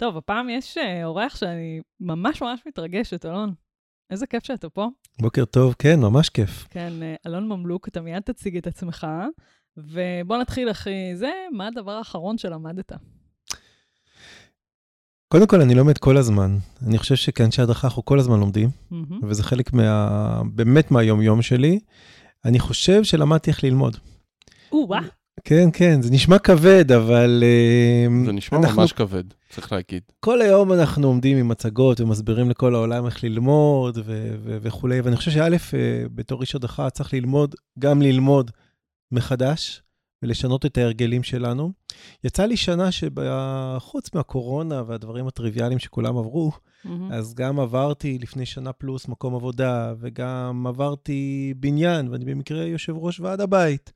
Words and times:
טוב, 0.00 0.16
הפעם 0.16 0.48
יש 0.48 0.78
אה, 0.78 1.04
אורח 1.04 1.36
שאני 1.36 1.80
ממש 2.00 2.42
ממש 2.42 2.60
מתרגשת, 2.66 3.26
אלון. 3.26 3.54
איזה 4.10 4.26
כיף 4.26 4.46
שאתה 4.46 4.68
פה. 4.68 4.88
בוקר 5.20 5.44
טוב, 5.44 5.74
כן, 5.78 6.00
ממש 6.00 6.28
כיף. 6.28 6.66
כן, 6.70 6.92
אה, 7.02 7.14
אלון 7.26 7.48
ממלוק, 7.48 7.88
אתה 7.88 8.00
מיד 8.00 8.22
תציג 8.22 8.56
את 8.56 8.66
עצמך, 8.66 9.06
ובוא 9.76 10.36
נתחיל, 10.36 10.70
אחי, 10.70 11.16
זה, 11.16 11.30
מה 11.52 11.66
הדבר 11.66 11.92
האחרון 11.92 12.38
שלמדת? 12.38 12.92
קודם 15.28 15.46
כל, 15.46 15.60
אני 15.60 15.74
לומד 15.74 15.98
כל 15.98 16.16
הזמן. 16.16 16.56
אני 16.86 16.98
חושב 16.98 17.14
שכאנשי 17.14 17.62
הדרכה 17.62 17.86
אנחנו 17.86 18.04
כל 18.04 18.18
הזמן 18.18 18.40
לומדים, 18.40 18.68
מהמם. 18.90 19.20
וזה 19.24 19.42
חלק 19.42 19.72
מה... 19.72 20.42
באמת 20.54 20.90
מהיום-יום 20.90 21.42
שלי. 21.42 21.80
אני 22.44 22.58
חושב 22.58 23.04
שלמדתי 23.04 23.50
איך 23.50 23.64
ללמוד. 23.64 23.96
או-אה, 24.72 25.00
כן, 25.44 25.68
כן, 25.72 26.02
זה 26.02 26.10
נשמע 26.10 26.38
כבד, 26.38 26.92
אבל... 26.92 27.42
אה, 27.46 28.24
זה 28.24 28.32
נשמע 28.32 28.58
אנחנו- 28.58 28.80
ממש 28.80 28.92
כבד, 28.92 29.24
צריך 29.50 29.72
להגיד. 29.72 30.02
כל 30.20 30.40
היום 30.42 30.72
אנחנו 30.72 31.06
עומדים 31.06 31.36
עם 31.36 31.48
מצגות 31.48 32.00
ומסבירים 32.00 32.50
לכל 32.50 32.74
העולם 32.74 33.06
איך 33.06 33.24
ללמוד 33.24 33.98
ו- 33.98 34.34
ו- 34.42 34.58
וכולי, 34.62 35.00
ואני 35.00 35.16
חושב 35.16 35.30
שא', 35.30 35.48
אה, 35.74 36.04
בתור 36.14 36.40
איש 36.40 36.54
הדרכה 36.54 36.90
צריך 36.90 37.14
ללמוד, 37.14 37.54
גם 37.78 38.02
ללמוד 38.02 38.50
מחדש 39.12 39.82
ולשנות 40.22 40.66
את 40.66 40.78
ההרגלים 40.78 41.22
שלנו. 41.22 41.72
יצא 42.24 42.44
לי 42.44 42.56
שנה 42.56 42.88
שחוץ 42.92 44.14
מהקורונה 44.14 44.82
והדברים 44.86 45.26
הטריוויאליים 45.26 45.78
שכולם 45.78 46.18
עברו, 46.18 46.52
מהמם. 46.84 47.12
אז 47.12 47.34
גם 47.34 47.60
עברתי 47.60 48.18
לפני 48.22 48.46
שנה 48.46 48.72
פלוס 48.72 49.08
מקום 49.08 49.34
עבודה, 49.34 49.94
וגם 50.00 50.66
עברתי 50.66 51.54
בניין, 51.56 52.08
ואני 52.08 52.24
במקרה 52.24 52.64
יושב 52.64 52.96
ראש 52.96 53.20
ועד 53.20 53.40
הבית. 53.40 53.92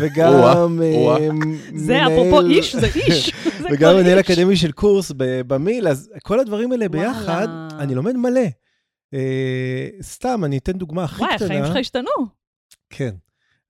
וגם... 0.00 0.82
אה, 0.82 1.28
זה 1.74 2.06
אפרופו 2.06 2.40
איש, 2.40 2.76
זה 2.76 2.86
איש. 2.86 3.32
וגם 3.72 3.96
מנהל. 3.96 4.20
אקדמי 4.20 4.56
של 4.56 4.72
קורס 4.72 5.12
במיל, 5.16 5.88
אז 5.88 6.10
כל 6.22 6.40
הדברים 6.40 6.72
האלה 6.72 6.88
ביחד. 6.88 7.48
אני 7.78 7.94
לומד 7.94 8.16
מלא. 8.16 8.40
אה, 9.14 9.88
סתם, 10.02 10.44
אני 10.44 10.58
אתן 10.58 10.72
דוגמה 10.72 11.04
הכי 11.04 11.22
וואי, 11.22 11.36
קטנה. 11.36 11.46
החיים 11.46 11.64
שלך 11.66 11.76
השתנו. 11.76 12.10
כן. 12.90 13.14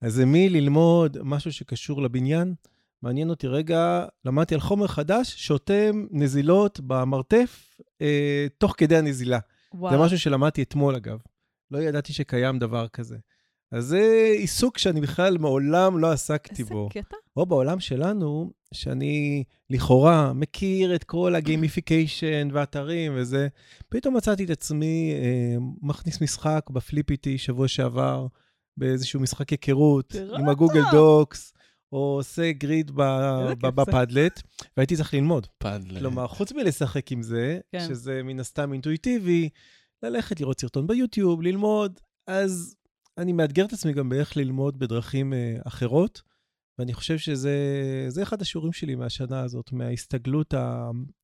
אז 0.01 0.13
זה 0.13 0.23
מללמוד 0.25 1.17
משהו 1.23 1.51
שקשור 1.51 2.01
לבניין, 2.01 2.53
מעניין 3.01 3.29
אותי 3.29 3.47
רגע, 3.47 4.05
למדתי 4.25 4.55
על 4.55 4.61
חומר 4.61 4.87
חדש, 4.87 5.33
שאוטם 5.37 6.05
נזילות 6.11 6.79
במרתף 6.83 7.79
אה, 8.01 8.47
תוך 8.57 8.73
כדי 8.77 8.97
הנזילה. 8.97 9.39
וואו. 9.73 9.93
זה 9.93 10.03
משהו 10.03 10.19
שלמדתי 10.19 10.61
אתמול, 10.63 10.95
אגב. 10.95 11.17
לא 11.71 11.77
ידעתי 11.77 12.13
שקיים 12.13 12.59
דבר 12.59 12.87
כזה. 12.87 13.17
אז 13.71 13.85
זה 13.85 14.33
עיסוק 14.37 14.77
שאני 14.77 15.01
בכלל 15.01 15.37
מעולם 15.37 15.97
לא 15.97 16.11
עסקתי 16.11 16.61
איזה 16.61 16.73
בו. 16.73 16.89
קטע. 16.91 17.15
או 17.37 17.45
בעולם 17.45 17.79
שלנו, 17.79 18.51
שאני 18.73 19.43
לכאורה 19.69 20.33
מכיר 20.33 20.95
את 20.95 21.03
כל 21.03 21.35
ה 21.35 21.44
gamification 21.44 22.47
ואתרים 22.51 23.11
וזה, 23.15 23.47
פתאום 23.89 24.17
מצאתי 24.17 24.43
את 24.45 24.49
עצמי 24.49 25.13
אה, 25.13 25.57
מכניס 25.81 26.21
משחק 26.21 26.69
ב 26.69 26.77
Flippity 26.77 27.37
שבוע 27.37 27.67
שעבר, 27.67 28.27
באיזשהו 28.77 29.19
משחק 29.19 29.49
היכרות, 29.49 30.15
עם 30.39 30.49
ה 30.49 30.54
Google 30.54 30.81
Docs, 30.91 31.53
או 31.91 31.97
עושה 31.97 32.51
grid. 32.51 32.91
ב 33.61 33.71
Padlet, 33.71 34.41
והייתי 34.77 34.95
צריך 34.95 35.13
ללמוד. 35.13 35.47
Padlet. 35.57 35.99
כלומר, 35.99 36.27
חוץ 36.27 36.51
מלשחק 36.51 37.11
עם 37.11 37.21
זה, 37.21 37.59
כן. 37.71 37.79
שזה 37.87 38.21
מן 38.23 38.39
הסתם 38.39 38.73
אינטואיטיבי, 38.73 39.49
ללכת 40.03 40.41
לראות 40.41 40.59
סרטון 40.61 40.87
ביוטיוב, 40.87 41.41
ללמוד, 41.41 41.99
אז 42.27 42.75
אני 43.17 43.33
מאתגר 43.33 43.65
את 43.65 43.73
עצמי 43.73 43.93
גם 43.93 44.09
באיך 44.09 44.37
ללמוד 44.37 44.79
בדרכים 44.79 45.33
אה, 45.33 45.57
אחרות, 45.65 46.21
ואני 46.79 46.93
חושב 46.93 47.17
שזה 47.17 47.55
זה 48.07 48.23
אחד 48.23 48.41
השיעורים 48.41 48.73
שלי 48.73 48.95
מהשנה 48.95 49.41
הזאת, 49.41 49.71
מההסתגלות 49.71 50.53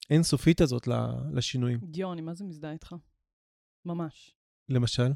האינסופית 0.09 0.61
הזאת 0.61 0.87
ל- 0.87 1.07
לשינויים. 1.33 1.79
יואו, 1.95 2.13
אני 2.13 2.21
מה 2.21 2.33
זה 2.33 2.43
מזדהה 2.43 2.71
איתך? 2.71 2.95
ממש. 3.85 4.35
למשל, 4.69 5.11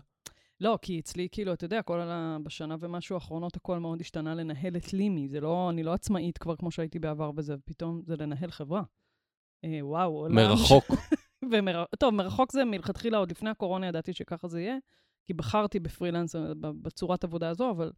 לא, 0.61 0.79
כי 0.81 0.99
אצלי, 0.99 1.27
כאילו, 1.31 1.53
אתה 1.53 1.65
יודע, 1.65 1.81
כל 1.81 2.01
ה... 2.01 2.37
בשנה 2.43 2.75
ומשהו 2.79 3.15
האחרונות 3.15 3.55
הכל 3.55 3.79
מאוד 3.79 4.01
השתנה 4.01 4.35
לנהל 4.35 4.77
את 4.77 4.93
לימי. 4.93 5.27
זה 5.27 5.39
לא, 5.39 5.69
אני 5.69 5.83
לא 5.83 5.93
עצמאית 5.93 6.37
כבר 6.37 6.55
כמו 6.55 6.71
שהייתי 6.71 6.99
בעבר 6.99 7.31
בזה, 7.31 7.55
ופתאום 7.55 8.01
זה 8.05 8.15
לנהל 8.19 8.51
חברה. 8.51 8.83
אה, 9.63 9.79
וואו, 9.81 10.17
עולם... 10.17 10.35
מרחוק. 10.35 10.83
ומר... 11.51 11.85
טוב, 11.99 12.13
מרחוק 12.13 12.51
זה 12.51 12.65
מלכתחילה, 12.65 13.17
עוד 13.17 13.31
לפני 13.31 13.49
הקורונה 13.49 13.87
ידעתי 13.87 14.13
שככה 14.13 14.47
זה 14.47 14.61
יהיה, 14.61 14.77
כי 15.25 15.33
בחרתי 15.33 15.79
בפרילנס 15.79 16.35
אה, 16.35 16.53
בצורת 16.59 17.23
עבודה 17.23 17.49
הזו, 17.49 17.71
אבל 17.71 17.91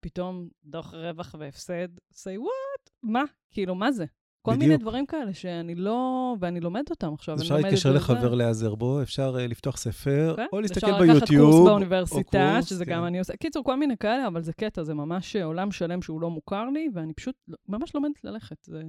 פתאום 0.00 0.48
דוח 0.64 0.94
רווח 0.94 1.34
והפסד, 1.38 1.88
say 2.12 2.38
what? 2.38 2.90
מה? 3.02 3.22
כאילו, 3.50 3.74
מה 3.74 3.92
זה? 3.92 4.04
כל 4.44 4.50
מיני 4.50 4.64
בדיוק. 4.64 4.80
דברים 4.80 5.06
כאלה 5.06 5.34
שאני 5.34 5.74
לא... 5.74 6.36
ואני 6.40 6.60
לומדת 6.60 6.90
אותם 6.90 7.14
עכשיו. 7.14 7.34
אפשר 7.34 7.56
להתקשר. 7.56 7.92
לחבר 7.92 8.34
להיעזר 8.34 8.74
בו, 8.74 9.02
אפשר 9.02 9.36
אה, 9.38 9.46
לפתוח 9.46 9.76
ספר, 9.76 10.34
כן? 10.36 10.46
או 10.52 10.60
להסתכל 10.60 10.86
אפשר 10.86 10.98
לקחת 10.98 11.14
ביוטיוב. 11.14 11.50
קורס 11.50 11.60
או 11.60 11.64
באוניברסיטה, 11.64 12.50
קורס, 12.54 12.66
שזה 12.66 12.84
כן. 12.84 12.92
גם 12.92 13.04
אני 13.04 13.18
עושה. 13.18 13.36
קיצור, 13.36 13.64
כל 13.64 13.76
מיני 13.76 13.96
כאלה, 13.96 14.26
אבל 14.26 14.42
זה 14.42 14.52
קטע, 14.52 14.82
זה 14.82 14.94
ממש 14.94 15.36
עולם 15.36 15.72
שלם 15.72 16.02
שהוא 16.02 16.20
לא 16.20 16.30
מוכר 16.30 16.64
לי, 16.70 16.88
ואני 16.94 17.12
פשוט 17.12 17.34
לא- 17.48 17.56
ממש 17.68 17.94
לומדת 17.94 18.24
ללכת. 18.24 18.56
זה 18.64 18.82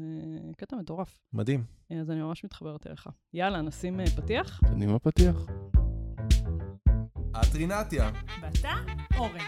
קטע 0.58 0.76
מטורף. 0.76 1.20
מדהים. 1.34 1.64
אז 2.02 2.12
אני 2.12 2.22
ממש 2.22 2.44
מתחברת 2.44 2.88
אליך. 2.88 3.10
יאללה, 3.34 3.62
נשים 3.62 4.00
אה, 4.00 4.06
פתיח. 4.06 4.62
אני 4.66 4.86
עם 4.86 4.96
הפתיח. 4.96 5.46
את 7.32 7.56
רינתיה, 7.56 8.12
ואתה, 8.42 8.74
אורן. 9.18 9.40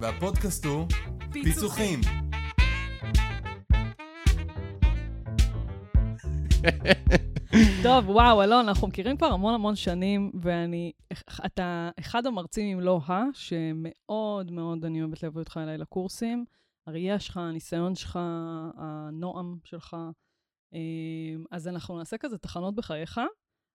והפודקאסט 0.00 0.64
הוא 0.64 0.86
פיצוחים. 1.32 2.00
טוב, 7.82 8.08
וואו, 8.08 8.42
אלון, 8.42 8.68
אנחנו 8.68 8.88
מכירים 8.88 9.16
כבר 9.16 9.26
המון 9.26 9.54
המון 9.54 9.76
שנים, 9.76 10.30
ואני, 10.42 10.92
אתה 11.46 11.90
אחד 11.98 12.26
המרצים, 12.26 12.76
אם 12.76 12.84
לא 12.84 13.00
ה, 13.06 13.22
שמאוד 13.32 14.50
מאוד 14.50 14.84
אני 14.84 15.02
אוהבת 15.02 15.22
להביא 15.22 15.40
אותך 15.40 15.60
אליי 15.62 15.78
לקורסים. 15.78 16.44
הראייה 16.86 17.20
שלך, 17.20 17.36
הניסיון 17.36 17.94
שלך, 17.94 18.18
הנועם 18.76 19.58
שלך. 19.64 19.96
אמ, 20.72 21.44
אז 21.50 21.68
אנחנו 21.68 21.98
נעשה 21.98 22.18
כזה 22.18 22.38
תחנות 22.38 22.74
בחייך, 22.74 23.20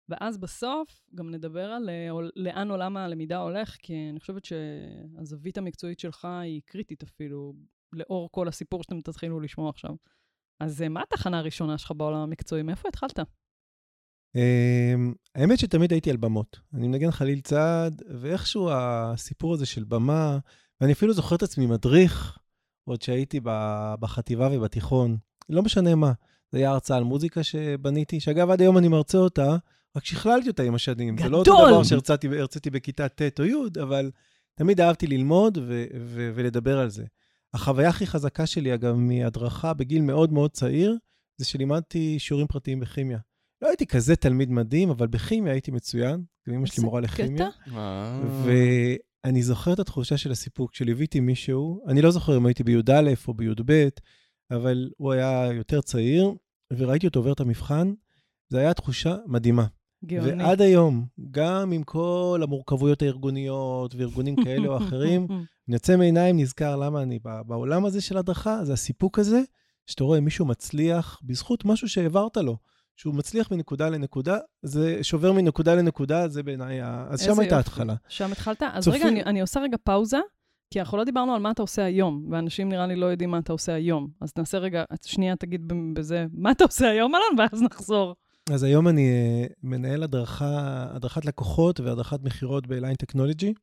ואז 0.09 0.37
בסוף 0.37 1.01
גם 1.15 1.29
נדבר 1.29 1.71
על 1.71 1.89
אה, 1.89 2.07
לאן 2.35 2.71
עולם 2.71 2.97
הלמידה 2.97 3.37
הולך, 3.37 3.77
כי 3.79 3.93
אני 4.11 4.19
חושבת 4.19 4.45
שהזווית 4.45 5.57
המקצועית 5.57 5.99
שלך 5.99 6.25
היא 6.25 6.61
קריטית 6.65 7.03
אפילו, 7.03 7.53
לאור 7.93 8.29
כל 8.31 8.47
הסיפור 8.47 8.83
שאתם 8.83 9.01
תתחילו 9.01 9.39
לשמוע 9.39 9.69
עכשיו. 9.69 9.95
אז 10.61 10.81
אה, 10.81 10.89
מה 10.89 11.01
התחנה 11.01 11.39
הראשונה 11.39 11.77
שלך 11.77 11.91
בעולם 11.97 12.17
המקצועי? 12.17 12.63
מאיפה 12.63 12.87
התחלת? 12.87 13.19
אמ, 14.35 15.13
האמת 15.35 15.59
שתמיד 15.59 15.91
הייתי 15.91 16.09
על 16.09 16.17
במות. 16.17 16.59
אני 16.73 16.87
מנגן 16.87 17.11
חליל 17.11 17.41
צעד, 17.41 18.01
ואיכשהו 18.19 18.69
הסיפור 18.73 19.53
הזה 19.53 19.65
של 19.65 19.83
במה, 19.83 20.37
ואני 20.81 20.93
אפילו 20.93 21.13
זוכר 21.13 21.35
את 21.35 21.43
עצמי 21.43 21.65
מדריך, 21.65 22.37
עוד 22.85 23.01
שהייתי 23.01 23.39
בחטיבה 23.99 24.49
ובתיכון, 24.51 25.17
לא 25.49 25.61
משנה 25.61 25.95
מה. 25.95 26.11
זה 26.51 26.57
היה 26.57 26.69
הרצאה 26.69 26.97
על 26.97 27.03
מוזיקה 27.03 27.43
שבניתי, 27.43 28.19
שאגב, 28.19 28.49
עד 28.49 28.61
היום 28.61 28.77
אני 28.77 28.87
מרצה 28.87 29.17
אותה, 29.17 29.57
רק 29.95 30.05
שכללתי 30.05 30.49
אותה 30.49 30.63
עם 30.63 30.75
השנים. 30.75 31.17
זה 31.17 31.29
לא 31.29 31.37
אותו 31.37 31.53
גדול! 31.53 31.71
דבר 31.71 31.83
שהרציתי 31.83 32.27
הרציתי 32.39 32.69
בכיתה 32.69 33.09
ט' 33.09 33.39
או 33.39 33.45
י', 33.45 33.81
אבל 33.81 34.11
תמיד 34.55 34.81
אהבתי 34.81 35.07
ללמוד 35.07 35.57
ו- 35.57 35.85
ו- 35.99 36.31
ולדבר 36.35 36.79
על 36.79 36.89
זה. 36.89 37.05
החוויה 37.53 37.89
הכי 37.89 38.07
חזקה 38.07 38.45
שלי, 38.45 38.73
אגב, 38.73 38.95
מהדרכה 38.95 39.73
בגיל 39.73 40.01
מאוד 40.01 40.33
מאוד 40.33 40.51
צעיר, 40.51 40.97
זה 41.37 41.45
שלימדתי 41.45 42.19
שיעורים 42.19 42.47
פרטיים 42.47 42.79
בכימיה. 42.79 43.19
לא 43.61 43.67
הייתי 43.67 43.85
כזה 43.85 44.15
תלמיד 44.15 44.51
מדהים, 44.51 44.89
אבל 44.89 45.07
בכימיה 45.07 45.53
הייתי 45.53 45.71
מצוין. 45.71 46.23
גם 46.49 46.55
אמא 46.55 46.65
שלי 46.65 46.83
מורה 46.83 47.01
לכימיה. 47.01 47.49
ואני 49.25 49.43
זוכר 49.43 49.73
את 49.73 49.79
התחושה 49.79 50.17
של 50.17 50.31
הסיפוק, 50.31 50.71
כשליוויתי 50.71 51.19
מישהו, 51.19 51.83
אני 51.87 52.01
לא 52.01 52.11
זוכר 52.11 52.37
אם 52.37 52.45
הייתי 52.45 52.63
בי"א 52.63 53.13
או 53.27 53.33
בי"ב, 53.33 53.87
אבל 54.51 54.89
הוא 54.97 55.11
היה 55.11 55.49
יותר 55.53 55.81
צעיר, 55.81 56.33
וראיתי 56.73 57.07
אותו 57.07 57.19
עובר 57.19 57.33
את 57.33 57.39
המבחן, 57.39 57.93
זו 58.49 58.57
הייתה 58.57 58.73
תחושה 58.73 59.15
מדהימה. 59.27 59.65
גאוני. 60.05 60.43
ועד 60.43 60.61
היום, 60.61 61.05
גם 61.31 61.71
עם 61.71 61.83
כל 61.83 62.39
המורכבויות 62.43 63.01
הארגוניות 63.01 63.95
וארגונים 63.95 64.35
כאלה 64.43 64.67
או 64.67 64.77
אחרים, 64.77 65.27
אני 65.67 65.75
יוצא 65.75 65.95
מעיניים, 65.97 66.39
נזכר 66.39 66.75
למה 66.75 67.01
אני 67.01 67.19
בעולם 67.45 67.85
הזה 67.85 68.01
של 68.01 68.17
הדרכה, 68.17 68.65
זה 68.65 68.73
הסיפוק 68.73 69.19
הזה, 69.19 69.41
שאתה 69.87 70.03
רואה 70.03 70.19
מישהו 70.19 70.45
מצליח 70.45 71.19
בזכות 71.23 71.65
משהו 71.65 71.89
שהעברת 71.89 72.37
לו. 72.37 72.57
שהוא 72.95 73.15
מצליח 73.15 73.51
מנקודה 73.51 73.89
לנקודה, 73.89 74.37
זה 74.61 74.99
שובר 75.01 75.31
מנקודה 75.31 75.75
לנקודה, 75.75 76.27
זה 76.27 76.43
בעיניי, 76.43 76.79
אז 76.83 77.21
שם 77.21 77.29
הייתה 77.29 77.43
יופי. 77.43 77.55
ההתחלה. 77.55 77.95
שם 78.07 78.31
התחלת? 78.31 78.63
אז 78.73 78.83
צופים- 78.83 79.01
רגע, 79.01 79.09
אני, 79.09 79.23
אני 79.23 79.41
עושה 79.41 79.59
רגע 79.59 79.77
פאוזה, 79.83 80.19
כי 80.73 80.79
אנחנו 80.79 80.97
לא 80.97 81.03
דיברנו 81.03 81.33
על 81.35 81.41
מה 81.41 81.51
אתה 81.51 81.61
עושה 81.61 81.83
היום, 81.85 82.25
ואנשים 82.31 82.69
נראה 82.69 82.87
לי 82.87 82.95
לא 82.95 83.05
יודעים 83.05 83.31
מה 83.31 83.37
אתה 83.37 83.53
עושה 83.53 83.73
היום. 83.73 84.07
אז 84.21 84.31
נעשה 84.37 84.57
רגע, 84.57 84.83
שנייה 85.05 85.35
תגיד 85.35 85.61
בזה, 85.93 86.25
מה 86.33 86.51
אתה 86.51 86.63
עושה 86.63 86.89
היום, 86.89 87.15
אלון, 87.15 87.39
ואז 87.51 87.61
נחזור. 87.61 88.15
אז 88.49 88.63
היום 88.63 88.87
אני 88.87 89.09
אה, 89.09 89.45
מנהל 89.63 90.03
הדרכה, 90.03 90.87
הדרכת 90.95 91.25
לקוחות 91.25 91.79
והדרכת 91.79 92.19
מכירות 92.23 92.67
ב-Align 92.67 92.95
Technology. 93.05 93.53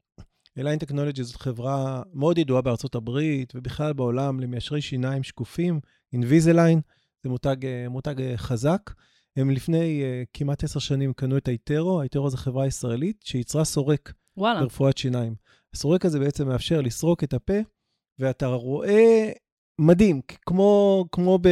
Align 0.59 0.91
Technology 0.91 1.23
זאת 1.23 1.37
חברה 1.37 2.03
מאוד 2.15 2.39
ידועה 2.39 2.63
בארצות 2.63 2.95
הברית 2.95 3.53
ובכלל 3.55 3.93
בעולם 3.93 4.41
למיישרי 4.41 4.81
שיניים 4.81 5.23
שקופים, 5.23 5.81
Invisalign, 6.17 6.81
זה 7.23 7.29
מותג, 7.29 7.67
אה, 7.67 7.89
מותג 7.89 8.21
אה, 8.21 8.37
חזק. 8.37 8.91
הם 9.37 9.51
לפני 9.51 10.03
uh, 10.03 10.27
כמעט 10.33 10.65
עשר 10.65 10.81
שנים 10.81 11.13
קנו 11.13 11.37
את 11.37 11.49
ה 11.49 11.56
iTero, 11.56 12.01
ה 12.01 12.06
iTero 12.06 12.31
זו 12.31 12.37
חברה 12.37 12.67
ישראלית 12.67 13.23
שייצרה 13.25 13.65
סורק 13.65 14.13
וואלה. 14.37 14.61
לרפואת 14.61 14.99
שיניים. 14.99 15.35
הסורק 15.75 16.05
הזה 16.05 16.19
בעצם 16.19 16.49
מאפשר 16.49 16.81
לסרוק 16.81 17.25
את 17.25 17.35
הפה, 17.35 17.59
ואתה 18.19 18.47
רואה 18.47 19.31
מדהים, 19.79 20.21
כמו, 20.47 21.05
כמו, 21.13 21.39
ב, 21.43 21.49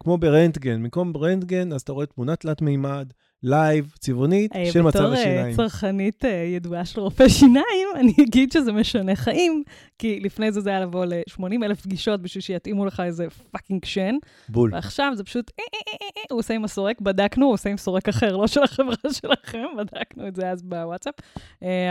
כמו 0.00 0.18
ברנטגן. 0.18 0.82
במקום 0.82 1.12
ברנטגן, 1.12 1.72
אז 1.72 1.80
אתה 1.80 1.92
רואה 1.92 2.06
תמונה 2.06 2.36
תלת 2.36 2.62
מימד, 2.62 3.12
live, 3.42 3.94
צבעונית, 3.98 4.56
אה, 4.56 4.72
של 4.72 4.82
מצב 4.82 4.98
בתור 4.98 5.14
אה, 5.14 5.20
השיניים. 5.20 5.56
צרכנית 5.56 6.24
אה, 6.24 6.30
ידועה 6.30 6.84
של 6.84 7.00
רופא 7.00 7.28
שיניים, 7.28 7.88
אני 8.00 8.12
אגיד 8.20 8.52
שזה 8.52 8.72
משנה 8.72 9.16
חיים, 9.16 9.62
כי 9.98 10.20
לפני 10.20 10.52
זה 10.52 10.60
זה 10.60 10.70
היה 10.70 10.80
לבוא 10.80 11.04
ל-80 11.04 11.64
אלף 11.64 11.80
פגישות 11.80 12.22
בשביל 12.22 12.42
שיתאימו 12.42 12.86
לך 12.86 13.00
איזה 13.00 13.26
fucking 13.50 13.84
שן, 13.84 14.14
בול. 14.48 14.70
ועכשיו 14.74 15.12
זה 15.16 15.24
פשוט, 15.24 15.50
אה, 15.58 15.64
אה, 15.74 15.92
אה, 16.02 16.08
אה, 16.16 16.22
הוא 16.30 16.38
עושה 16.38 16.54
עם 16.54 16.64
הסורק, 16.64 17.00
בדקנו, 17.00 17.46
הוא 17.46 17.54
עושה 17.54 17.70
עם 17.70 17.76
סורק 17.76 18.08
אחר, 18.08 18.36
לא 18.36 18.46
של 18.46 18.62
החברה 18.62 18.94
שלכם, 19.22 19.64
בדקנו 19.78 20.28
את 20.28 20.36
זה 20.36 20.50
אז 20.50 20.62
בוואטסאפ, 20.62 21.14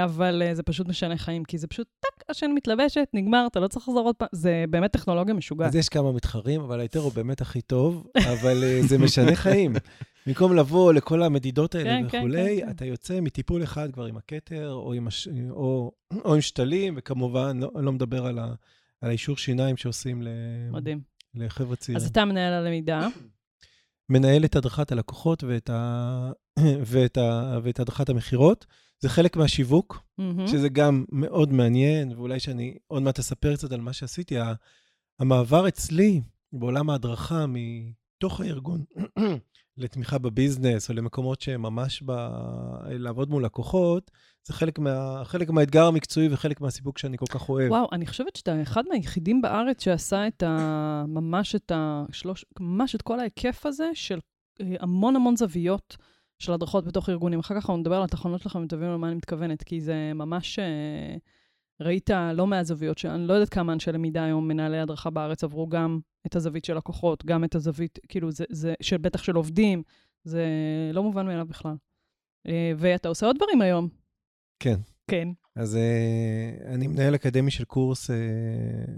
אבל 0.04 0.42
זה 0.54 0.64
פשוט 0.64 0.88
משנה 0.88 1.18
חיים, 1.18 1.44
כי 1.44 1.58
זה 1.58 1.68
פשוט, 1.68 1.88
השן 2.30 2.52
מתלבשת, 2.52 3.08
נגמר, 3.14 3.48
אתה 3.48 3.60
לא 3.60 3.68
צריך 3.68 3.88
לחזור 3.88 4.06
עוד 4.06 4.16
פעם, 4.16 4.28
זה 4.32 4.66
באמת 4.70 4.92
טכנולוגיה 4.92 5.34
משוגעת. 5.34 5.70
אז 5.70 5.76
יש 5.76 5.90
כמה 5.90 6.12
מתחרים, 6.12 6.62
אבל 6.62 6.80
ה 6.80 6.83
iTero 6.83 7.00
הוא 7.00 7.12
באמת 7.14 7.42
הכי 7.42 7.62
טוב, 7.62 8.08
אבל 8.18 8.64
אה, 8.64 8.80
זה 8.82 8.98
משנה 8.98 9.36
חיים. 9.36 9.74
במקום 10.28 10.56
לבוא 10.56 10.94
לכל 10.94 11.24
המדידות 11.24 11.76
האלה 11.76 11.90
כן, 11.90 12.10
כן, 12.10 12.18
וכולי, 12.18 12.60
כן, 12.60 12.66
כן. 12.66 12.72
אתה 12.72 12.86
יוצא 12.86 13.20
מטיפול 13.20 13.64
אחד 13.64 13.92
כבר 13.92 14.06
עם 14.06 14.18
הכתר, 14.18 14.72
או 14.72 14.94
עם, 14.94 15.08
הש... 15.08 15.28
או, 15.50 15.92
או 16.26 16.36
עם 16.36 16.42
שתלים, 16.42 16.94
וכמובן, 16.98 17.60
לא, 17.60 17.72
לא 17.76 17.92
מדבר 17.92 18.26
על, 18.26 18.40
ה... 18.40 18.54
על 19.02 19.10
האישור 19.10 19.38
שיניים 19.38 19.78
שעושים 19.78 20.22
ל... 20.22 20.28
מדהים. 20.72 21.02
לחבר'ה 21.36 21.76
צעירים. 21.76 22.04
אז 22.04 22.10
אתה 22.10 22.26
מנהל 22.26 22.54
הלמידה, 22.54 23.08
מנהל 24.10 24.46
את 24.46 24.56
הדרכת 24.56 24.92
הלקוחות 24.92 25.44
ואת, 25.44 25.70
ה... 25.70 26.32
ואת, 26.92 27.18
ה... 27.18 27.60
ואת 27.64 27.80
הדרכת 27.80 28.10
המכירות. 28.10 28.66
זה 29.00 29.10
חלק 29.10 29.38
מהשיווק, 29.38 30.04
מהמם. 30.18 30.48
שזה 30.48 30.70
גם 30.70 31.06
מאוד 31.12 31.54
מעניין, 31.54 32.12
ואולי 32.12 32.40
שאני 32.40 32.78
עוד 32.88 33.04
מעט 33.04 33.20
אספר 33.20 33.56
קצת 33.56 33.72
על 33.72 33.82
מה 33.82 33.94
שעשיתי. 33.94 34.36
המעבר 35.20 35.68
אצלי 35.68 36.22
בעולם 36.54 36.90
ההדרכה 36.90 37.46
מתוך 37.48 38.42
הארגון 38.42 38.84
לתמיכה 39.78 40.18
בביזנס 40.18 40.90
או 40.90 40.96
למקומות 40.96 41.42
שהם 41.42 41.62
ממש 41.62 42.04
ב... 42.06 42.12
לעבוד 42.90 43.30
מול 43.30 43.46
לקוחות, 43.46 44.12
זה 44.48 44.54
חלק, 44.54 44.80
מה... 44.80 45.22
חלק 45.26 45.50
מהאתגר 45.50 45.86
המקצועי 45.86 46.28
וחלק 46.32 46.62
מהסיפוק 46.62 46.98
שאני 46.98 47.18
כל 47.18 47.26
כך 47.30 47.50
אוהב. 47.50 47.72
וואו, 47.72 47.88
אני 47.92 48.08
חושבת 48.08 48.36
שאתה 48.36 48.62
אחד 48.62 48.84
מהיחידים 48.90 49.42
בארץ 49.42 49.84
שעשה 49.84 50.28
את 50.28 50.44
ה... 50.44 51.04
ממש 51.08 51.56
את 51.56 51.72
ה... 51.72 52.06
שלוש... 52.12 52.46
ממש 52.60 52.96
את 52.96 53.02
כל 53.02 53.20
ההיקף 53.20 53.66
הזה 53.66 53.90
של 53.94 54.20
אה, 54.62 54.76
המון 54.80 55.16
המון 55.16 55.36
זוויות 55.36 55.98
של 56.40 56.54
הדרכות 56.54 56.86
בתוך 56.86 57.10
ארגונים. 57.10 57.40
אחר 57.40 57.56
כך 57.56 57.56
אנחנו 57.56 57.78
נדבר 57.78 57.96
על 57.96 58.04
התחנות 58.04 58.42
שלכם 58.42 58.64
ותבינו 58.64 58.94
למה 58.94 59.08
אני 59.08 59.16
מתכוונת, 59.16 59.64
כי 59.64 59.82
זה 59.82 60.12
ממש... 60.16 60.60
אה, 60.60 61.16
ראית 61.82 62.10
לא 62.34 62.48
מעט 62.48 62.66
זוויות, 62.66 62.98
שאני 62.98 63.28
לא 63.28 63.34
יודעת 63.34 63.50
כמה 63.50 63.74
אנשי 63.74 63.92
למידה 63.92 64.24
היום, 64.24 64.48
מנהלי 64.48 64.80
הדרכה 64.80 65.10
בארץ, 65.10 65.44
עברו 65.44 65.68
גם 65.68 66.00
את 66.26 66.36
הזווית 66.36 66.66
של 66.66 66.78
לקוחות, 66.78 67.26
גם 67.26 67.44
את 67.44 67.56
הזווית, 67.56 68.00
כאילו, 68.08 68.32
זה, 68.32 68.46
זה 68.50 68.74
של, 68.82 68.98
בטח 68.98 69.24
של 69.24 69.36
עובדים, 69.36 69.84
זה 70.24 70.46
לא 70.94 71.04
מובן 71.04 71.26
מאליו 71.26 71.46
בכלל. 71.46 71.76
אה, 72.48 72.72
ואתה 72.78 73.10
עושה 73.10 73.26
עוד 73.26 73.36
דברים 73.36 73.62
היום. 73.62 73.88
כן. 74.60 74.80
כן. 75.08 75.28
אז 75.56 75.78
uh, 75.78 76.68
אני 76.68 76.88
מנהל 76.88 77.16
אקדמי 77.16 77.52
של 77.52 77.64
קורס, 77.64 78.10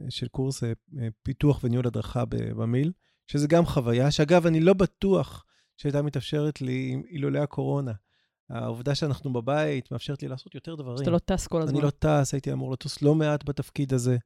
של 0.10 0.28
קורס 0.28 0.64
פיתוח 1.24 1.64
וניהול 1.64 1.88
הדרכה 1.88 2.24
במיל, 2.30 2.92
שזה 3.28 3.48
גם 3.48 3.66
חוויה, 3.66 4.12
שאגב, 4.12 4.46
אני 4.46 4.60
לא 4.60 4.74
בטוח 4.74 5.46
שהייתה 5.82 6.02
מתאפשרת 6.02 6.62
לי 6.62 7.02
אילולא 7.10 7.40
הקורונה. 7.40 7.92
העובדה 8.50 8.96
שאנחנו 8.96 9.34
בבית 9.34 9.92
מאפשרת 9.92 10.22
לי 10.22 10.28
לעשות 10.28 10.56
יותר 10.56 10.76
דברים. 10.76 10.98
שאתה 10.98 11.12
לא 11.12 11.20
טס 11.20 11.48
כל 11.48 11.62
הזמן. 11.62 11.76
אני 11.76 11.86
לא 11.86 11.90
טס, 11.90 12.34
הייתי 12.34 12.54
אמור 12.54 12.72
לטוס 12.72 13.02
לא 13.02 13.16
מעט 13.16 13.50
בתפקיד 13.50 13.94
הזה, 13.94 14.18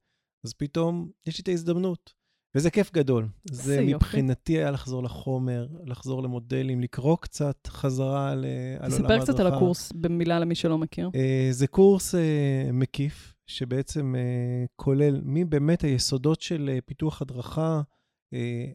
אז 0.45 0.53
פתאום 0.53 1.09
יש 1.25 1.37
לי 1.37 1.41
את 1.41 1.47
ההזדמנות. 1.47 2.13
וזה 2.55 2.69
כיף 2.69 2.91
גדול. 2.93 3.27
זה. 3.51 3.81
מבחינתי 3.81 4.57
היה 4.57 4.71
לחזור 4.71 5.03
לחומר, 5.03 5.67
לחזור 5.85 6.23
למודלים, 6.23 6.81
לקרוא 6.81 7.17
קצת 7.21 7.67
חזרה 7.67 8.31
על, 8.31 8.45
על 8.79 8.91
עולם 8.91 9.03
תספר 9.03 9.19
קצת 9.19 9.39
על 9.39 9.45
ההדרכה. 9.45 9.57
הקורס 9.57 9.91
במילה 9.91 10.39
למי 10.39 10.55
שלא 10.55 10.77
מכיר. 10.77 11.09
אה, 11.15 11.47
זה 11.51 11.67
קורס 11.67 12.15
אה, 12.15 12.69
מקיף, 12.73 13.33
שבעצם 13.47 14.15
אה, 14.17 14.65
כולל 14.75 15.21
מבאמת 15.23 15.81
היסודות 15.81 16.41
של 16.41 16.79
פיתוח 16.85 17.21
הדרכה, 17.21 17.81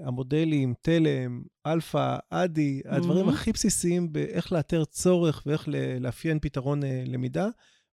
המודלים, 0.04 0.74
תלם, 0.80 1.42
אלפא, 1.66 2.16
ADDIE, 2.30 2.80
הדברים 2.84 3.24
מהמם. 3.24 3.34
הכי 3.34 3.52
בסיסיים 3.52 4.12
באיך 4.12 4.52
לאתר 4.52 4.84
צורך 4.84 5.42
ואיך 5.46 5.68
לאפיין 6.00 6.38
פתרון 6.38 6.84
אה, 6.84 7.02
למידה, 7.06 7.48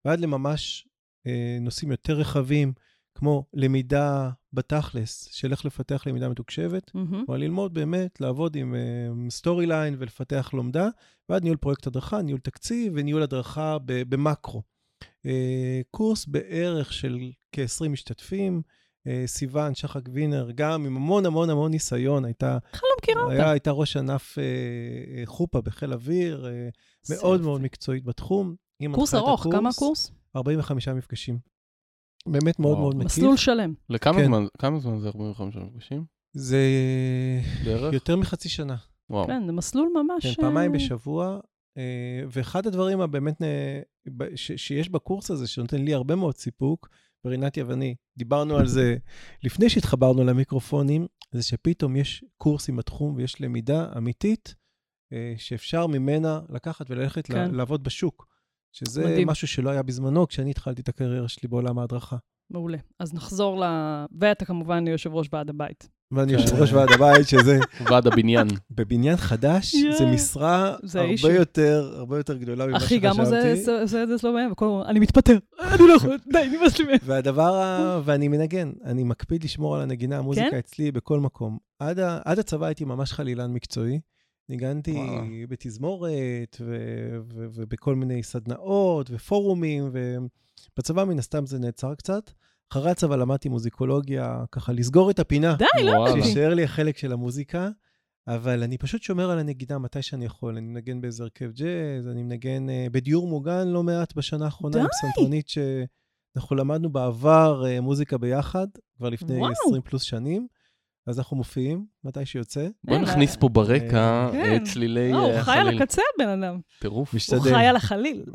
ועד 0.05 0.19
לממש 0.19 0.87
אה, 1.27 1.57
נושאים 1.61 1.91
יותר 1.91 2.13
רחבים, 2.13 2.73
כמו 3.15 3.45
למידה 3.53 4.29
בתכלס, 4.53 5.29
של 5.31 5.51
איך 5.51 5.65
לפתח 5.65 6.07
למידה 6.07 6.29
מתוקשבת. 6.29 6.91
מהמם. 6.95 7.23
כלומר, 7.25 7.39
ללמוד 7.39 7.73
באמת, 7.73 8.21
לעבוד 8.21 8.55
עם 8.55 8.75
Storyline 9.29 9.95
ולפתח 9.99 10.49
לומדה, 10.53 10.89
ועד 11.29 11.43
ניהול 11.43 11.57
פרויקט 11.57 11.87
הדרכה, 11.87 12.21
ניהול 12.21 12.39
תקציב 12.39 12.93
וניהול 12.95 13.23
הדרכה 13.23 13.77
במקרו. 13.85 14.63
Uh, 15.03 15.29
קורס 15.91 16.25
בערך 16.25 16.93
של 16.93 17.31
כ-20 17.51 17.89
משתתפים, 17.89 18.61
סיוון, 19.25 19.75
שחק 19.75 20.01
וינר, 20.11 20.51
גם 20.55 20.85
עם 20.85 20.95
המון 20.95 21.25
המון 21.25 21.49
המון 21.49 21.71
ניסיון, 21.71 22.25
הייתה, 22.25 22.57
בכלל 22.73 22.89
לא 22.89 22.95
מכירה 23.01 23.21
אותה. 23.21 23.51
הייתה 23.51 23.71
ראש 23.71 23.97
ענף 23.97 24.37
uh, 24.37 24.37
uh, 24.37 25.25
חופה 25.25 25.61
בחיל 25.61 25.93
אוויר, 25.93 26.45
מאוד. 27.09 27.41
מאוד 27.41 27.61
מקצועית 27.61 28.03
בתחום. 28.03 28.55
קורס 28.91 29.13
ארוך, 29.13 29.47
כמה 29.51 29.69
הקורס? 29.69 30.11
45 30.35 30.87
מפגשים. 30.87 31.39
באמת 32.27 32.59
מאוד. 32.59 32.77
מאוד 32.77 32.95
מקיף. 32.95 33.05
מסלול 33.05 33.37
שלם. 33.37 33.73
לכמה 33.89 34.13
כן. 34.13 34.25
זמן, 34.25 34.45
כמה 34.57 34.79
זמן 34.79 34.99
זה 34.99 35.07
45 35.07 35.55
מפגשים? 35.55 36.05
זה 36.33 36.63
בערך? 37.65 37.93
יותר 37.93 38.15
מחצי 38.15 38.49
שנה. 38.49 38.75
וואו. 39.09 39.27
כן, 39.27 39.43
זה 39.45 39.51
מסלול 39.51 39.89
ממש... 39.95 40.25
כן, 40.25 40.41
פעמיים 40.41 40.73
אה, 40.73 40.79
בשבוע, 40.79 41.39
אה, 41.77 42.21
ואחד 42.31 42.67
הדברים 42.67 43.01
הבאמת 43.01 43.41
אה, 43.41 43.81
שיש 44.35 44.89
בקורס 44.89 45.31
הזה, 45.31 45.47
שנותן 45.47 45.81
לי 45.81 45.93
הרבה 45.93 46.15
מאוד 46.15 46.37
סיפוק, 46.37 46.89
ורינת 47.25 47.57
יווני, 47.57 47.95
דיברנו 48.17 48.57
על 48.57 48.67
זה 48.67 48.97
לפני 49.43 49.69
שהתחברנו 49.69 50.23
למיקרופונים, 50.23 51.07
זה 51.31 51.43
שפתאום 51.43 51.95
יש 51.95 52.23
קורסים 52.37 52.75
בתחום 52.75 53.15
ויש 53.15 53.41
למידה 53.41 53.91
אמיתית, 53.97 54.55
אה, 55.13 55.33
שאפשר 55.37 55.87
ממנה 55.87 56.41
לקחת 56.49 56.91
וללכת 56.91 57.27
כן. 57.27 57.55
לעבוד 57.55 57.83
בשוק. 57.83 58.27
שזה. 58.71 59.05
מדהים. 59.05 59.27
משהו 59.27 59.47
שלא 59.47 59.69
היה 59.69 59.83
בזמנו 59.83 60.27
כשאני 60.27 60.51
התחלתי 60.51 60.81
את 60.81 60.89
הקריירה 60.89 61.27
שלי 61.27 61.49
בעולם 61.49 61.79
ההדרכה. 61.79 62.17
מעולה. 62.49 62.77
אז 62.99 63.13
נחזור 63.13 63.59
ל... 63.59 63.63
ואתה 64.19 64.45
כמובן 64.45 64.87
יושב 64.87 65.13
ראש 65.13 65.27
ועד 65.31 65.49
הבית. 65.49 65.89
ואני 66.11 66.33
כן. 66.33 66.39
יושב 66.39 66.55
ראש 66.55 66.73
ועד 66.73 66.91
הבית, 66.91 67.27
שזה 67.27 67.59
ועד 67.89 68.07
הבניין. 68.07 68.47
בבניין 68.71 69.17
חדש. 69.17 69.75
זה 69.97 70.05
משרה 70.05 70.75
הרבה. 70.95 71.33
יותר, 71.33 71.93
הרבה 71.97 72.17
יותר 72.17 72.37
גדולה 72.37 72.67
ממה 72.67 72.77
אחי, 72.77 72.85
שחשבתי. 72.85 72.99
גם 72.99 73.19
עושה 73.19 73.81
עושה 73.81 74.03
את 74.03 74.07
זה 74.07 74.15
אצלו 74.15 74.33
בעיה, 74.33 74.51
וכל 74.51 74.65
הזמן, 74.65 74.89
אני 74.89 74.99
מתפטר, 74.99 75.37
אני 75.59 75.87
לא 75.87 75.93
יכול, 75.93 76.17
די, 76.31 76.57
נמאס 76.57 76.79
לי 76.79 76.85
מהם. 76.85 76.97
והדבר, 77.03 77.55
ה... 77.55 78.01
ואני 78.05 78.27
מנגן, 78.27 78.71
אני 78.85 79.03
מקפיד 79.03 79.43
לשמור 79.43 79.75
על 79.75 79.81
הנגינה, 79.81 80.17
המוזיקה 80.17 80.51
כן? 80.51 80.57
אצלי 80.57 80.91
בכל 80.91 81.19
מקום. 81.19 81.57
עד, 81.79 81.99
הצבא 82.25 82.65
הייתי 82.65 82.85
ממש 82.85 83.13
חלילן 83.13 83.53
מקצועי. 83.53 83.99
ניגנתי. 84.49 84.97
בתזמורת. 85.49 86.57
ובכל 87.31 87.95
מיני 87.95 88.23
סדנאות 88.23 89.09
ופורומים, 89.11 89.91
ובצבא 90.73 91.03
מן 91.03 91.19
הסתם 91.19 91.45
זה 91.45 91.59
נעצר 91.59 91.95
קצת. 91.95 92.31
אחרי 92.71 92.91
הצבא 92.91 93.15
למדתי 93.15 93.49
מוזיקולוגיה, 93.49 94.43
ככה 94.51 94.73
לסגור 94.73 95.11
את 95.11 95.19
הפינה. 95.19 95.55
די, 95.59 95.83
לא. 95.83 95.91
ידעתי. 96.09 96.23
שישאר 96.23 96.53
לי 96.53 96.63
החלק 96.63 96.97
של 96.97 97.13
המוזיקה, 97.13 97.69
אבל 98.27 98.63
אני 98.63 98.77
פשוט 98.77 99.03
שומר 99.03 99.31
על 99.31 99.39
הנגינה 99.39 99.77
מתי 99.77 100.01
שאני 100.01 100.25
יכול. 100.25 100.57
אני 100.57 100.67
מנגן 100.67 101.01
באיזה 101.01 101.23
הרכב 101.23 101.51
ג'אז, 101.51 102.07
אני 102.07 102.23
מנגן 102.23 102.69
uh, 102.69 102.89
בדיור 102.91 103.27
מוגן 103.27 103.67
לא 103.67 103.83
מעט 103.83 104.13
בשנה 104.15 104.45
האחרונה, 104.45 104.77
עם 104.77 104.83
די. 104.83 104.89
פסנתרנית 104.89 105.49
שאנחנו 105.49 106.55
למדנו 106.55 106.89
בעבר 106.89 107.63
uh, 107.65 107.81
מוזיקה 107.81 108.17
ביחד, 108.17 108.67
כבר 108.97 109.09
לפני 109.09 109.37
וואו. 109.37 109.51
20 109.67 109.81
פלוס 109.81 110.01
שנים, 110.01 110.47
אז 111.07 111.19
אנחנו 111.19 111.37
מופיעים 111.37 111.85
מתי 112.03 112.25
שיוצא. 112.25 112.67
בוא 112.83 112.93
אין, 112.93 113.01
נכניס 113.01 113.35
פה 113.35 113.49
ברקע 113.49 114.29
כן. 114.31 114.37
אה, 114.37 114.57
צלילי 114.65 115.11
לא, 115.11 115.17
הוא 115.17 115.31
אה, 115.31 115.43
חי 115.43 115.57
על. 115.57 115.77
הקצה, 115.77 116.01
הבן 116.15 116.43
אדם. 116.43 116.59
טירוף. 116.79 117.11
הוא 117.11 117.17
משתדל. 117.17 117.53
חי 117.55 117.65
על 117.65 117.75
החליל. 117.75 118.25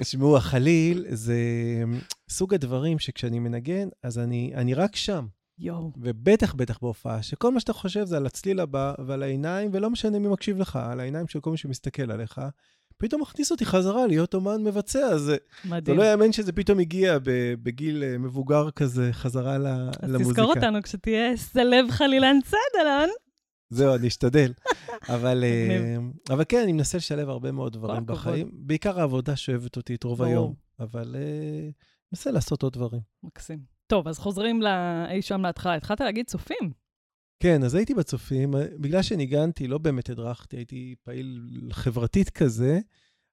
תשמעו, 0.00 0.36
החליל 0.36 1.04
זה 1.08 1.36
סוג 2.30 2.54
הדברים 2.54 2.98
שכשאני 2.98 3.38
מנגן, 3.38 3.88
אז 4.02 4.18
אני, 4.18 4.52
אני 4.54 4.74
רק 4.74 4.96
שם. 4.96 5.26
יואו. 5.58 5.92
ובטח 5.96 6.54
בטח 6.54 6.78
בהופעה, 6.82 7.22
שכל 7.22 7.52
מה 7.52 7.60
שאתה 7.60 7.72
חושב 7.72 8.04
זה 8.04 8.16
על 8.16 8.26
הצליל 8.26 8.60
הבא 8.60 8.94
ועל 9.06 9.22
העיניים, 9.22 9.70
ולא 9.72 9.90
משנה 9.90 10.18
מי 10.18 10.28
מקשיב 10.28 10.58
לך, 10.58 10.76
על 10.76 11.00
העיניים 11.00 11.28
של 11.28 11.40
כל 11.40 11.50
מי 11.50 11.56
שמסתכל 11.56 12.10
עליך, 12.10 12.40
פתאום 12.98 13.22
מכניס 13.22 13.52
אותי 13.52 13.64
חזרה 13.64 14.06
להיות 14.06 14.34
אומן 14.34 14.64
מבצע. 14.64 14.98
אז 15.06 15.20
זה 15.20 15.36
זה 15.64 15.70
מדהים. 15.70 15.96
לא 15.98 16.02
יאמן 16.02 16.32
שזה 16.32 16.52
פתאום 16.52 16.78
הגיע 16.78 17.18
בגיל 17.62 18.02
אה, 18.04 18.18
מבוגר 18.18 18.70
כזה, 18.70 19.08
חזרה 19.12 19.58
ל- 19.58 19.66
אז 19.66 20.10
למוזיקה. 20.10 20.40
תזכור 20.42 20.54
אותנו 20.54 20.82
כשתהיה 20.82 21.36
סלב 21.36 21.90
חלילן 21.90 22.36
צד, 22.44 22.80
אלון. 22.80 23.08
זהו, 23.70 23.94
אני 23.94 24.08
אשתדל. 24.08 24.52
אבל. 25.14 25.44
אה, 25.46 25.96
אבל 26.34 26.44
כן, 26.48 26.60
אני 26.62 26.72
מנסה 26.72 26.98
לשלב 26.98 27.28
הרבה 27.28 27.52
מאוד 27.52 27.72
דברים. 27.72 28.06
בחיים. 28.06 28.50
בעיקר 28.52 29.00
העבודה 29.00 29.36
שאוהבת 29.36 29.76
אותי 29.76 29.94
את 29.94 30.04
רוב. 30.04 30.22
היום, 30.22 30.54
אבל 30.80 31.16
אה, 31.18 31.68
מנסה 32.12 32.30
לעשות 32.30 32.62
עוד 32.62 32.72
דברים. 32.72 33.00
מקסים. 33.22 33.58
טוב, 33.86 34.08
אז 34.08 34.18
חוזרים 34.18 34.62
לאי 34.62 35.22
שם 35.22 35.46
להתחלה. 35.46 35.74
התחלת 35.74 36.00
להגיד 36.00 36.26
צופים. 36.26 36.85
כן, 37.40 37.64
אז 37.64 37.74
הייתי 37.74 37.94
בצופים, 37.94 38.54
בגלל 38.78 39.02
שניגנתי, 39.02 39.66
לא 39.68 39.78
באמת 39.78 40.10
הדרכתי, 40.10 40.56
הייתי 40.56 40.94
פעיל 41.04 41.40
חברתית 41.72 42.30
כזה, 42.30 42.78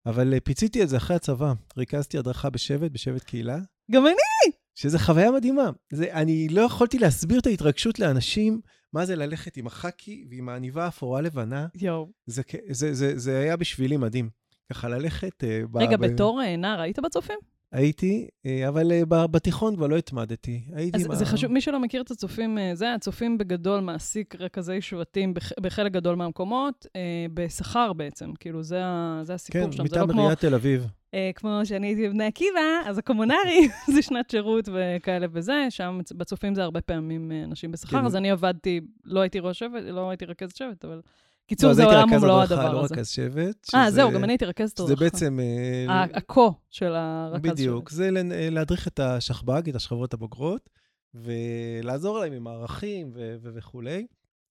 אבל 0.06 0.34
אה, 0.34 0.40
פיציתי 0.40 0.84
את 0.84 0.90
זה 0.90 0.98
אחרי 0.98 1.16
הצבא. 1.16 1.54
ריכזתי 1.78 2.18
הדרכה 2.18 2.50
בשבט, 2.50 2.92
בשבט 2.92 3.24
קהילה, 3.24 3.58
גם 3.92 4.06
אני! 4.06 4.54
שזה 4.76 5.00
חוויה 5.00 5.32
מדהימה. 5.32 5.70
זה, 5.94 6.14
אני 6.14 6.48
לא 6.50 6.62
יכולתי 6.62 7.00
להסביר 7.00 7.40
את 7.40 7.46
ההתרגשות 7.48 8.00
לאנשים, 8.00 8.62
מה 8.94 9.06
זה 9.06 9.16
ללכת 9.16 9.58
עם 9.58 9.68
החאקי 9.68 10.26
ועם 10.30 10.50
העניבה 10.50 10.86
האפורה 10.86 11.22
לבנה. 11.22 11.68
יואו. 11.76 12.10
זה, 12.26 12.42
זה, 12.70 12.94
זה, 12.94 13.18
זה 13.20 13.40
היה 13.40 13.58
בשבילי 13.58 13.98
מדהים. 13.98 14.30
ככה 14.72 14.90
ללכת... 14.90 15.44
אה, 15.44 15.62
רגע, 15.76 15.98
ב- 15.98 16.06
בתור 16.06 16.42
אה, 16.42 16.56
נער, 16.56 16.82
היית 16.82 17.00
בצופים? 17.00 17.40
הייתי, 17.74 18.28
אה, 18.46 18.68
אבל 18.68 18.92
אה, 18.92 19.28
בתיכון 19.28 19.76
כבר 19.76 19.88
לא 19.88 19.98
התמדתי. 19.98 20.62
הייתי 20.74 20.98
אז 20.98 21.06
עם 21.06 21.16
זה 21.16 21.26
חשוב, 21.26 21.52
מי 21.52 21.62
שלא 21.62 21.80
מכיר 21.80 22.02
את 22.02 22.12
הצופים, 22.12 22.58
אה, 22.58 22.72
זה, 22.76 22.94
הצופים 22.94 23.38
בגדול 23.38 23.80
מעסיק 23.80 24.36
רכזי 24.40 24.82
שבטים 24.82 25.34
בח, 25.34 25.52
בחלק 25.62 25.92
גדול 25.92 26.16
מהמקומות, 26.16 26.88
בשכר 27.34 27.94
בעצם. 27.94 28.34
כאילו, 28.40 28.64
זה, 28.64 28.82
זה 29.22 29.34
הסיפור 29.34 29.62
כן, 29.62 29.72
שם. 29.72 29.78
זה 29.78 29.84
מטעם 29.84 30.08
לא 30.08 30.14
כמו, 30.14 30.22
עיריית 30.22 30.40
תל 30.40 30.56
אביב. 30.56 30.88
כמו 31.36 31.62
שאני 31.64 31.88
הייתי 31.88 32.08
בבני 32.08 32.26
עקיבא, 32.26 32.60
אז 32.86 32.98
הקומונרי 32.98 33.68
זה 33.94 34.02
שנת 34.02 34.30
שירות 34.30 34.70
וכאלה 34.74 35.28
וזה, 35.32 35.66
שם 35.70 36.00
בצופים 36.18 36.56
זה 36.56 36.64
הרבה 36.64 36.82
פעמים 36.82 37.32
אנשים 37.44 37.72
בשכר, 37.72 38.00
כן. 38.00 38.06
אז 38.06 38.16
אני 38.16 38.32
עבדתי, 38.32 38.82
לא 39.06 39.20
הייתי 39.20 39.40
ראש 39.40 39.60
שבט, 39.60 39.84
לא 39.84 40.10
הייתי 40.10 40.26
רכז 40.26 40.54
שבט, 40.56 40.86
אבל... 40.86 41.02
קיצור, 41.48 41.70
לא, 41.70 41.76
זה 41.76 41.82
הייתי 41.82 41.96
עולם 41.96 42.10
רכז 42.10 42.24
ומלואו 42.24 42.42
הדרכה, 42.42 42.62
הדבר 42.64 42.74
לא 42.74 42.84
הזה. 42.86 42.96
רכז 42.96 43.08
שבט. 43.10 43.68
אה, 43.76 43.92
זהו, 43.92 44.12
גם 44.12 44.24
אני 44.24 44.32
הייתי 44.34 44.46
רכזת 44.46 44.78
זה 44.78 44.84
הדרכה. 44.84 45.00
בעצם... 45.04 45.40
אה, 45.40 45.94
ה- 45.94 46.04
הקו 46.04 46.54
של 46.70 46.94
הרכז 46.96 47.40
שבט. 47.44 47.52
בדיוק, 47.54 47.90
זה 47.90 48.10
לנ- 48.12 48.54
להדריך 48.54 48.88
את 48.88 49.00
השכב"ג, 49.00 49.70
את 49.70 49.76
השכבות 49.76 50.14
הבוגרות, 50.14 50.70
ולעזור 51.14 52.20
להם 52.20 52.34
עם 52.34 52.48
הערכים 52.48 53.12
וכולי. 53.42 54.08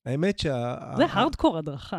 האמת 0.06 0.38
שה... 0.38 0.76
זה 0.96 1.04
הארדקור 1.06 1.58
הדרכה. 1.58 1.98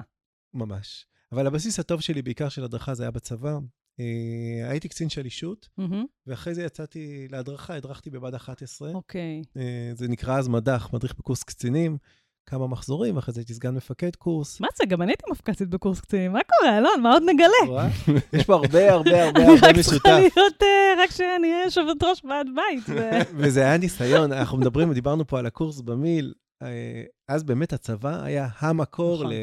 ממש. 0.53 1.05
אבל 1.31 1.47
הבסיס 1.47 1.79
הטוב 1.79 2.01
שלי, 2.01 2.21
בעיקר 2.21 2.49
של 2.49 2.63
הדרכה, 2.63 2.93
זה 2.93 3.03
היה 3.03 3.11
בצבא. 3.11 3.57
אה, 3.99 4.69
הייתי 4.69 4.89
קצין 4.89 5.09
שלישות, 5.09 5.69
מהמם, 5.77 6.05
ואחרי 6.27 6.53
זה 6.55 6.63
יצאתי 6.63 7.27
להדרכה, 7.31 7.75
הדרכתי 7.75 8.09
בבה"ד 8.09 8.35
11. 8.35 8.91
אוקיי. 8.93 9.41
אה, 9.57 9.91
זה 9.95 10.07
נקרא 10.07 10.37
אז 10.39 10.47
מד"ח, 10.47 10.89
מדריך 10.93 11.13
בקורס 11.17 11.43
קצינים, 11.43 11.97
כמה 12.45 12.67
מחזורים, 12.67 13.15
ואחרי 13.15 13.33
זה 13.33 13.39
הייתי 13.39 13.53
סגן 13.53 13.75
מפקד 13.75 14.15
קורס. 14.15 14.59
מה 14.59 14.67
זה, 14.77 14.85
גם 14.85 15.01
אני 15.01 15.11
הייתי 15.11 15.23
מפקדת 15.31 15.67
בקורס 15.67 15.99
קצינים, 15.99 16.31
מה 16.31 16.39
קורה, 16.43 16.77
אלון? 16.77 17.01
מה 17.01 17.13
עוד 17.13 17.23
נגלה? 17.25 17.89
יש 18.33 18.45
פה 18.45 18.53
הרבה 18.53 18.93
הרבה 18.93 19.23
הרבה 19.23 19.41
אני 19.41 19.53
הרבה 19.53 19.67
רק 19.67 19.75
צריכה 19.75 19.79
משותף. 19.79 20.35
להיות, 20.37 20.63
אה, 20.63 21.03
רק 21.03 21.11
שאני 21.11 21.53
אהיה 21.53 21.63
יושבת 21.65 22.03
ראש 22.03 22.21
ועד 22.29 22.47
בית. 22.55 22.97
וזה 23.37 23.59
היה 23.61 23.77
ניסיון, 23.77 24.31
אנחנו 24.31 24.57
מדברים, 24.57 24.93
דיברנו 24.93 25.27
פה 25.27 25.39
על 25.39 25.45
הקורס 25.45 25.81
במיל, 25.81 26.33
אה, 26.63 27.03
אז 27.27 27.43
באמת 27.43 27.73
הצבא 27.73 28.23
היה 28.23 28.47
המקור, 28.59 29.15
נכון. 29.15 29.31
ל... 29.31 29.35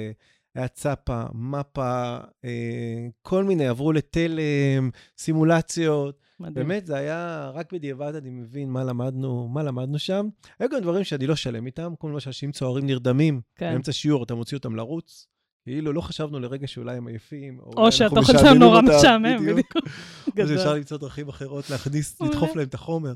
היה 0.55 0.69
צפה, 0.69 1.23
מפה, 1.35 2.19
אה, 2.45 3.07
כל 3.23 3.45
מיני, 3.45 3.67
עברו 3.67 3.93
לתלם, 3.93 4.91
סימולציות. 5.19 6.30
מדהים. 6.41 6.55
באמת, 6.55 6.87
זה 6.87 6.97
היה, 6.97 7.51
רק 7.55 7.73
בדיעבד 7.73 8.15
אני 8.15 8.31
מבין 8.31 8.71
מה 8.71 8.85
למדנו, 8.85 9.49
מה 9.49 9.63
למדנו 9.63 9.99
שם. 9.99 10.29
היו 10.59 10.69
גם 10.69 10.81
דברים 10.81 11.05
שאני 11.05 11.27
לא 11.27 11.37
שלם 11.37 11.67
איתם, 11.67 11.93
כמו 12.01 12.11
למשל 12.11 12.33
שאם 12.33 12.53
צוערים 12.53 12.87
נרדמים, 12.87 13.41
כן. 13.57 13.73
באמצע 13.73 13.93
שיעור 13.93 14.25
אתה 14.25 14.35
מוציא 14.35 14.57
אותם 14.57 14.77
לרוץ. 14.77 15.27
כאילו, 15.65 15.93
לא 15.93 16.01
חשבנו 16.01 16.41
לרגע 16.41 16.67
שאולי 16.67 16.97
הם 16.97 17.07
עייפים, 17.07 17.59
או, 17.61 17.73
או 17.77 17.93
שהתוכן 17.93 18.39
שלהם 18.39 18.59
נורא 18.59 18.81
משעמם, 18.83 19.47
בדיוק. 19.47 19.77
או 20.27 20.33
גדול. 20.35 20.49
שאפשר 20.49 20.75
למצוא 20.75 20.97
דרכים 20.97 21.29
אחרות 21.29 21.71
להכניס. 21.71 22.21
לדחוף 22.21 22.57
להם 22.57 22.69
את 22.69 22.75
החומר. 22.75 23.15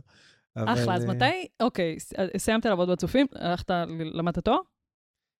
אחלה, 0.54 0.94
אז 0.94 1.04
אה, 1.04 1.08
מתי, 1.08 1.46
אוקיי, 1.60 1.96
סיימת 2.36 2.66
לעבוד 2.66 2.90
בצופים, 2.90 3.26
הלכת, 3.34 3.70
למדת 4.12 4.38
תואר? 4.38 4.58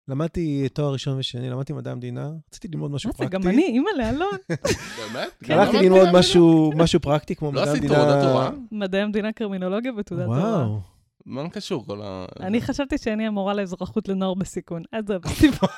למדתי 0.08 0.68
תואר 0.68 0.92
ראשון 0.92 1.18
ושני, 1.18 1.50
למדתי 1.50 1.72
מדעי 1.72 1.92
המדינה, 1.92 2.30
רציתי 2.50 2.68
ללמוד 2.68 2.90
משהו 2.90 3.08
מה 3.08 3.12
זה, 3.12 3.18
פרקטי. 3.18 3.34
גם 3.38 3.48
אני, 3.48 3.64
אימא 3.66 3.90
לאלון. 3.98 4.36
באמת? 5.12 5.28
כן. 5.44 5.52
הלכתי 5.58 5.76
למדת 5.76 5.84
ללמוד 5.84 6.08
משהו, 6.18 6.72
משהו 6.76 7.00
פרקטי 7.00 7.34
כמו 7.34 7.52
לא 7.52 7.60
מדעי 7.62 7.70
עשית 7.72 7.82
המדינה. 7.90 8.04
תעודת 8.04 8.24
הוראה? 8.24 8.50
מדעי 8.72 9.00
המדינה, 9.00 9.32
קרמינולוגיה 9.32 9.92
ותעודת 9.96 10.24
הוראה. 10.26 10.40
וואו. 10.40 10.80
מה 11.26 11.48
קשור 11.50 11.86
כל 11.86 12.00
ה... 12.04 12.26
אני 12.40 12.60
חשבתי 12.60 12.98
שאני 12.98 13.26
המורה 13.26 13.54
לאזרחות 13.54 14.08
לנוער 14.08 14.34
בסיכון. 14.34 14.82
אז 14.92 15.04
זה 15.08 15.16
סיפור- 15.40 15.68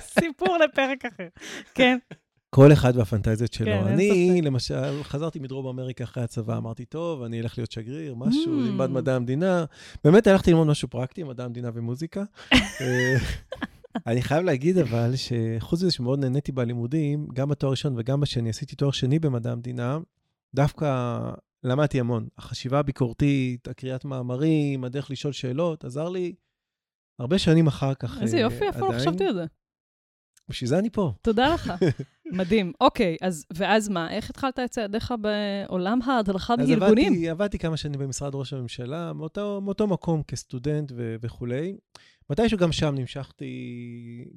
סיפור 0.00 0.56
לפרק 0.58 1.04
אחר. 1.04 1.26
כן, 1.74 1.98
כל 2.54 2.72
אחד 2.72 2.96
והפנטזיות 2.96 3.52
שלו. 3.52 3.66
כן, 3.66 3.86
אני. 3.86 4.42
למשל, 4.42 5.02
חזרתי 5.02 5.38
מדרום 5.38 5.66
אמריקה 5.66 6.04
אחרי 6.04 6.22
הצבא, 6.22 6.56
אמרתי, 6.56 6.84
טוב, 6.84 7.22
אני 7.22 7.40
אלך 7.40 7.58
להיות 7.58 7.72
שגריר, 7.72 8.14
משהו, 8.14 8.58
Mm. 8.58 8.64
ללמד 8.64 8.90
מדעי 8.90 9.14
המדינה. 9.14 9.64
באמת 10.04 10.26
הלכתי 10.26 10.50
ללמוד 10.50 10.66
משהו 10.66 10.88
פרקטי, 10.88 11.22
מדעי 11.22 11.46
המדינה 11.46 11.70
ומוזיקה. 11.74 12.24
אה, 12.80 13.16
אני 14.06 14.22
חייב 14.22 14.44
להגיד 14.44 14.78
אבל, 14.78 15.12
שחוץ 15.16 15.82
מזה 15.82 15.90
שמאוד 15.90 16.18
נהניתי 16.18 16.52
בלימודים, 16.52 17.26
גם 17.32 17.48
בתואר 17.48 17.70
ראשון 17.70 17.94
וגם 17.98 18.20
בשני, 18.20 18.50
עשיתי 18.50 18.76
תואר 18.76 18.90
שני 18.90 19.18
במדעי 19.18 19.52
המדינה, 19.52 19.98
דווקא 20.54 21.18
למדתי 21.64 22.00
המון. 22.00 22.28
החשיבה 22.38 22.78
הביקורתית, 22.78 23.68
הקריאת 23.68 24.04
מאמרים, 24.04 24.84
הדרך 24.84 25.10
לשאול 25.10 25.32
שאלות, 25.32 25.84
עזר 25.84 26.08
לי 26.08 26.34
הרבה 27.18 27.38
שנים 27.38 27.66
אחר 27.66 27.94
כך. 27.94 28.22
איזה 28.22 28.36
אה, 28.36 28.42
יופי, 28.42 28.64
איפה 28.64 28.88
לא. 28.88 28.98
חשבתי 28.98 29.24
על 29.24 29.34
זה. 29.34 29.44
בשביל 30.48 30.68
זה 30.68 30.78
אני 30.78 30.90
פה. 30.90 31.12
תודה 31.22 31.54
לך. 31.54 31.72
מדהים. 32.32 32.72
אוקיי, 32.80 33.16
אז, 33.20 33.46
ואז 33.54 33.88
מה, 33.88 34.10
איך 34.10 34.30
התחלת 34.30 34.58
את 34.58 34.70
צעדיך 34.70 35.14
בעולם 35.20 36.02
ההדרכה 36.02 36.54
אז 36.58 36.68
בארגונים? 36.68 37.12
עבדתי, 37.12 37.30
עבדתי 37.30 37.58
כמה 37.58 37.76
שנים 37.76 38.00
במשרד 38.00 38.34
ראש 38.34 38.52
הממשלה, 38.52 39.12
מאותו, 39.12 39.60
מאותו 39.60 39.86
מקום 39.86 40.22
כסטודנט 40.22 40.92
ו- 40.96 41.16
וכולי. 41.20 41.76
מתישהו 42.30 42.58
גם 42.58 42.72
שם 42.72 42.94
נמשכתי, 42.94 43.54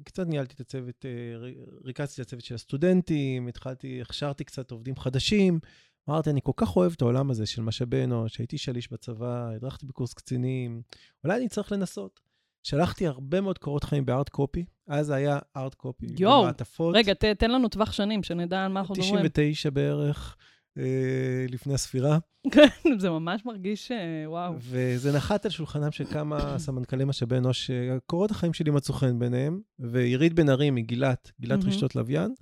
קצת 0.04 0.26
ניהלתי 0.26 0.54
את 0.54 0.60
הצוות, 0.60 1.04
אה, 1.06 1.48
ריכזתי 1.84 2.22
את 2.22 2.26
הצוות 2.26 2.44
של 2.44 2.54
הסטודנטים, 2.54 3.48
התחלתי, 3.48 4.02
הכשרתי 4.02 4.44
קצת 4.44 4.70
עובדים 4.70 4.96
חדשים. 4.96 5.60
אמרתי, 6.08 6.30
אני 6.30 6.40
כל 6.42 6.52
כך 6.56 6.76
אוהב 6.76 6.92
את 6.96 7.02
העולם 7.02 7.30
הזה 7.30 7.46
של 7.46 7.62
משאבי 7.62 8.04
אנוש, 8.04 8.38
הייתי 8.38 8.58
שליש 8.58 8.92
בצבא, 8.92 9.50
הדרכתי 9.56 9.86
בקורס 9.86 10.14
קצינים, 10.14 10.82
אולי 11.24 11.36
אני 11.36 11.48
צריך 11.48 11.72
לנסות. 11.72 12.27
שלחתי 12.62 13.06
הרבה 13.06 13.40
מאוד 13.40 13.58
קורות 13.58 13.84
חיים 13.84 14.06
בארט 14.06 14.28
קופי, 14.28 14.64
אז 14.88 15.06
זה 15.06 15.14
היה 15.14 15.38
ארט 15.56 15.74
קופי, 15.74 16.06
במעטפות. 16.20 16.94
רגע, 16.96 17.14
ת, 17.14 17.24
תן 17.24 17.50
לנו 17.50 17.68
טווח 17.68 17.92
שנים, 17.92 18.22
שנדע 18.22 18.64
על 18.64 18.72
מה 18.72 18.80
אנחנו 18.80 18.94
מדברים. 18.94 19.14
99 19.14 19.70
בערך, 19.70 20.36
אה, 20.78 21.46
לפני 21.48 21.74
הספירה. 21.74 22.18
כן, 22.52 22.68
זה 22.98 23.10
ממש 23.10 23.44
מרגיש, 23.44 23.92
אה, 23.92 24.30
וואו. 24.30 24.54
וזה 24.58 25.12
נחת 25.12 25.44
על 25.44 25.50
שולחנם 25.50 25.92
של 25.92 26.04
כמה 26.04 26.58
סמנכ"לי 26.58 27.04
משאבי 27.04 27.36
אנוש, 27.36 27.70
קורות 28.06 28.30
החיים 28.30 28.52
שלי 28.52 28.70
מצאו 28.70 28.94
חן 28.94 29.18
ביניהם, 29.18 29.60
ועירית 29.78 30.32
בן 30.32 30.48
ארי 30.48 30.70
מגילת, 30.70 31.32
גילת. 31.40 31.64
רשתות 31.64 31.96
לוויין, 31.96 32.34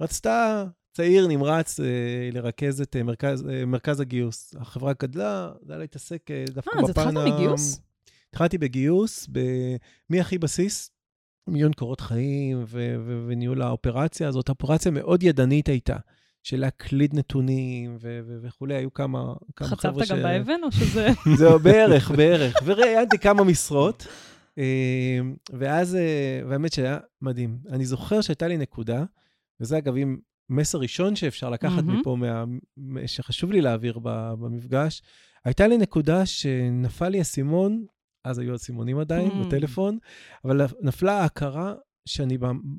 רצתה 0.00 0.64
צעיר 0.92 1.26
נמרץ 1.26 1.80
אה, 1.80 1.86
לרכז 2.32 2.80
את 2.80 2.96
אה, 2.96 3.02
מרכז, 3.02 3.48
אה, 3.48 3.64
מרכז 3.64 4.00
הגיוס. 4.00 4.54
החברה 4.58 4.92
גדלה, 5.02 5.52
זה 5.62 5.72
היה 5.72 5.78
להתעסק 5.80 6.30
אה, 6.30 6.44
דווקא 6.50 6.76
אה, 6.76 6.82
אז 6.82 6.90
בפן 6.90 7.00
התחלת 7.00 7.34
מגיוס? 7.34 7.80
התחלתי 8.34 8.58
בגיוס, 8.58 9.28
ב... 9.32 9.40
מהכי 10.10 10.38
בסיס, 10.38 10.90
מיון 11.48 11.72
קורות 11.72 12.00
חיים 12.00 12.64
ו- 12.66 12.96
ו- 13.06 13.24
וניהול 13.28 13.62
האופרציה 13.62 14.28
הזאת. 14.28 14.48
אופרציה 14.48 14.90
מאוד 14.90 15.22
ידנית 15.22 15.68
הייתה, 15.68 15.96
של 16.42 16.60
להקליד 16.60 17.14
נתונים 17.14 17.96
ו- 18.00 18.20
ו- 18.26 18.38
וכולי, 18.42 18.74
היו 18.74 18.94
כמה, 18.94 19.34
כמה 19.56 19.68
חצבת 19.68 19.80
חבר'ה 19.80 20.04
גם 20.08 20.22
באבן, 20.22 20.60
או 20.62 20.72
שזה... 20.72 21.08
זהו, 21.38 21.58
בערך, 21.58 22.10
בערך. 22.10 22.54
וראיינתי 22.64 23.18
כמה 23.18 23.44
משרות, 23.44 24.06
אה, 24.58 25.20
ואז, 25.52 25.96
אה, 25.96 26.40
והאמת 26.48 26.72
שהיה 26.72 26.98
מדהים. 27.22 27.58
אני 27.68 27.86
זוכר 27.86 28.20
שהייתה 28.20 28.48
לי 28.48 28.56
נקודה, 28.56 29.04
וזה 29.60 29.78
אגב, 29.78 29.96
אם 29.96 30.16
מסר 30.50 30.78
ראשון 30.78 31.16
שאפשר 31.16 31.50
לקחת 31.50 31.82
מהמם. 31.82 32.00
מפה, 32.00 32.16
מה, 32.16 32.44
שחשוב 33.06 33.52
לי 33.52 33.60
להעביר 33.60 33.98
במפגש, 34.38 35.02
הייתה 35.44 35.66
לי 35.66 35.78
נקודה 35.78 36.26
שנפל 36.26 37.08
לי 37.08 37.18
האסימון, 37.18 37.84
אז 38.24 38.38
היו 38.38 38.54
אסימונים 38.54 38.98
עדיין 38.98 39.30
Mm. 39.30 39.46
בטלפון, 39.46 39.98
אבל 40.44 40.60
נפלה 40.80 41.12
ההכרה 41.12 41.74
שאני 42.08 42.38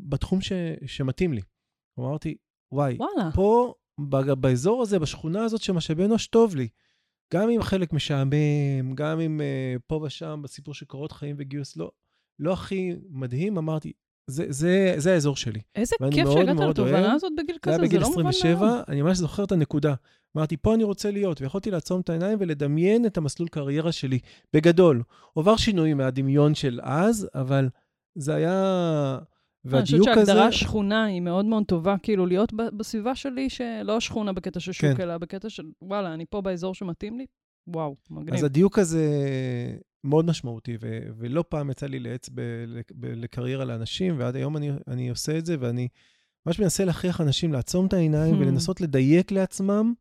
בתחום 0.09 0.41
ש, 0.41 0.51
שמתאים 0.85 1.33
לי. 1.33 1.41
אמרתי, 1.99 2.35
וואי, 2.71 2.97
וואלה. 2.97 3.31
פה, 3.31 3.73
באזור 4.39 4.81
הזה, 4.81 4.99
בשכונה 4.99 5.43
הזאת 5.43 5.61
של 5.61 5.73
משאבי 5.73 6.05
אנוש, 6.05 6.27
טוב 6.27 6.55
לי. 6.55 6.67
גם 7.33 7.49
אם 7.49 7.61
חלק 7.61 7.93
משעמם, 7.93 8.95
גם 8.95 9.19
אם 9.19 9.41
uh, 9.41 9.79
פה 9.87 9.95
ושם 10.05 10.39
בסיפור 10.43 10.73
של 10.73 10.85
קורות 10.85 11.11
חיים 11.11 11.35
וגיוס 11.39 11.77
לא, 11.77 11.91
לא 12.39 12.53
הכי 12.53 12.95
מדהים, 13.09 13.57
אמרתי, 13.57 13.93
זה, 14.27 14.46
זה, 14.50 14.94
זה 14.98 15.13
האזור 15.13 15.36
שלי. 15.36 15.62
איזה 15.75 15.96
כיף 16.12 16.24
מאוד 16.24 16.38
שהגעת 16.38 16.55
מאוד 16.55 16.70
לתובנה. 16.70 17.13
הזאת 17.13 17.32
בגיל 17.38 17.55
זה 17.55 17.60
כזה, 17.60 17.72
היה 17.72 17.79
זה 17.79 17.86
בגיל 17.86 18.01
לא 18.01 18.08
מובן 18.08 18.24
מאליו. 18.24 18.39
27, 18.39 18.82
אני 18.88 19.01
ממש 19.01 19.17
זוכר 19.17 19.44
את 19.44 19.51
הנקודה. 19.51 19.94
אמרתי, 20.38 20.58
פה 20.58 20.75
אני 20.75 20.84
רוצה 20.84 21.12
להיות, 21.12 21.41
ויכולתי 21.41 21.72
לעצום 21.72 22.01
את 22.01 22.10
העיניים 22.10 22.38
ולדמיין 22.41 23.05
את 23.05 23.17
המסלול 23.17 23.50
קריירה 23.50 23.91
שלי. 23.91 24.20
בגדול, 24.53 25.03
עובר 25.34 25.55
שינוי 25.55 25.94
מהדמיון 25.94 26.55
של 26.55 26.79
אז, 26.84 27.29
אבל 27.36 27.70
זה 28.15 28.36
היה 28.36 29.17
אני 29.65 29.72
חושבת 29.72 29.91
והדיוק 29.91 30.08
הזה... 30.08 30.25
שהגדרה 30.25 30.51
שכונה 30.51 31.05
היא 31.05 31.22
מאוד 31.22 31.46
מאוד 31.46 31.63
טובה, 31.67 31.96
כאילו 32.03 32.25
להיות 32.25 32.53
בסביבה 32.53 33.15
שלי, 33.15 33.50
שלא 33.50 34.00
שכונה 34.00 34.34
בקטע 34.34 34.60
של 34.60 34.72
שוק, 34.72 34.98
כן. 34.98 35.01
אלא 35.01 35.17
בקטע 35.17 35.50
של, 35.50 35.63
וואלה, 35.82 36.13
אני 36.13 36.25
פה 36.29 36.41
באזור 36.41 36.74
שמתאים 36.74 37.17
לי, 37.17 37.25
וואו, 37.67 37.96
מגניב. 38.10 38.34
אז 38.34 38.44
הדיוק 38.44 38.79
הזה 38.79 39.08
מאוד 40.05 40.25
משמעותי, 40.25 40.77
ו- 40.81 41.07
ולא 41.17 41.43
פעם 41.50 41.71
יצא 41.71 41.85
לי 41.88 42.00
לייעץ 42.00 42.29
ב- 42.33 42.65
ב- 43.00 43.05
לקריירה 43.05 43.65
לאנשים, 43.65 44.19
ועד 44.19 44.35
היום 44.35 44.57
אני, 44.57 44.71
אני 44.88 45.09
עושה 45.09 45.38
את 45.38 45.45
זה, 45.45 45.55
ואני 45.59 45.88
ממש 46.45 46.59
מנסה 46.59 46.85
להכריח 46.85 47.21
אנשים 47.21 47.53
לעצום 47.53 47.88
את 47.88 47.93
העיניים 47.93 48.35
Hmm. 48.35 48.38
ולנסות 48.38 48.81
לדייק 48.81 49.31
לעצמם 49.31 49.93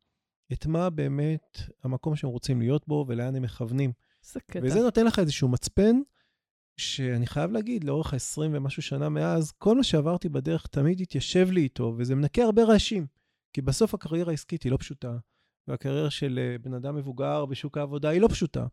את 0.52 0.66
מה 0.66 0.90
באמת 0.90 1.58
המקום 1.84 2.16
שהם 2.16 2.30
רוצים 2.30 2.60
להיות 2.60 2.88
בו 2.88 3.04
ולאן 3.08 3.36
הם 3.36 3.42
מכוונים. 3.42 3.92
איזה 4.24 4.40
קטע. 4.40 4.60
וזה 4.62 4.80
נותן 4.80 5.06
לך 5.06 5.18
איזשהו 5.18 5.48
מצפן, 5.48 5.96
שאני 6.76 7.26
חייב 7.26 7.52
להגיד, 7.52 7.84
לאורך 7.84 8.14
ה-20 8.14 8.40
ומשהו 8.52 8.82
שנה 8.82 9.08
מאז, 9.08 9.52
כל 9.52 9.76
מה 9.76 9.82
שעברתי 9.82 10.28
בדרך 10.28 10.66
תמיד 10.66 11.00
התיישב 11.00 11.50
לי 11.50 11.60
איתו, 11.60 11.94
וזה 11.98 12.14
מנקה 12.14 12.42
הרבה 12.42 12.64
רעשים. 12.64 13.06
כי 13.52 13.62
בסוף 13.62 13.94
הקריירה 13.94 14.30
העסקית 14.30 14.62
היא 14.62 14.72
לא 14.72 14.76
פשוטה, 14.76 15.16
והקריירה 15.68 16.10
של 16.10 16.38
אה, 16.42 16.58
בן 16.58 16.74
אדם 16.74 16.96
מבוגר 16.96 17.46
בשוק 17.46 17.78
העבודה 17.78 18.08
היא 18.08 18.20
לא 18.20 18.28
פשוטה. 18.28 18.66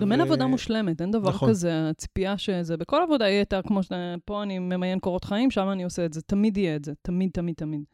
גם 0.00 0.12
אין 0.12 0.20
ו- 0.20 0.24
עבודה 0.24 0.46
מושלמת, 0.46 1.00
אין 1.00 1.10
דבר 1.10 1.28
נכון. 1.28 1.48
כזה, 1.48 1.88
הציפייה 1.88 2.38
שזה, 2.38 2.76
בכל 2.76 3.02
עבודה 3.02 3.28
יהיה 3.28 3.38
יותר 3.38 3.60
כמו 3.66 3.82
שפה 3.82 4.42
אני 4.42 4.58
ממיין 4.58 4.98
קורות 4.98 5.24
חיים, 5.24 5.50
שם 5.50 5.68
אני 5.72 5.84
עושה 5.84 6.04
את 6.04 6.12
זה, 6.12 6.22
תמיד 6.22 6.56
יהיה 6.56 6.76
את 6.76 6.84
זה, 6.84 6.92
תמיד, 7.02 7.30
תמיד, 7.30 7.54
תמיד. 7.54 7.84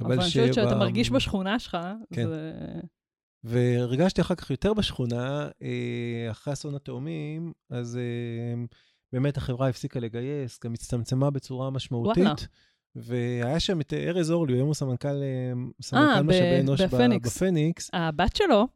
אבל 0.00 0.12
אני 0.12 0.22
חושבת 0.22 0.54
שאתה 0.54 0.76
מרגיש 0.76 1.10
בשכונה 1.10 1.58
שלך, 1.58 1.78
כן. 2.12 2.28
זה... 2.28 2.52
והרגשתי 3.44 4.20
אחר 4.20 4.34
כך 4.34 4.50
יותר 4.50 4.74
בשכונה, 4.74 5.48
אה, 5.62 6.30
אחרי 6.30 6.52
אסון 6.52 6.74
התאומים, 6.74 7.52
אז 7.70 7.96
אה, 7.96 8.64
באמת 9.12 9.36
החברה 9.36 9.68
הפסיקה 9.68 10.00
לגייס, 10.00 10.58
גם 10.64 10.72
הצטמצמה 10.72 11.30
בצורה 11.30 11.70
משמעותית. 11.70 12.24
וואלה. 12.24 12.34
והיה 12.96 13.60
שם 13.60 13.80
את 13.80 13.92
ארז 13.92 14.30
אורלי, 14.30 14.54
היום 14.54 14.66
הוא 14.66 14.74
סמנכ"ל 14.74 15.08
אה, 15.08 15.12
אה, 15.12 15.52
סמנכ"ל 15.82 16.22
ב- 16.22 16.26
משאבי 16.26 16.60
אנוש. 16.60 16.80
בפניקס. 16.80 17.90
הבת 17.92 18.36
שלו, 18.36 18.66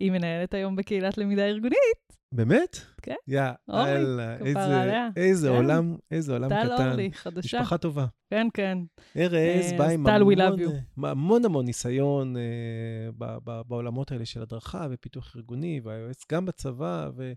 היא 0.00 0.10
מנהלת 0.10 0.54
היום 0.54 0.76
בקהילת 0.76 1.18
למידה 1.18 1.46
ארגונית, 1.46 2.08
באמת? 2.34 2.76
כן. 3.02 3.14
יא, 3.28 3.42
אללה, 3.70 4.36
איזה, 5.16 5.48
כן. 5.48 5.54
עולם, 5.54 5.96
איזה 6.10 6.32
עולם 6.32 6.48
טל 6.48 6.74
קטן. 6.74 6.88
אורלי, 6.88 7.12
חדשה. 7.12 7.58
משפחה 7.60 7.78
טובה. 7.78 8.06
כן, 8.30 8.46
כן. 8.54 8.78
ארז 9.16 9.72
אה, 9.72 9.78
בא 9.78 9.84
אז 9.84 9.92
עם 9.92 10.06
טל, 10.06 10.22
המון. 10.22 10.40
אה, 10.40 11.10
המון 11.10 11.44
המון 11.44 11.64
ניסיון 11.66 12.36
אה, 12.36 12.42
ב- 13.18 13.38
ב- 13.44 13.60
בעולמות 13.68 14.12
האלה 14.12 14.26
של 14.26 14.42
הדרכה 14.42 14.86
ופיתוח 14.90 15.36
ארגוני, 15.36 15.80
והיועץ 15.84 16.24
גם 16.32 16.46
בצבא, 16.46 17.10
ו- 17.16 17.32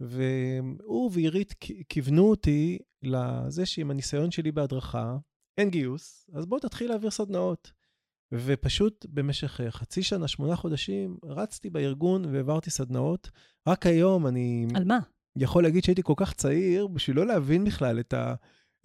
והוא 0.00 1.10
ועירית 1.14 1.54
כיוונו 1.88 2.30
אותי 2.30 2.78
לזה 3.02 3.66
שעם 3.66 3.90
הניסיון 3.90 4.30
שלי 4.30 4.52
בהדרכה, 4.52 5.16
אין 5.58 5.70
גיוס, 5.70 6.30
אז 6.34 6.46
בוא 6.46 6.58
תתחיל 6.58 6.88
להעביר 6.88 7.10
סדנאות. 7.10 7.72
ופשוט 8.32 9.06
במשך 9.08 9.60
אה, 9.60 9.70
חצי 9.70 10.02
שנה, 10.02 10.28
שמונה 10.28 10.56
חודשים, 10.56 11.16
רצתי 11.24 11.70
בארגון 11.70 12.24
והעברתי 12.24 12.70
סדנאות. 12.70 13.30
רק 13.68 13.86
היום 13.86 14.26
אני 14.26 14.66
על 14.74 14.84
מה? 14.84 14.98
יכול 15.36 15.62
להגיד 15.62 15.84
שהייתי 15.84 16.02
כל 16.02 16.14
כך 16.16 16.32
צעיר 16.32 16.86
בשביל 16.86 17.16
לא 17.16 17.26
להבין 17.26 17.64
בכלל 17.64 18.00
את, 18.00 18.12
ה, 18.12 18.34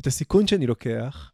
את 0.01 0.07
הסיכון 0.07 0.47
שאני 0.47 0.67
לוקח. 0.67 1.31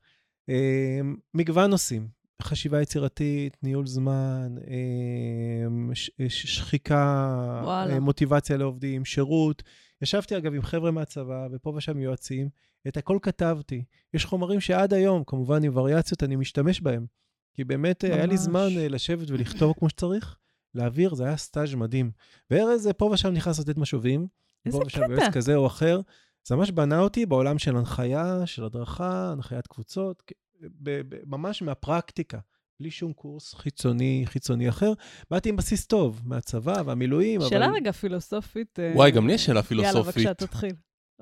אה, 0.50 1.00
מגוון 1.34 1.70
נושאים, 1.70 2.08
חשיבה 2.42 2.82
יצירתית, 2.82 3.58
ניהול 3.64 3.88
זמן, 3.88 4.56
אה, 4.68 5.96
ש, 5.96 6.12
שחיקה, 6.28 7.62
וואלה. 7.64 7.94
אה, 7.94 8.00
מוטיבציה 8.00 8.58
לעובדים, 8.58 9.06
שירות. 9.06 9.64
ישבתי 10.02 10.38
אגב 10.38 10.54
עם 10.54 10.62
חבר'ה 10.62 10.92
מהצבא, 10.92 11.48
ופה 11.52 11.74
ושם 11.76 12.00
יועצים, 12.00 12.50
את 12.88 12.98
הכל 12.98 13.18
כתבתי. 13.22 13.84
יש 14.14 14.26
חומרים 14.26 14.60
שעד 14.60 14.94
היום, 14.94 15.24
כמובן 15.28 15.64
עם 15.64 15.78
וריאציות, 15.78 16.24
אני 16.24 16.36
משתמש 16.36 16.82
בהם. 16.82 17.06
כי 17.54 17.64
באמת 17.64 18.06
אה, 18.06 18.14
היה 18.16 18.26
לי 18.26 18.32
ממש. 18.34 18.40
זמן 18.40 18.68
אה, 18.78 18.88
לשבת 18.88 19.30
ולכתוב 19.30 19.74
כמו 19.80 19.90
שצריך, 19.90 20.38
להעביר, 20.76 21.16
זה 21.16 21.26
היה 21.26 21.38
סטאז' 21.38 21.76
מדהים. 21.76 22.12
וארז 22.52 22.88
אה, 22.88 22.94
פה 22.94 23.06
ושם 23.06 23.30
נכנס 23.30 23.60
לתת 23.60 23.78
משובים. 23.78 24.28
איזה 24.66 24.78
פה 24.78 24.84
ושם 24.88 25.04
קטע. 25.04 25.14
יועץ 25.14 25.34
כזה 25.34 25.56
או 25.56 25.68
אחר. 25.68 26.02
זה 26.48 26.56
ממש 26.56 26.72
בנה 26.72 27.00
אותי 27.00 27.26
בעולם 27.26 27.60
של 27.60 27.78
הנחיה, 27.78 28.46
של 28.46 28.64
הדרכה, 28.64 29.32
הנחיית 29.32 29.68
קבוצות, 29.68 30.24
כ- 30.28 30.34
ב- 30.62 31.02
ב- 31.10 31.16
ממש 31.26 31.62
מהפרקטיקה, 31.62 32.40
בלי 32.80 32.92
שום 32.92 33.14
קורס 33.14 33.54
חיצוני, 33.54 34.24
חיצוני 34.26 34.70
אחר. 34.70 34.94
באתי 35.32 35.50
עם 35.50 35.56
בסיס 35.56 35.86
טוב, 35.86 36.22
מהצבא 36.26 36.82
והמילואים, 36.86 37.42
אבל... 37.42 37.50
שאלה 37.50 37.68
רגע 37.68 37.92
פילוסופית. 37.92 38.80
וואי, 38.96 39.12
גם 39.12 39.28
לי 39.28 39.34
יש 39.34 39.46
שאלה 39.46 39.60
יאללה, 39.60 39.68
פילוסופית. 39.68 40.28
בבקשה, 40.28 40.34
תתחיל. 40.34 40.76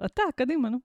אתה, 0.06 0.22
קדימה, 0.36 0.70
נו. 0.70 0.78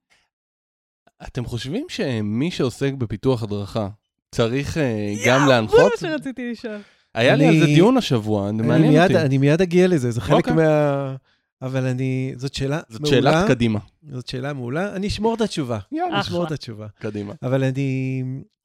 אתם 1.27 1.45
חושבים 1.45 1.87
שמי 1.89 2.51
שעוסק 2.51 2.93
בפיתוח 2.93 3.43
הדרכה 3.43 3.89
צריך 4.35 4.79
אה, 4.79 5.15
גם 5.27 5.41
יואו, 5.41 5.49
להנחות? 5.49 5.79
זה 5.99 6.09
מה 6.09 6.13
שרציתי 6.13 6.51
לשאול. 6.51 6.79
היה 7.15 7.37
לי 7.37 7.47
על 7.47 7.59
זה 7.59 7.65
דיון 7.65 7.97
השבוע, 7.97 8.43
זה 8.43 8.49
אני 8.49 8.63
מעניין 8.69 8.93
מיד, 8.93 9.03
אותי. 9.03 9.19
אני 9.27 9.39
מיד 9.39 9.61
אגיע 9.63 9.89
לזה, 9.89 10.11
זה 10.11 10.21
חלק 10.21 10.37
אוקיי. 10.49 10.53
מה... 10.53 11.17
אבל 11.63 11.87
אני... 11.87 12.33
זאת 12.37 12.55
שאלה 12.55 12.81
זאת 12.89 13.01
מעולה. 13.01 13.33
שאלת 13.33 13.49
קדימה. 13.49 13.79
זאת 14.11 14.27
שאלה 14.27 14.53
מעולה. 14.53 14.97
אני 14.97 15.07
אשמור 15.07 15.35
את 15.35 15.41
התשובה. 15.41 15.79
יאללה, 15.93 16.13
אני 16.13 16.21
אשמור 16.21 16.47
את. 16.47 16.53
התשובה. 16.53 16.87
קדימה. 16.99 17.35
אבל 17.43 17.65
אני, 17.65 18.23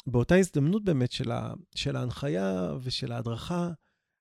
באותה 0.08 0.36
הזדמנות 0.36 0.84
באמת 0.84 1.12
של, 1.12 1.32
ה, 1.32 1.54
של 1.76 1.96
ההנחיה 1.96 2.72
ושל 2.84 3.12
ההדרכה, 3.12 3.70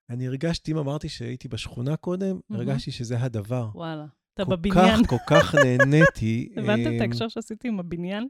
אני 0.09 0.27
הרגשתי, 0.27 0.71
אם 0.71 0.77
אמרתי 0.77 1.09
שהייתי 1.09 1.47
בשכונה 1.47 1.95
קודם, 1.95 2.39
מהמם. 2.49 2.61
הרגשתי 2.61 2.91
שזה 2.91 3.19
הדבר. 3.19 3.69
וואלה. 3.75 4.05
אתה 4.33 4.45
כל 4.45 4.55
בבניין. 4.55 5.03
כך, 5.03 5.09
כל 5.09 5.17
כך 5.27 5.55
נהניתי. 5.55 6.49
הבנתם 6.57 6.81
את 6.81 6.87
אמ, 6.87 7.01
ההקשר 7.01 7.27
שעשיתי 7.27 7.67
עם 7.67 7.79
הבניין? 7.79 8.27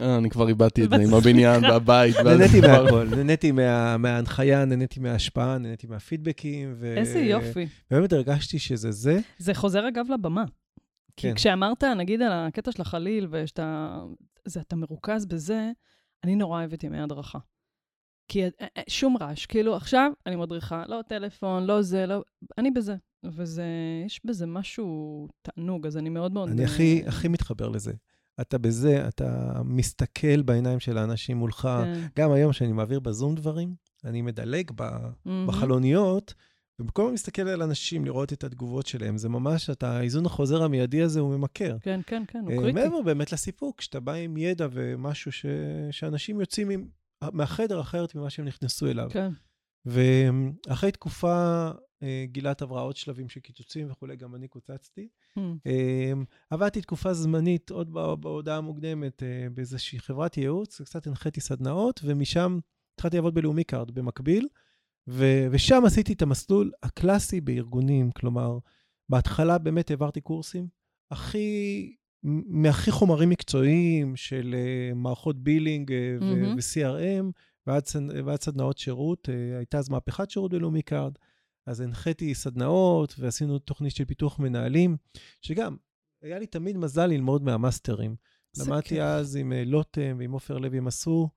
אה, 0.00 0.16
אני 0.16 0.30
כבר 0.30 0.48
איבדתי 0.48 0.84
את 0.84 0.90
זה 0.90 0.96
עם. 0.96 1.14
הבניין 1.14 1.64
והבית. 1.64 2.16
נהניתי 2.24 2.60
מהכל, 2.60 3.06
נהניתי 3.16 3.52
מה, 3.52 3.96
מההנחיה, 3.96 4.64
נהניתי 4.64 5.00
מההשפעה, 5.00 5.58
נהניתי 5.58 5.86
מהפידבקים. 5.86 6.74
איזה 6.96 7.18
יופי. 7.18 7.66
באמת 7.90 8.12
הרגשתי 8.12 8.58
שזה 8.58 8.90
זה. 8.90 9.20
זה 9.38 9.54
חוזר 9.54 9.88
אגב 9.88 10.06
לבמה. 10.10 10.44
כי 11.16 11.28
כן. 11.28 11.34
כשאמרת, 11.34 11.84
נגיד, 11.84 12.22
על 12.22 12.32
הקטע 12.32 12.72
של 12.72 12.82
החליל, 12.82 13.26
ושאתה 13.30 13.98
זה, 14.44 14.60
אתה 14.60 14.76
מרוכז 14.76 15.26
בזה, 15.26 15.70
אני 16.24 16.36
נורא 16.36 16.58
אוהבת 16.60 16.84
ימי 16.84 17.00
הדרכה. 17.00 17.38
כי 18.28 18.44
אה, 18.44 18.48
אה, 18.60 18.82
שום 18.88 19.16
רעש, 19.20 19.46
כאילו, 19.46 19.76
עכשיו 19.76 20.12
אני 20.26 20.36
מדריכה, 20.36 20.84
לא 20.86 21.00
טלפון, 21.08 21.64
לא 21.64 21.82
זה, 21.82 22.06
לא... 22.06 22.22
אני 22.58 22.70
בזה. 22.70 22.96
וזה, 23.24 23.64
יש 24.06 24.20
בזה 24.24 24.46
משהו 24.46 25.28
תענוג, 25.42 25.86
אז 25.86 25.96
אני 25.96 26.08
מאוד 26.08 26.32
מאוד... 26.32 26.48
אני 26.48 26.64
הכי, 26.64 27.02
הכי 27.06 27.28
מתחבר 27.28 27.68
לזה. 27.68 27.92
אתה 28.40 28.58
בזה, 28.58 29.08
אתה 29.08 29.52
מסתכל 29.64 30.42
בעיניים 30.42 30.80
של 30.80 30.98
האנשים 30.98 31.36
מולך. 31.36 31.68
כן. 31.84 32.06
גם 32.18 32.32
היום, 32.32 32.52
כשאני 32.52 32.72
מעביר 32.72 33.00
בזום 33.00 33.34
דברים, 33.34 33.74
אני 34.04 34.22
מדלג 34.22 34.70
ב... 34.76 34.82
מהמם. 35.24 35.46
בחלוניות, 35.46 36.34
ובכל 36.80 37.02
פעם 37.02 37.14
מסתכל 37.14 37.48
על 37.48 37.62
אנשים 37.62 38.04
לראות 38.04 38.32
את 38.32 38.44
התגובות 38.44 38.86
שלהם. 38.86 39.18
זה 39.18 39.28
ממש, 39.28 39.70
אתה, 39.70 39.98
האיזון 39.98 40.26
החוזר 40.26 40.62
המיידי 40.62 41.02
הזה 41.02 41.20
הוא 41.20 41.36
ממכר. 41.36 41.76
כן, 41.80 42.00
כן, 42.06 42.22
כן, 42.28 42.38
הוא 42.38 42.50
אה, 42.50 42.56
קריטי. 42.56 42.72
מעבר 42.72 43.02
באמת 43.02 43.32
לסיפוק, 43.32 43.78
כשאתה 43.78 44.00
בא 44.00 44.12
עם 44.12 44.36
ידע 44.36 44.66
ומשהו 44.72 45.32
ש... 45.32 45.46
שאנשים 45.90 46.40
יוצאים 46.40 46.70
עם... 46.70 46.88
מהחדר 47.32 47.80
אחרת 47.80 48.14
ממה 48.14 48.30
שהם 48.30 48.44
נכנסו 48.44 48.86
אליו. 48.86 49.08
כן. 49.10 49.32
ואחרי 49.86 50.92
תקופה, 50.92 51.70
גילת 52.24 52.62
עברה 52.62 52.82
עוד 52.82 52.96
שלבים 52.96 53.28
של 53.28 53.40
קיצוצים 53.40 53.90
וכולי, 53.90 54.16
גם 54.16 54.34
אני 54.34 54.48
קוצצתי. 54.48 55.08
אה, 55.66 56.12
עבדתי 56.50 56.80
תקופה 56.82 57.14
זמנית, 57.14 57.70
עוד 57.70 57.92
בה- 57.92 58.16
בהודעה 58.16 58.56
המוקדמת, 58.56 59.22
אה, 59.22 59.46
באיזושהי 59.54 59.98
חברת 59.98 60.36
ייעוץ, 60.36 60.80
קצת 60.80 61.06
הנחיתי 61.06 61.40
סדנאות, 61.40 62.00
ומשם 62.04 62.58
התחלתי 62.94 63.16
לעבוד 63.16 63.34
בלאומי 63.34 63.64
קארד 63.64 63.90
במקביל, 63.90 64.48
ו- 65.08 65.46
ושם 65.50 65.82
עשיתי 65.86 66.12
את 66.12 66.22
המסלול 66.22 66.70
הקלאסי 66.82 67.40
בארגונים, 67.40 68.10
כלומר, 68.10 68.58
בהתחלה 69.08 69.58
באמת 69.58 69.90
העברתי 69.90 70.20
קורסים, 70.20 70.68
הכי, 71.10 71.96
מהכי 72.46 72.90
חומרים 72.90 73.28
מקצועיים 73.28 74.16
של 74.16 74.54
אה, 74.58 74.94
מערכות 74.94 75.36
billing 75.42 75.92
אה, 75.92 76.16
ו- 76.20 76.24
מהמם. 76.24 76.56
ו-CRM, 76.56 77.24
ועד, 77.66 77.82
ועד 78.24 78.40
סדנאות 78.42 78.78
שירות. 78.78 79.28
אה, 79.28 79.56
הייתה 79.58 79.78
אז 79.78 79.88
מהפכת 79.88 80.30
שירות 80.30 80.50
בלאומי 80.50 80.82
קארד, 80.82 81.12
אז 81.66 81.80
הנחיתי 81.80 82.34
סדנאות 82.34 83.14
ועשינו 83.18 83.58
תוכנית 83.58 83.94
של 83.96 84.04
פיתוח 84.04 84.38
מנהלים, 84.38 84.96
שגם, 85.42 85.76
היה 86.22 86.38
לי 86.38 86.46
תמיד 86.46 86.76
מזל 86.76 87.06
ללמוד 87.06 87.42
מהמאסטרים. 87.42 88.16
למדתי 88.58 88.88
כיף. 88.88 88.98
אז 89.00 89.36
עם 89.36 89.52
אה, 89.52 89.64
לוטם 89.64 90.16
ועם 90.18 90.32
עופר 90.32 90.58
לוי, 90.58 90.78
עשו 90.86 91.28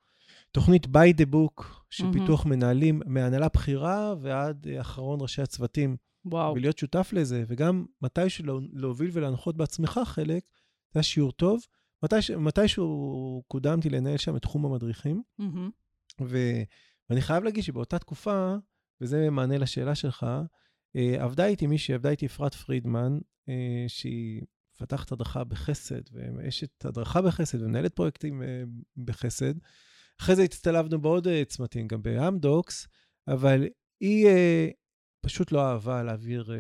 תוכנית 0.52 0.86
by 0.86 1.22
the 1.22 1.34
book 1.34 1.64
של 1.90 2.04
מהמם. 2.04 2.20
פיתוח 2.20 2.46
מנהלים, 2.46 3.02
מהנהלה 3.06 3.48
בכירה 3.50 4.16
ועד 4.22 4.68
אה, 4.68 4.82
אחרון 4.82 5.22
ראשי 5.22 5.42
הצוותים. 5.42 5.98
וואו. 6.26 6.54
ולהיות 6.56 6.78
שותף 6.78 7.10
לזה, 7.14 7.44
וגם 7.48 7.86
מתישהו 8.02 8.46
לה- 8.46 8.68
להוביל 8.74 9.10
ולהנחות 9.14 9.58
בעצמך 9.58 10.00
חלק, 10.06 10.44
זה 10.94 11.00
היה 11.00 11.04
שיעור 11.04 11.32
טוב. 11.32 11.60
מתיש, 12.04 12.32
מתישהו 12.32 13.44
קודמתי 13.48 13.90
לנהל 13.90 14.18
שם 14.18 14.36
את 14.36 14.42
תחום 14.42 14.66
המדריכים. 14.66 15.24
ו, 16.22 16.38
ואני 17.10 17.22
חייב 17.22 17.44
להגיד 17.44 17.64
שבאותה 17.64 18.00
תקופה, 18.00 18.56
וזה 19.04 19.30
מענה 19.30 19.58
לשאלה 19.58 19.96
שלך, 19.96 20.26
אה, 20.96 21.24
עבדה 21.24 21.46
איתי 21.46 21.68
מישהי, 21.68 21.94
עבדה 21.94 22.10
איתי 22.10 22.26
אפרת 22.26 22.54
פרידמן, 22.54 23.20
אה, 23.50 23.86
שהיא 23.88 24.42
מפתחת 24.76 25.12
הדרכה 25.12 25.44
בחסד, 25.44 26.02
ואשת 26.14 26.86
הדרכה 26.86 27.22
בחסד, 27.22 27.62
ומנהלת 27.62 27.96
פרויקטים 27.96 28.44
אה, 28.44 28.64
בחסד. 28.98 29.54
אחרי 30.22 30.36
זה 30.36 30.44
הצטלבנו 30.44 31.02
בעוד 31.02 31.28
צמתים, 31.48 31.88
גם 31.88 32.04
באמדוקס, 32.04 32.88
אבל 33.28 33.68
היא 34.00 34.28
פשוט 35.22 35.52
לא 35.52 35.62
אהבה 35.62 36.04
להעביר 36.04 36.52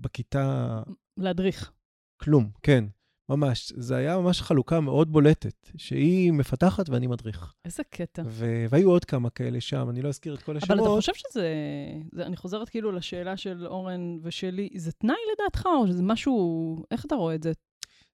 בכיתה... 0.00 0.82
להדריך. 1.16 1.72
כלום, 2.16 2.50
כן. 2.62 2.84
ממש. 3.28 3.72
זה 3.76 3.96
היה 3.96 4.18
ממש 4.18 4.42
חלוקה 4.42 4.80
מאוד 4.80 5.12
בולטת, 5.12 5.70
שהיא 5.76 6.32
מפתחת 6.32 6.88
ואני 6.88 7.06
מדריך. 7.06 7.54
איזה 7.64 7.82
קטע. 7.90 8.22
ו... 8.26 8.64
והיו 8.70 8.90
עוד 8.90 9.04
כמה 9.04 9.30
כאלה 9.30 9.60
שם, 9.60 9.90
אני 9.90 10.02
לא 10.02 10.08
אזכיר 10.08 10.34
את 10.34 10.42
כל 10.42 10.56
השמות. 10.56 10.70
אבל 10.70 10.80
אתה 10.80 10.96
חושב 10.96 11.12
שזה... 11.14 11.52
זה, 12.12 12.26
אני 12.26 12.36
חוזרת 12.36 12.68
כאילו 12.68 12.92
לשאלה 12.92 13.36
של 13.36 13.66
אורן 13.66 14.18
ושלי, 14.22 14.68
זה 14.76 14.92
תנאי 14.92 15.16
לדעתך, 15.32 15.66
או 15.66 15.86
שזה 15.86 16.02
משהו... 16.02 16.76
איך 16.90 17.04
אתה 17.04 17.14
רואה 17.14 17.34
את 17.34 17.42
זה? 17.42 17.52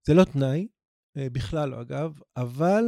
זה 0.07 0.15
לא 0.15 0.25
תנאי, 0.25 0.69
אה, 1.17 1.27
בכלל 1.33 1.69
לא, 1.69 1.81
אגב, 1.81 2.21
אבל 2.37 2.85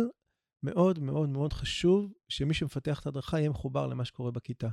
מאוד 0.64 0.98
מאוד 0.98 1.28
מאוד 1.28 1.52
חשוב 1.52 2.12
שמי 2.28 2.54
שמפתח 2.54 3.00
את 3.00 3.06
ההדרכה 3.06 3.38
יהיה 3.38 3.50
מחובר 3.50 3.86
למה 3.86 4.04
שקורה 4.04 4.30
בכיתה. 4.30 4.68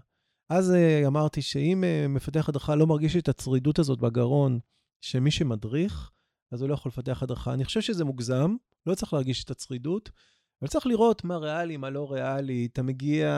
אז 0.52 0.74
uh, 0.74 1.08
אמרתי 1.08 1.42
שאם 1.42 1.84
uh, 1.84 2.08
מפתח 2.08 2.50
הדרכה 2.50 2.76
לא 2.76 2.88
מרגיש 2.88 3.16
את 3.16 3.30
הצרידות 3.30 3.80
הזאת 3.80 4.00
בגרון, 4.00 4.60
שמי 5.06 5.32
שמדריך, 5.32 6.12
אז 6.52 6.62
הוא 6.62 6.70
לא 6.70 6.74
יכול 6.74 6.90
לפתח 6.90 7.24
הדרכה. 7.24 7.54
אני 7.54 7.66
חושב 7.66 7.82
שזה 7.82 8.06
מוגזם, 8.06 8.56
לא 8.86 8.96
צריך 8.96 9.14
להרגיש 9.14 9.44
את 9.44 9.52
הצרידות, 9.52 10.10
אבל 10.62 10.70
צריך 10.70 10.88
לראות 10.88 11.24
מה 11.24 11.38
ריאלי, 11.38 11.78
מה 11.78 11.90
לא 11.90 12.12
ריאלי. 12.12 12.68
אתה 12.74 12.82
מגיע, 12.82 13.30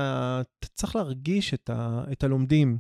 אתה 0.42 0.68
צריך 0.68 0.96
להרגיש 0.96 1.54
את, 1.54 1.70
ה, 1.70 2.04
את 2.12 2.24
הלומדים. 2.24 2.78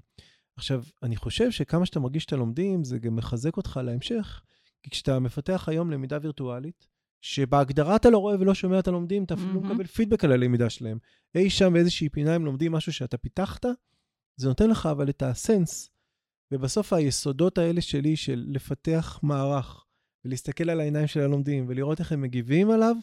עכשיו, 0.55 0.83
אני 1.03 1.15
חושב 1.15 1.51
שכמה 1.51 1.85
שאתה 1.85 1.99
מרגיש 1.99 2.25
את 2.25 2.33
הלומדים, 2.33 2.83
זה 2.83 2.99
גם 2.99 3.15
מחזק 3.15 3.57
אותך 3.57 3.79
להמשך. 3.83 4.41
כי 4.83 4.89
כשאתה 4.89 5.19
מפתח 5.19 5.65
היום 5.69 5.91
למידה 5.91 6.17
וירטואלית, 6.21 6.87
שבהגדרה 7.21 7.95
אתה 7.95 8.09
לא 8.09 8.17
רואה 8.17 8.35
ולא 8.39 8.53
שומע 8.53 8.79
את 8.79 8.87
הלומדים, 8.87 9.23
אתה 9.23 9.33
אפילו 9.33 9.61
mm-hmm. 9.61 9.65
מקבל 9.65 9.85
פידבק 9.87 10.23
על 10.23 10.31
הלמידה 10.31 10.69
שלהם. 10.69 10.97
אי 11.35 11.49
שם 11.49 11.73
באיזושהי 11.73 12.09
פינה 12.09 12.35
הם 12.35 12.45
לומדים 12.45 12.71
משהו 12.71 12.93
שאתה 12.93 13.17
פיתחת, 13.17 13.65
זה 14.35 14.47
נותן 14.47 14.69
לך 14.69 14.85
אבל 14.85 15.09
את 15.09 15.23
ה 15.23 15.33
sense. 15.33 15.89
ובסוף 16.51 16.93
היסודות 16.93 17.57
האלה 17.57 17.81
שלי 17.81 18.15
של 18.15 18.45
לפתח 18.47 19.19
מערך, 19.23 19.82
ולהסתכל 20.25 20.69
על 20.69 20.79
העיניים 20.79 21.07
של 21.07 21.19
הלומדים 21.19 21.65
ולראות 21.67 21.99
איך 21.99 22.11
הם 22.11 22.21
מגיבים 22.21 22.71
עליו, 22.71 22.95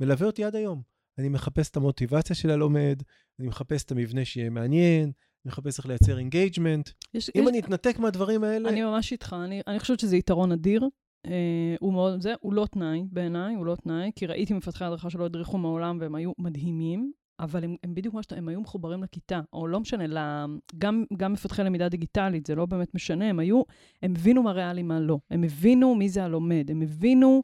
מלווה 0.00 0.26
אותי 0.26 0.44
עד 0.44 0.56
היום. 0.56 0.82
אני 1.18 1.28
מחפש 1.28 1.70
את 1.70 1.76
המוטיבציה 1.76 2.36
של 2.36 2.50
הלומד, 2.50 3.02
אני 3.40 3.48
מחפש 3.48 3.84
את 3.84 3.92
המבנה 3.92 4.24
שיהיה 4.24 4.50
מעניין, 4.50 5.04
אני 5.04 5.52
מחפש 5.52 5.78
איך 5.78 5.86
לייצר 5.86 6.18
engagement. 6.18 6.88
אם 6.88 7.18
יש... 7.18 7.30
אני 7.48 7.58
אתנתק 7.60 7.98
מהדברים 7.98 8.44
האלה... 8.44 8.68
אני 8.68 8.82
ממש 8.82 9.12
איתך, 9.12 9.36
אני, 9.44 9.60
אני 9.66 9.78
חושבת 9.78 10.00
שזה 10.00 10.16
יתרון 10.16 10.52
אדיר. 10.52 10.88
אה, 11.26 11.76
הוא 11.80 11.92
מאוד, 11.92 12.20
זה, 12.20 12.34
הוא 12.40 12.54
לא 12.54 12.66
תנאי 12.72 13.04
בעיניי, 13.12 13.54
הוא 13.54 13.66
לא 13.66 13.76
תנאי, 13.76 14.10
כי 14.16 14.26
ראיתי 14.26 14.54
מפתחי 14.54 14.84
הדרכה 14.84 15.10
שלא 15.10 15.24
הדריכו 15.24 15.58
מעולם 15.58 15.98
והם 16.00 16.14
היו 16.14 16.32
מדהימים, 16.38 17.12
אבל 17.40 17.64
הם, 17.64 17.76
הם 17.82 17.94
בדיוק 17.94 18.12
כמו 18.12 18.22
שאתה, 18.22 18.36
הם 18.36 18.48
היו 18.48 18.60
מחוברים 18.60 19.02
לכיתה, 19.02 19.40
או 19.52 19.66
לא 19.66 19.80
משנה, 19.80 20.06
לה, 20.06 20.46
גם, 20.78 21.04
גם 21.16 21.32
מפתחי 21.32 21.62
למידה 21.62 21.88
דיגיטלית, 21.88 22.46
זה 22.46 22.54
לא 22.54 22.66
באמת 22.66 22.94
משנה, 22.94 23.30
הם 23.30 23.38
היו, 23.38 23.62
הם 24.02 24.14
הבינו 24.16 24.42
מה 24.42 24.52
ריאלי, 24.52 24.82
מה 24.82 25.00
לא. 25.00 25.18
הם 25.30 25.44
הבינו 25.44 25.94
מי 25.94 26.08
זה 26.08 26.24
הלומד, 26.24 26.70
הם 26.70 26.82
הבינו 26.82 27.42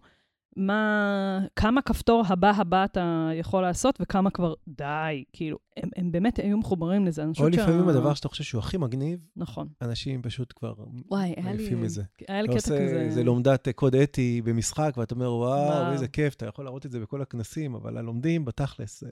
מה, 0.57 1.41
כמה 1.57 1.83
כפתור 1.83 2.23
הבא 2.29 2.53
הבא 2.57 2.85
אתה 2.85 3.31
יכול 3.35 3.63
לעשות, 3.63 3.99
וכמה 4.01 4.31
כבר 4.31 4.55
די, 4.69 5.25
כאילו, 5.33 5.59
הם, 5.77 5.89
הם 5.97 6.13
באמת 6.13 6.39
היו 6.39 6.59
מחוברים 6.59 7.07
לזה. 7.07 7.23
או 7.41 7.49
לפעמים 7.49 7.85
שה... 7.85 7.91
הדבר 7.91 8.15
שאתה 8.15 8.29
חושב 8.29 8.45
שהוא 8.45 8.59
הכי 8.59 8.77
מגניב, 8.77 9.27
נכון. 9.37 9.69
אנשים 9.83 10.23
פשוט 10.23 10.53
כבר 10.57 10.75
וואי, 11.11 11.35
לי, 11.57 11.75
מזה. 11.75 12.03
היה 12.29 12.43
לי 12.43 12.49
קטע 12.49 12.57
עושה, 12.57 12.85
כזה. 12.87 13.11
זה 13.11 13.25
לומדת 13.25 13.69
קוד 13.69 13.95
אתי 13.95 14.43
במשחק, 14.45 14.95
ואתה 14.97 15.15
אומר, 15.15 15.33
וואו, 15.33 15.69
וואו, 15.69 15.93
איזה 15.93 16.09
כיף, 16.09 16.35
אתה 16.35 16.47
יכול 16.47 16.65
להראות 16.65 16.87
את 16.87 16.91
זה 16.91 17.01
בכל 17.01 17.23
הכנסים, 17.23 17.75
אבל 17.75 17.99
הלומדים, 17.99 18.45
בתכלס. 18.45 19.03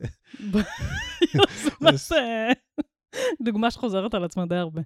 דוגמה 3.44 3.70
שחוזרת 3.70 4.14
על 4.14 4.24
עצמה 4.24 4.46
די 4.46 4.57
הרבה. 4.57 4.83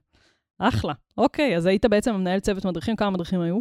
אחלה. 0.58 0.92
אוקיי, 1.18 1.56
אז 1.56 1.66
היית 1.66 1.86
בעצם 1.86 2.14
מנהל 2.14 2.40
צוות 2.40 2.66
מדריכים, 2.66 2.96
כמה 2.96 3.10
מדריכים 3.10 3.40
היו? 3.40 3.60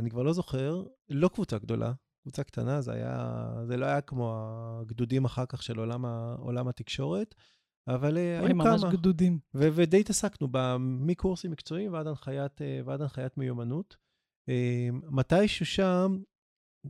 אני 0.00 0.10
כבר 0.10 0.22
לא 0.22 0.32
זוכר, 0.32 0.82
לא 1.08 1.28
קבוצה 1.28 1.58
גדולה, 1.58 1.92
קבוצה 2.22 2.44
קטנה, 2.44 2.80
זה 2.80 2.92
היה, 2.92 3.52
זה 3.66 3.76
לא 3.76 3.86
היה 3.86 4.00
כמו 4.00 4.34
הגדודים 4.80 5.24
אחר 5.24 5.46
כך 5.46 5.62
של 5.62 5.78
עולם, 5.78 6.04
ה, 6.04 6.36
עולם 6.38 6.68
התקשורת, 6.68 7.34
אבל 7.88 8.18
אה, 8.18 8.38
היו 8.38 8.48
כמה. 8.48 8.64
ממש 8.70 8.84
גדודים. 8.92 9.38
ו- 9.54 9.68
ודי 9.74 10.00
התעסקנו 10.00 10.48
מקורסים 10.80 11.50
מקצועיים 11.50 11.92
ועד 11.92 12.06
הנחיית, 12.06 12.62
אה, 12.62 12.80
ועד 12.84 13.00
הנחיית 13.00 13.38
מיומנות. 13.38 13.96
אה, 14.48 14.88
מתישהו 15.02 15.66
שם 15.66 16.18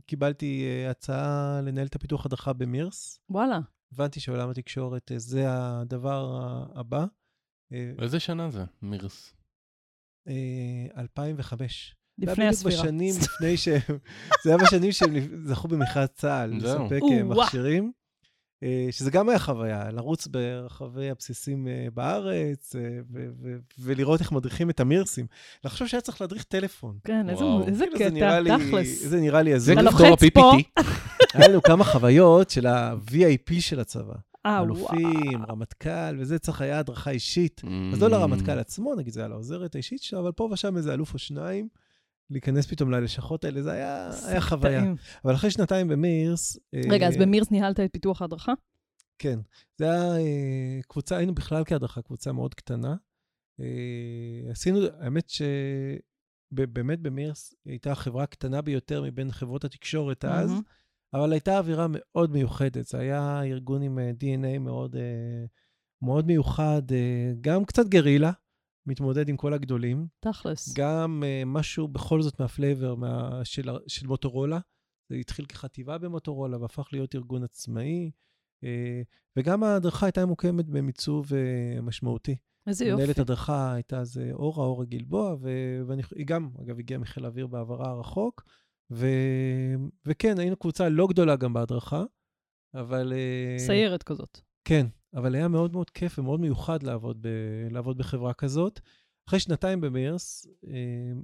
קיבלתי 0.05 0.65
הצעה 0.89 1.61
לנהל 1.63 1.87
את 1.87 1.95
הפיתוח 1.95 2.25
הדרכה 2.25 2.53
במירס. 2.53 3.19
וואלה. 3.29 3.59
הבנתי 3.93 4.19
שעולם 4.19 4.49
התקשורת 4.49 5.11
זה 5.17 5.43
הדבר 5.47 6.37
הבא. 6.75 7.05
איזה 7.71 8.19
שנה 8.19 8.49
זה, 8.49 8.63
מירס? 8.81 9.33
2005. 10.97 11.95
לפני 12.17 12.47
הספירה. 12.47 12.75
זה 12.75 12.83
היה 12.83 12.91
בדיוק 12.91 13.13
בשנים 13.13 13.15
לפני 13.21 13.57
שהם, 13.57 13.97
זה 14.43 14.49
היה 14.49 14.57
בשנים 14.57 14.91
שהם 14.91 15.15
זכו 15.45 15.67
במכרז 15.67 16.07
צה"ל, 16.07 16.53
לספק 16.57 17.01
אה, 17.11 17.23
מכשירים. 17.23 17.91
אה, 18.63 18.87
שזה 18.91 19.11
גם 19.11 19.29
היה 19.29 19.39
חוויה, 19.39 19.91
לרוץ 19.91 20.27
ברחבי 20.27 21.09
הבסיסים 21.09 21.67
אה, 21.67 21.87
בארץ, 21.93 22.75
ולראות 23.79 24.19
איך 24.19 24.31
מדריכים 24.31 24.69
את 24.69 24.79
המירסים. 24.79 25.25
לחשוב 25.63 25.87
שהיה 25.87 26.01
צריך 26.01 26.21
להדריך 26.21 26.43
טלפון. 26.43 26.97
כן, 27.03 27.29
איזה 27.67 27.85
קטע, 27.95 28.57
תכלס. 28.57 29.05
זה 29.05 29.19
נראה 29.19 29.41
לי 29.41 29.53
הזוי. 29.53 29.75
זה 29.75 29.81
כפתור 29.89 30.07
ה-PPT. 30.07 30.83
היה 31.33 31.47
לנו 31.47 31.61
כמה 31.61 31.83
חוויות 31.83 32.49
של 32.49 32.67
ה-VIP 32.67 33.53
של 33.59 33.79
הצבא. 33.79 34.13
אלופים, 34.45 35.45
רמטכ"ל, 35.49 36.17
וזה 36.19 36.39
צריך 36.39 36.61
היה 36.61 36.79
הדרכה 36.79 37.11
אישית. 37.11 37.61
אז 37.93 38.01
לא 38.01 38.09
לרמטכ"ל 38.09 38.59
עצמו, 38.59 38.95
נגיד 38.95 39.13
זה 39.13 39.19
היה 39.19 39.29
לעוזרת 39.29 39.75
האישית 39.75 40.03
שלו, 40.03 40.19
אבל 40.19 40.31
פה 40.31 40.49
ושם 40.51 40.77
איזה 40.77 40.93
אלוף 40.93 41.13
או 41.13 41.19
שניים. 41.19 41.67
להיכנס 42.29 42.65
פתאום 42.65 42.91
ללשכות 42.91 43.43
האלה, 43.43 43.61
זה 43.61 43.71
היה, 43.71 44.09
היה 44.27 44.41
חוויה. 44.41 44.83
אבל 45.25 45.35
אחרי 45.35 45.51
שנתיים 45.51 45.87
במירס... 45.87 46.57
רגע, 46.89 47.05
אה, 47.05 47.09
אז 47.09 47.17
במירס 47.17 47.51
ניהלת 47.51 47.79
את 47.79 47.89
פיתוח 47.93 48.21
ההדרכה? 48.21 48.53
כן. 49.19 49.39
זה 49.77 49.91
היה 49.91 50.17
אה, 50.17 50.79
קבוצה, 50.87 51.17
היינו 51.17 51.35
בכלל 51.35 51.63
כהדרכה, 51.65 52.01
קבוצה 52.01 52.31
מאוד 52.31 52.53
קטנה. 52.53 52.95
אה, 53.59 54.51
עשינו, 54.51 54.79
האמת 54.99 55.29
שבאמת 55.29 56.99
במירס 56.99 57.53
הייתה 57.65 57.91
החברה 57.91 58.23
הקטנה 58.23 58.61
ביותר 58.61 59.03
מבין 59.03 59.31
חברות 59.31 59.65
התקשורת 59.65 60.25
אז, 60.25 60.51
אבל 61.13 61.31
הייתה 61.31 61.57
אווירה 61.57 61.87
מאוד 61.89 62.31
מיוחדת. 62.31 62.85
זה 62.85 62.99
היה 62.99 63.43
ארגון 63.43 63.81
עם 63.81 63.99
DNA 63.99 64.59
מאוד, 64.59 64.95
מאוד 66.01 66.27
מיוחד, 66.27 66.81
גם 67.41 67.65
קצת 67.65 67.87
גרילה. 67.87 68.31
מתמודד 68.87 69.29
עם 69.29 69.37
כל 69.37 69.53
הגדולים. 69.53 70.07
תכלס. 70.19 70.73
גם 70.77 71.23
uh, 71.23 71.45
משהו 71.45 71.87
בכל 71.87 72.21
זאת 72.21 72.39
מה 72.39 72.53
flavor 72.53 72.95
מה, 72.95 73.41
של, 73.43 73.69
של 73.87 74.07
מוטורולה. 74.07 74.59
זה 75.09 75.15
התחיל 75.15 75.45
כחטיבה 75.45 75.97
במוטורולה 75.97 76.57
והפך 76.57 76.89
להיות 76.91 77.15
ארגון 77.15 77.43
עצמאי. 77.43 78.11
Uh, 78.63 78.67
וגם 79.37 79.63
ההדרכה 79.63 80.05
הייתה 80.05 80.25
מוקמת 80.25 80.65
במיצוב 80.69 81.25
uh, 81.27 81.81
משמעותי. 81.81 82.35
איזה 82.67 82.85
יופי. 82.85 83.01
מנהלת 83.01 83.19
הדרכה 83.19 83.73
הייתה 83.73 84.03
זה 84.03 84.29
אורה, 84.33 84.65
אורה 84.65 84.85
גלבוע, 84.85 85.35
והיא 85.39 86.25
גם, 86.25 86.49
אגב, 86.61 86.79
הגיעה 86.79 86.99
מחיל 86.99 87.25
האוויר 87.25 87.47
בעברה 87.47 87.89
הרחוק. 87.89 88.43
ו... 88.91 89.07
וכן, 90.05 90.39
היינו 90.39 90.55
קבוצה 90.55 90.89
לא 90.89 91.07
גדולה 91.07 91.35
גם 91.35 91.53
בהדרכה, 91.53 92.03
אבל... 92.73 93.13
סיירת 93.57 94.03
כזאת. 94.03 94.39
כן, 94.65 94.87
אבל 95.13 95.35
היה 95.35 95.47
מאוד 95.47 95.71
מאוד 95.71 95.89
כיף 95.89 96.19
ומאוד 96.19 96.39
מיוחד 96.39 96.83
לעבוד, 96.83 97.21
ב, 97.21 97.27
לעבוד 97.71 97.97
בחברה 97.97 98.33
כזאת. 98.33 98.79
אחרי 99.27 99.39
שנתיים 99.39 99.81
במירס, 99.81 100.47
אה, 100.67 100.73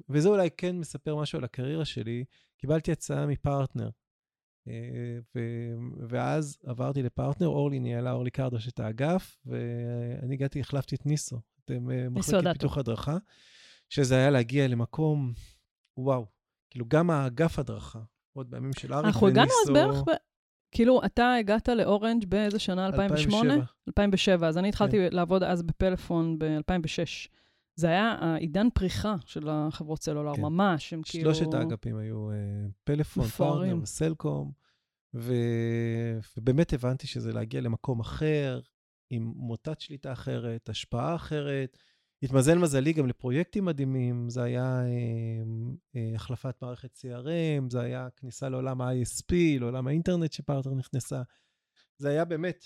וזה 0.10 0.30
אולי 0.30 0.50
כן 0.58 0.76
מספר 0.76 1.16
משהו 1.16 1.38
על 1.38 1.44
הקריירה 1.44 1.86
שלי, 1.86 2.26
קיבלתי 2.58 2.92
הצעה 2.92 3.26
מפרטנר. 3.26 3.90
אה, 4.68 5.20
ו, 5.36 5.40
ואז 6.10 6.58
עברתי 6.66 7.04
לפרטנר, 7.04 7.48
אורלי 7.48 7.80
ניהלה, 7.80 8.12
אורלי 8.12 8.32
קרדוש 8.32 8.68
את 8.68 8.80
האגף, 8.80 9.38
ואני 9.46 10.34
הגעתי, 10.34 10.60
החלפתי 10.60 10.96
את 10.96 11.06
ניסו, 11.06 11.40
את 11.66 11.72
אה, 11.72 12.10
מחלקת 12.10 12.54
פיתוח 12.54 12.78
הדרכה, 12.78 13.18
שזה 13.90 14.16
היה 14.16 14.30
להגיע 14.30 14.68
למקום, 14.68 15.34
וואו, 15.98 16.26
כאילו 16.70 16.86
גם 16.88 17.10
האגף 17.10 17.60
הדרכה, 17.60 18.00
עוד 18.34 18.52
בימים 18.52 18.74
של 18.74 18.94
אריק 18.94 19.06
וניסו. 19.06 19.08
אנחנו 19.08 19.28
הגענו 19.28 19.52
אז 19.66 19.70
בערך 19.74 20.04
כאילו, 20.74 21.02
אתה 21.06 21.34
הגעת 21.40 21.70
לאורנג' 21.70 22.26
באיזה 22.26 22.60
שנה? 22.60 22.86
2008? 22.86 23.54
2007. 23.54 23.66
2007, 23.88 24.48
אז 24.48 24.58
אני 24.58 24.70
התחלתי 24.70 24.98
כן. 24.98 25.16
לעבוד 25.16 25.44
אז 25.44 25.64
בפלאפון 25.64 26.40
ב-2006. 26.40 27.30
זה 27.76 27.88
היה 27.88 28.18
העידן 28.20 28.68
פריחה 28.74 29.16
של 29.26 29.48
החברות 29.50 30.04
סלולר, 30.04 30.36
כן. 30.36 30.42
ממש, 30.42 30.94
הם 30.94 31.02
כאילו... 31.06 31.36
שלושת 31.36 31.54
האגפים 31.54 31.98
היו 31.98 32.30
uh, 32.32 32.34
פלאפון, 32.84 33.26
פארטנר 33.26 33.78
וסלקום, 33.82 34.52
ו... 35.14 35.34
ובאמת 36.38 36.74
הבנתי 36.74 37.08
שזה 37.08 37.34
להגיע 37.34 37.62
למקום 37.62 38.00
אחר, 38.00 38.60
עם 39.10 39.34
מוטת 39.36 39.80
שליטה 39.80 40.12
אחרת, 40.12 40.70
השפעה 40.70 41.16
אחרת, 41.16 41.78
התמזל 42.24 42.58
מזלי 42.58 42.94
גם 42.94 43.08
לפרויקטים 43.08 43.66
מדהימים, 43.66 44.30
זה 44.30 44.44
היה 44.44 44.82
אה, 44.82 45.44
אה, 45.96 46.16
החלפת 46.16 46.56
מערכת 46.62 46.98
CRM, 46.98 47.70
זה 47.70 47.82
היה 47.82 48.08
כניסה 48.18 48.50
לעולם 48.50 48.82
ה-ISP, 48.82 49.34
לעולם 49.60 49.88
האינטרנט 49.88 50.32
שפרטנר 50.32 50.74
נכנסה. 50.74 51.22
זה 51.98 52.10
היה 52.10 52.26
באמת... 52.26 52.66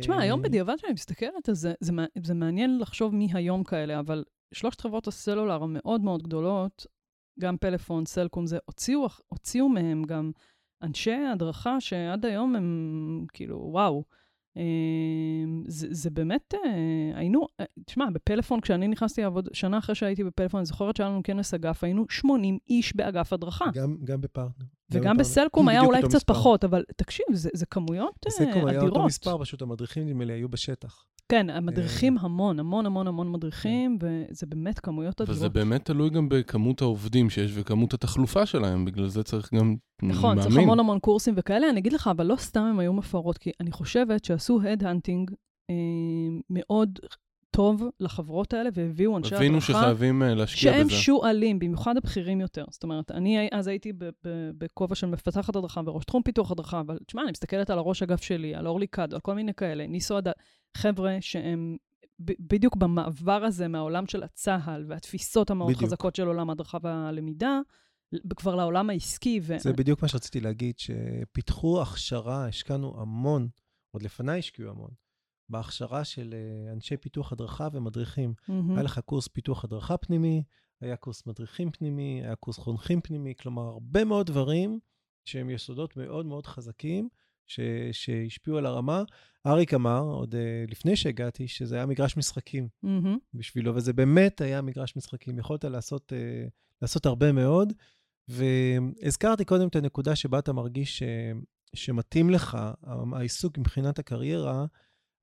תשמע, 0.00 0.16
אה, 0.16 0.22
היום 0.22 0.42
בדיעבד 0.42 0.74
שאני 0.78 0.92
מסתכלת, 0.92 1.48
אז 1.48 1.58
זה, 1.58 1.74
זה, 1.80 1.92
זה 2.22 2.34
מעניין 2.34 2.78
לחשוב 2.78 3.14
מי 3.14 3.28
היום 3.32 3.64
כאלה, 3.64 3.98
אבל 4.00 4.24
שלושת 4.54 4.80
חברות 4.80 5.06
הסלולר 5.06 5.62
המאוד 5.62 6.00
מאוד 6.00 6.22
גדולות, 6.22 6.86
גם 7.40 7.56
פלאפון, 7.56 8.06
סלקום, 8.06 8.46
זה, 8.46 8.58
הוציאו, 8.64 9.08
הוציאו 9.28 9.68
מהם 9.68 10.02
גם 10.02 10.30
אנשי 10.82 11.14
הדרכה 11.32 11.80
שעד 11.80 12.26
היום 12.26 12.56
הם 12.56 13.26
כאילו, 13.32 13.56
וואו. 13.72 14.04
אה, 14.56 14.62
זה, 15.66 15.86
זה 15.90 16.10
באמת, 16.10 16.54
אה, 16.54 16.70
היינו, 17.14 17.46
אה, 17.60 17.64
תשמע, 17.86 18.10
בפלאפון, 18.12 18.60
כשאני 18.60 18.88
נכנסתי 18.88 19.22
לעבוד, 19.22 19.48
שנה 19.52 19.78
אחרי 19.78 19.94
שהייתי 19.94 20.24
בפלאפון, 20.24 20.58
אני 20.58 20.66
זוכרת 20.66 20.96
שהיה 20.96 21.08
לנו 21.08 21.20
כנס 21.24 21.54
אגף, 21.54 21.84
היינו 21.84 22.04
80 22.08 22.58
איש 22.68 22.96
באגף 22.96 23.32
הדרכה. 23.32 23.64
גם, 23.74 23.96
גם 24.04 24.20
בפרטנר. 24.20 24.66
וגם. 24.90 25.16
בסלקום 25.16 25.68
היה 25.68 25.80
אולי 25.80 26.02
קצת 26.02 26.14
מספר. 26.14 26.34
פחות, 26.34 26.64
אבל 26.64 26.84
תקשיב, 26.96 27.26
זה, 27.32 27.50
זה 27.54 27.66
כמויות 27.66 28.14
אה, 28.26 28.30
בסלקום 28.30 28.66
היה 28.66 28.78
אותו 28.80 28.88
אדירות. 28.88 29.06
מספר, 29.06 29.38
פשוט 29.38 29.62
המדריכים 29.62 30.08
נדמה 30.08 30.24
לי 30.24 30.32
היו 30.32 30.48
בשטח. 30.48 31.04
כן, 31.28 31.50
המדריכים 31.50 32.18
המון, 32.18 32.58
המון 32.60 32.86
המון 32.86 33.06
המון 33.06 33.32
מדריכים, 33.32 33.98
וזה 34.00 34.46
באמת 34.46 34.80
כמויות 34.80 35.20
אדירות. 35.20 35.36
וזה 35.36 35.48
באמת 35.48 35.84
תלוי 35.84 36.10
גם 36.10 36.28
בכמות 36.28 36.82
העובדים 36.82 37.30
שיש 37.30 37.52
וכמות 37.54 37.94
התחלופה 37.94 38.46
שלהם, 38.46 38.84
בגלל 38.84 39.08
זה 39.08 39.22
צריך 39.22 39.54
גם, 39.54 39.76
נכון, 40.02 40.30
אני 40.30 40.40
צריך 40.40 40.54
מאמין. 40.54 40.68
המון 40.68 40.80
המון 40.80 40.98
קורסים 40.98 41.34
וכאלה. 41.36 41.70
אני 41.70 41.80
אגיד 41.80 41.92
לך, 41.92 42.08
אבל 42.08 42.26
לא 42.26 42.36
סתם 42.36 42.60
הם 42.60 42.78
היו 42.78 42.92
מפוארות, 42.92 43.38
כי 43.38 43.50
אני 43.60 43.72
חושבת 43.72 44.24
שעשו 44.24 44.62
head 44.62 44.87
hunting 44.87 45.30
אה, 45.70 45.74
מאוד 46.50 46.98
טוב 47.52 47.82
לחברות 48.00 48.52
האלה, 48.52 48.70
והביאו 48.74 49.16
אנשי 49.16 49.28
הדרכה. 49.28 49.44
הבינו 49.44 49.60
שחייבים 49.60 50.22
אה, 50.22 50.34
להשקיע 50.34 50.72
שהם 50.72 50.86
בזה. 50.86 50.96
שועלים, 50.96 51.58
במיוחד 51.58 51.96
הבכירים 51.96 52.40
יותר. 52.40 52.64
זאת 52.70 52.82
אומרת, 52.82 53.10
אני 53.10 53.48
אז 53.52 53.66
הייתי 53.66 53.92
בכובע 54.58 54.94
של 54.94 55.06
מפתחת 55.06 55.56
הדרכה 55.56 55.80
וראש 55.86 56.04
תחום 56.04 56.22
פיתוח 56.22 56.50
הדרכה, 56.50 56.80
אבל 56.80 56.98
תשמע, 57.06 57.22
אני 57.22 57.30
מסתכלת 57.30 57.70
על 57.70 57.78
הראש 57.78 58.02
אגף 58.02 58.22
שלי, 58.22 58.54
על 58.54 58.66
אורלי 58.66 58.86
קאדו, 58.86 59.16
על 59.16 59.20
כל 59.20 59.34
מיני 59.34 59.54
כאלה, 59.54 59.86
ניסו 59.86 60.16
עד... 60.16 60.28
חבר'ה 60.76 61.16
שהם 61.20 61.76
בדיוק 62.18 62.76
במעבר 62.76 63.44
הזה 63.44 63.68
מהעולם 63.68 64.06
של 64.06 64.22
הצה"ל 64.22 64.84
והתפיסות 64.88 65.50
המאוד 65.50 65.72
בדיוק. 65.72 65.84
חזקות 65.84 66.16
של 66.16 66.26
עולם 66.26 66.50
ההדרכה 66.50 66.78
והלמידה, 66.82 67.60
כבר 68.36 68.54
לעולם 68.54 68.90
העסקי. 68.90 69.40
ו... 69.42 69.58
זה 69.58 69.72
בדיוק 69.72 70.02
מה 70.02 70.08
שרציתי 70.08 70.40
להגיד, 70.40 70.78
שפיתחו 70.78 71.82
הכשרה, 71.82 72.46
השקענו 72.46 73.00
המון, 73.00 73.48
עוד 73.90 74.02
לפניי 74.02 74.38
השקיעו 74.38 74.70
המון, 74.70 74.90
בהכשרה 75.48 76.04
של 76.04 76.34
אה, 76.34 76.72
אנשי 76.72 76.96
פיתוח 76.96 77.32
הדרכה 77.32 77.68
ומדריכים. 77.72 78.34
מהמם. 78.48 78.72
היה 78.74 78.82
לך 78.82 78.98
קורס 78.98 79.28
פיתוח 79.28 79.64
הדרכה 79.64 79.96
פנימי, 79.96 80.42
היה 80.80 80.96
קורס 80.96 81.26
מדריכים 81.26 81.70
פנימי, 81.70 82.20
היה 82.24 82.36
קורס 82.36 82.58
חונכים 82.58 83.00
פנימי, 83.00 83.34
כלומר, 83.40 83.62
הרבה 83.62 84.04
מאוד 84.04 84.26
דברים 84.26 84.78
שהם 85.24 85.50
יסודות 85.50 85.96
מאוד 85.96 86.26
מאוד 86.26 86.46
חזקים, 86.46 87.08
ש, 87.46 87.60
שהשפיעו 87.92 88.58
על 88.58 88.66
הרמה. 88.66 89.02
אריק 89.46 89.74
אמר, 89.74 90.00
עוד 90.00 90.34
uh, 90.34 90.70
לפני 90.70 90.96
שהגעתי, 90.96 91.48
שזה 91.48 91.76
היה 91.76 91.86
מגרש 91.86 92.16
משחקים 92.16 92.68
מהמם. 92.82 93.18
בשבילו, 93.34 93.74
וזה 93.74 93.92
באמת 93.92 94.40
היה 94.40 94.62
מגרש 94.62 94.96
משחקים. 94.96 95.38
יכולת 95.38 95.64
לעשות, 95.64 96.12
uh, 96.12 96.50
לעשות 96.82 97.06
הרבה 97.06 97.32
מאוד. 97.32 97.72
והזכרתי 98.28 99.44
קודם 99.44 99.68
את 99.68 99.76
הנקודה 99.76 100.16
שבה 100.16 100.38
אתה 100.38 100.52
מרגיש 100.52 100.98
ש, 100.98 101.02
שמתאים 101.74 102.30
לך 102.30 102.58
העיסוק 103.12 103.58
מבחינת 103.58 103.98
הקריירה, 103.98 104.66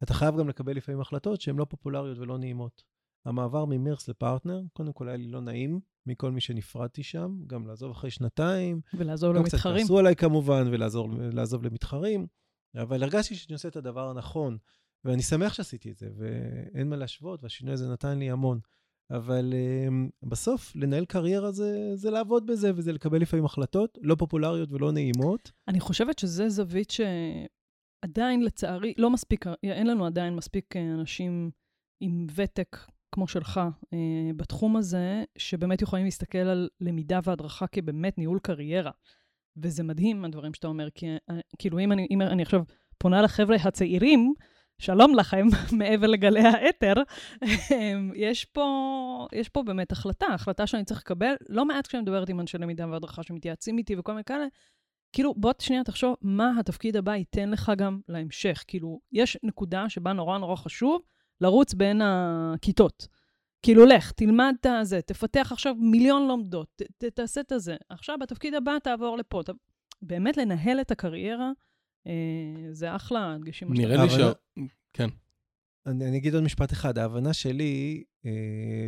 אתה 0.04 0.14
חייב 0.14 0.38
גם 0.38 0.50
לקבל 0.50 0.74
לפעמים 0.74 1.02
החלטות 1.02 1.42
שהן 1.42 1.56
לא 1.56 1.66
פופולריות 1.66 2.18
ולא 2.18 2.38
נעימות. 2.38 2.84
המעבר 3.26 3.66
ממירס 3.66 4.08
לפרטנר, 4.08 4.62
קודם 4.74 4.94
כל 4.94 5.08
היה 5.08 5.18
לי 5.18 5.28
לא 5.28 5.42
נעים 5.42 5.80
מכל 6.06 6.32
מי 6.32 6.42
שנפרדתי 6.42 7.04
שם, 7.04 7.38
גם 7.48 7.68
לעזוב 7.68 7.92
אחרי 7.92 8.12
שנתיים. 8.12 8.82
ולעזור 8.94 9.34
גם 9.34 9.44
קצת 9.44 9.54
למתחרים. 9.54 9.82
כעסו 9.82 10.00
עליי 10.00 10.16
כמובן, 10.16 10.68
ולעזור, 10.72 11.10
לעזוב 11.34 11.64
למתחרים, 11.64 12.28
אבל 12.76 13.04
הרגשתי 13.04 13.36
שאני 13.36 13.54
עושה 13.54 13.68
את 13.68 13.76
הדבר 13.76 14.10
הנכון, 14.10 14.58
ואני 15.06 15.22
שמח 15.22 15.54
שעשיתי 15.54 15.92
את 15.92 15.98
זה, 15.98 16.10
ואין 16.18 16.90
מה 16.90 16.96
להשוות, 16.96 17.44
והשינוי 17.44 17.74
הזה 17.74 17.92
נתן 17.92 18.20
לי 18.20 18.32
המון. 18.32 18.60
אבל 19.12 19.54
um, 19.54 20.28
בסוף, 20.30 20.76
לנהל 20.76 21.06
קריירה 21.06 21.52
זה, 21.52 21.92
זה 21.96 22.12
לעבוד 22.12 22.46
בזה, 22.46 22.72
וזה 22.76 22.92
לקבל 22.92 23.22
לפעמים 23.22 23.46
החלטות 23.46 23.98
לא 24.02 24.16
פופולריות 24.16 24.72
ולא 24.72 24.92
נעימות. 24.92 25.52
אני 25.68 25.80
חושבת 25.80 26.20
שזה 26.20 26.50
זווית 26.50 26.92
שעדיין, 28.06 28.42
לצערי, 28.42 28.94
לא 28.98 29.10
מספיק, 29.10 29.46
אין 29.64 29.88
לנו 29.88 30.06
עדיין 30.06 30.36
מספיק 30.36 30.76
אה, 30.76 30.82
אנשים 30.82 31.52
עם 32.00 32.28
ותק 32.36 32.78
כמו 33.12 33.28
שלך 33.28 33.62
אה, 33.94 34.32
בתחום 34.36 34.78
הזה, 34.78 35.24
שבאמת 35.38 35.82
יכולים 35.82 36.06
להסתכל 36.06 36.38
על 36.38 36.70
למידה 36.82 37.20
והדרכה 37.24 37.68
כבאמת 37.68 38.18
ניהול 38.18 38.40
קריירה. 38.40 38.92
וזה 39.58 39.84
מדהים, 39.84 40.26
הדברים 40.26 40.54
שאתה 40.54 40.68
אומר, 40.68 40.90
כי 40.90 41.08
אה, 41.30 41.40
כאילו, 41.58 41.80
אם 41.80 41.92
אני, 41.92 42.08
אם 42.12 42.22
אני 42.22 42.44
עכשיו 42.44 42.64
פונה 42.98 43.22
לחבר'ה 43.22 43.56
הצעירים, 43.64 44.34
שלום 44.82 45.16
לכם, 45.16 45.46
מעבר 45.80 46.08
לגלי 46.08 46.40
האתר, 46.40 46.94
יש 48.16 48.46
פה, 48.46 49.28
יש 49.34 49.50
פה 49.50 49.64
באמת 49.64 49.92
החלטה, 49.92 50.28
החלטה 50.28 50.68
שאני 50.68 50.86
צריך 50.86 51.00
לקבל, 51.00 51.34
לא 51.50 51.66
מעט 51.66 51.88
כשאני 51.88 52.02
מדברת 52.02 52.30
עם 52.30 52.40
אנשי 52.40 52.58
למידה 52.58 52.88
והדרכה 52.88 53.24
שמתייעצים 53.24 53.78
איתי 53.78 53.96
וכל 54.00 54.12
מיני 54.12 54.24
כאלה, 54.24 54.46
כאילו, 55.12 55.34
בוא 55.38 55.54
שנייה 55.60 55.84
תחשוב 55.84 56.16
מה 56.22 56.52
התפקיד 56.60 56.96
הבא 56.96 57.16
ייתן 57.16 57.50
לך 57.50 57.72
גם 57.78 58.00
להמשך. 58.08 58.64
כאילו, 58.68 59.00
יש 59.12 59.38
נקודה 59.44 59.90
שבה 59.90 60.14
נורא 60.14 60.38
נורא 60.38 60.56
חשוב 60.56 61.02
לרוץ 61.42 61.74
בין 61.74 62.02
הכיתות. 62.02 63.08
כאילו, 63.62 63.86
לך, 63.86 64.12
תלמד 64.12 64.54
את 64.62 64.66
הזה, 64.66 65.02
תפתח 65.02 65.50
עכשיו 65.52 65.76
מיליון 65.76 66.28
לומדות, 66.28 66.68
ת, 66.76 66.82
ת, 66.82 67.04
תעשה 67.04 67.42
את 67.42 67.52
הזה. 67.52 67.76
עכשיו, 67.90 68.18
בתפקיד 68.22 68.54
הבא 68.54 68.78
תעבור 68.84 69.18
לפה. 69.18 69.42
ת... 69.46 69.50
באמת 70.02 70.38
לנהל 70.38 70.82
את 70.82 70.92
הקריירה, 70.92 71.52
אה, 72.08 72.14
זה 72.72 72.96
אחלה 72.96 73.34
הדגשים. 73.34 73.74
נראה 73.74 74.04
לי 74.04 74.10
ש... 74.10 74.14
כן. 74.94 75.10
אני, 75.86 76.10
אני 76.10 76.18
אגיד 76.18 76.36
עוד 76.36 76.44
משפט 76.44 76.72
אחד. 76.72 76.98
ההבנה 76.98 77.34
שלי 77.34 78.04
אה, 78.26 78.32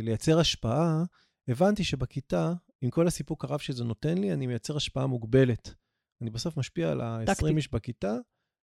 לייצר 0.02 0.38
השפעה, 0.38 1.04
הבנתי 1.48 1.84
שבכיתה, 1.84 2.52
עם 2.80 2.90
כל 2.90 3.06
הסיפוק 3.06 3.44
הרב 3.44 3.58
שזה 3.58 3.84
נותן 3.84 4.18
לי, 4.18 4.32
אני 4.32 4.46
מייצר 4.46 4.76
השפעה 4.76 5.06
מוגבלת. 5.06 5.74
אני 6.22 6.30
בסוף 6.30 6.56
משפיע 6.56 6.90
על 6.90 7.00
ה-20 7.00 7.26
טקטי. 7.26 7.56
איש 7.56 7.72
בכיתה, 7.72 8.16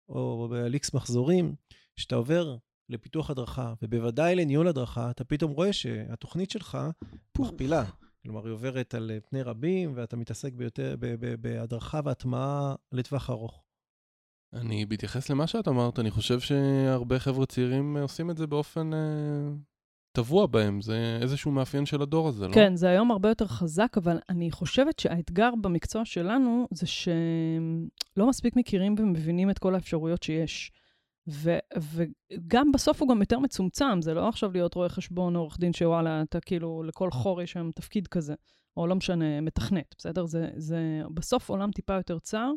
או 0.09 0.47
על 0.65 0.73
איקס 0.73 0.93
מחזורים. 0.93 1.55
כשאתה 1.95 2.15
עובר 2.15 2.57
לפיתוח 2.89 3.29
הדרכה, 3.29 3.73
ובוודאי 3.81 4.35
לניהול 4.35 4.67
הדרכה, 4.67 5.11
אתה 5.11 5.23
פתאום 5.23 5.51
רואה 5.51 5.73
שהתוכנית 5.73 6.49
שלך 6.51 6.77
מכפילה. 7.39 7.83
כלומר, 8.23 8.45
היא 8.45 8.53
עוברת 8.53 8.93
על 8.93 9.11
אה, 9.11 9.19
פני 9.19 9.41
רבים, 9.41 9.93
ואתה 9.95 10.15
מתעסק 10.15 10.53
ביותר, 10.53 10.95
בהדרכה 11.41 11.99
והטמעה 12.05 12.75
לטווח 12.91 13.29
ארוך. 13.29 13.63
אני, 14.53 14.85
בהתייחס 14.85 15.29
למה 15.29 15.47
שאת 15.47 15.67
אמרת, 15.67 15.99
אני 15.99 16.11
חושב 16.11 16.39
שהרבה 16.39 17.19
חבר'ה 17.19 17.45
צעירים 17.45 17.97
אה, 17.97 18.01
עושים 18.01 18.31
את 18.31 18.37
זה 18.37 18.47
באופן 18.47 18.93
אה, 18.93 19.49
טבוע 20.17 20.45
בהם. 20.45 20.81
זה 20.81 21.19
איזשהו 21.21 21.51
מאפיין 21.51 21.85
של 21.85 22.01
הדור 22.01 22.27
הזה, 22.27 22.47
לא? 22.47 22.53
כן, 22.53 22.75
זה 22.75 22.89
היום 22.89 23.11
הרבה 23.11 23.29
יותר 23.29 23.47
חזק, 23.47 23.97
אבל 23.97 24.19
אני 24.29 24.51
חושבת 24.51 24.99
שהאתגר 24.99 25.49
במקצוע 25.61 26.05
שלנו 26.05 26.67
זה 26.71 26.87
שלא 26.87 28.29
מספיק 28.29 28.55
מכירים 28.55 28.95
ומבינים 28.97 29.49
את 29.49 29.59
כל 29.59 29.75
האפשרויות 29.75 30.23
שיש. 30.23 30.71
ו- 31.29 31.57
וגם 31.77 32.71
בסוף 32.71 33.01
הוא 33.01 33.09
גם 33.09 33.21
יותר 33.21 33.39
מצומצם, 33.39 34.01
זה 34.01 34.13
לא 34.13 34.29
עכשיו 34.29 34.51
להיות 34.51 34.73
רואה 34.73 34.89
חשבון 34.89 35.35
או 35.35 35.41
עורך 35.41 35.59
דין 35.59 35.73
שוואלה, 35.73 36.21
אתה 36.21 36.39
כאילו, 36.39 36.83
לכל 36.83 37.11
חור 37.11 37.41
יש 37.41 37.51
שם 37.51 37.69
תפקיד 37.75 38.07
כזה, 38.07 38.35
או 38.77 38.87
לא 38.87 38.95
משנה, 38.95 39.41
מתכנת, 39.41 39.95
בסדר? 39.97 40.25
זה, 40.25 40.49
זה 40.55 41.01
בסוף 41.13 41.49
עולם 41.49 41.71
טיפה 41.71 41.93
יותר 41.93 42.19
צר. 42.19 42.51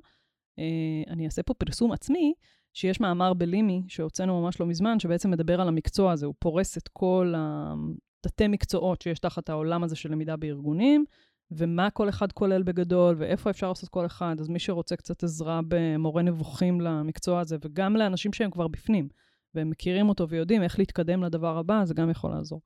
אה, 0.59 1.13
אני 1.13 1.27
אעשה 1.27 1.43
פה 1.43 1.55
פרסום 1.55 1.93
עצמי, 1.93 2.35
שיש 2.73 3.01
מאמר 3.01 3.35
בלימי 3.35 3.83
שהוצאנו 3.89 4.43
ממש 4.43 4.61
לא 4.61 4.67
מזמן, 4.67 5.01
שבעצם 5.01 5.31
מדבר 5.31 5.61
על 5.61 5.69
המקצוע 5.69 6.13
הזה, 6.13 6.27
הוא 6.27 6.35
פורס 6.39 6.79
את 6.79 6.89
כל 6.89 7.35
התתי 7.37 8.49
מקצועות 8.49 9.03
שיש 9.03 9.19
תחת 9.19 9.49
העולם 9.49 9.83
הזה 9.83 9.97
של 9.97 10.13
למידה 10.13 10.37
בארגונים, 10.37 11.05
ומה 11.51 11.91
כל 11.91 12.09
אחד 12.09 12.33
כולל 12.33 12.63
בגדול, 12.63 13.15
ואיפה 13.19 13.51
אפשר 13.51 13.69
לעשות 13.69 13.89
כל 13.89 14.07
אחד. 14.07 14.37
אז 14.41 14.49
מי 14.49 14.59
שרוצה 14.59 14.97
קצת 14.97 15.23
עזרה 15.23 15.61
במורה 15.69 16.23
נבוכים 16.23 16.81
למקצוע 16.81 17.41
הזה, 17.41 17.57
וגם 17.65 17.97
לאנשים 17.97 18.33
שהם 18.33 18.51
כבר 18.51 18.69
בפנים, 18.69 19.09
והם 19.55 19.71
מכירים 19.71 20.09
אותו 20.09 20.29
ויודעים 20.29 20.63
איך 20.63 20.79
להתקדם 20.79 21.23
לדבר 21.23 21.59
הבא, 21.59 21.85
זה 21.85 21.95
גם 21.95 22.11
יכול 22.11 22.31
לעזור. 22.31 22.61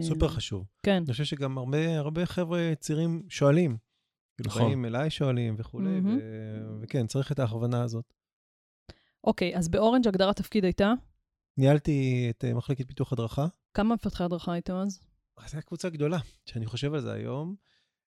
סופר 0.00 0.26
אה, 0.26 0.30
חשוב. 0.30 0.64
כן. 0.82 0.96
אני 0.96 1.12
חושב 1.12 1.24
שגם 1.24 1.58
הרבה, 1.58 1.98
הרבה 1.98 2.26
חבר'ה 2.26 2.72
צעירים 2.80 3.22
שואלים. 3.28 3.76
נכון. 4.40 4.62
באים 4.62 4.84
אליי 4.84 5.10
שואלים 5.10 5.54
וכולי, 5.58 6.00
מהמם. 6.00 6.18
ו... 6.22 6.82
וכן, 6.82 7.06
צריך 7.06 7.32
את 7.32 7.38
ההכוונה 7.38 7.82
הזאת. 7.82 8.04
אוקיי, 9.24 9.56
אז 9.56 9.68
באורנג' 9.68 10.08
הגדרת 10.08 10.36
תפקיד 10.36 10.64
הייתה? 10.64 10.92
ניהלתי 11.58 12.26
את 12.30 12.44
אה, 12.44 12.54
מחלקת 12.54 12.88
פיתוח 12.88 13.12
הדרכה. 13.12 13.46
כמה 13.74 13.94
מפתחי 13.94 14.24
הדרכה 14.24 14.52
הייתם 14.52 14.74
אז? 14.74 15.00
זו 15.38 15.44
הייתה 15.56 15.60
קבוצה 15.60 15.88
גדולה, 15.88 16.18
שאני 16.46 16.66
חושב 16.66 16.94
על 16.94 17.00
זה 17.00 17.12
היום. 17.12 17.54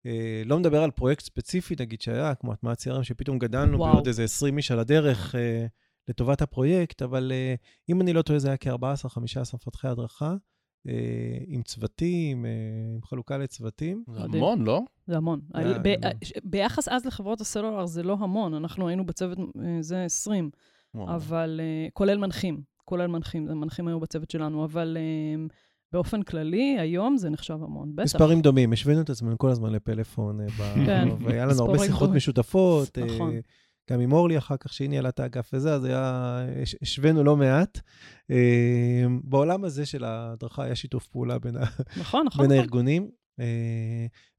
אה, 0.05 0.41
לא 0.45 0.59
מדבר 0.59 0.83
על 0.83 0.91
פרויקט 0.91 1.23
ספציפי, 1.23 1.75
נגיד, 1.79 2.01
שהיה, 2.01 2.35
כמו 2.35 2.53
הטמעת 2.53 2.79
CRM, 2.79 3.03
שפתאום 3.03 3.39
גדלנו 3.39 3.77
וואו. 3.79 3.93
בעוד 3.93 4.07
איזה 4.07 4.23
20 4.23 4.57
איש 4.57 4.71
על 4.71 4.79
הדרך 4.79 5.35
אה, 5.35 5.65
לטובת 6.07 6.41
הפרויקט, 6.41 7.01
אבל 7.01 7.31
אה, 7.31 7.55
אם 7.89 8.01
אני 8.01 8.13
לא 8.13 8.21
טועה, 8.21 8.39
זה 8.39 8.47
היה 8.47 8.57
כ-14-15 8.57 9.55
מפתחי 9.55 9.87
הדרכה. 9.87 10.35
אה, 10.87 11.37
עם 11.47 11.63
צוותים, 11.63 12.45
אה, 12.45 12.51
עם 12.95 13.01
חלוקה 13.03 13.37
לצוותים. 13.37 14.03
זה. 14.07 14.19
המון, 14.23 14.61
לא? 14.61 14.81
זה 15.07 15.17
המון. 15.17 15.41
זה 15.53 15.79
ב- 15.79 15.87
המון. 15.87 16.11
ש- 16.23 16.33
ביחס 16.43 16.87
אז 16.87 17.05
לחברות 17.05 17.41
הסלולר 17.41 17.85
זה 17.85 18.03
לא 18.03 18.17
המון, 18.19 18.53
אנחנו 18.53 18.87
היינו 18.87 19.05
בצוות, 19.05 19.37
אה, 19.39 19.77
זה 19.81 20.03
20, 20.03 20.49
וואו. 20.95 21.15
אבל 21.15 21.59
אה, 21.63 21.87
כולל 21.93 22.17
מנחים, 22.17 22.61
כולל 22.85 23.07
מנחים, 23.07 23.45
מנחים 23.45 23.87
היו 23.87 23.99
בצוות 23.99 24.31
שלנו, 24.31 24.65
אבל 24.65 24.97
אה, 24.99 25.45
באופן 25.93 26.23
כללי, 26.23 26.75
היום 26.79 27.17
זה 27.17 27.29
נחשב 27.29 27.53
המון, 27.63 27.95
בטח. 27.95 28.03
מספרים 28.03 28.41
דומים, 28.41 28.73
השווינו 28.73 29.01
את 29.01 29.09
עצמנו 29.09 29.37
כל 29.37 29.49
הזמן 29.49 29.71
לפלאפון, 29.71 30.41
אה, 30.41 30.47
כן, 30.85 31.07
והיה 31.21 31.45
לנו 31.45 31.61
הרבה 31.65 31.79
שיחות. 31.79 32.09
משותפות. 32.09 32.97
נכון. 32.97 33.33
גם 33.91 33.99
עם 33.99 34.11
אורלי 34.11 34.37
אחר 34.37 34.57
כך, 34.57 34.73
שהיא 34.73 34.89
ניהלה 34.89 35.09
את 35.09 35.19
האגף 35.19 35.49
וזה, 35.53 35.73
אז 35.73 35.83
היה, 35.85 36.37
הש- 36.61 36.75
השווינו 36.81 37.23
לא 37.23 37.37
מעט. 37.37 37.79
בעולם 39.23 39.63
הזה 39.63 39.85
של 39.85 40.03
ההדרכה 40.03 40.63
היה 40.63 40.75
שיתוף 40.75 41.07
פעולה 41.07 41.39
בין, 41.39 41.55
נכון, 41.57 41.65
נכון. 41.99 42.25
בין 42.25 42.45
נכון. 42.45 42.51
הארגונים. 42.51 43.09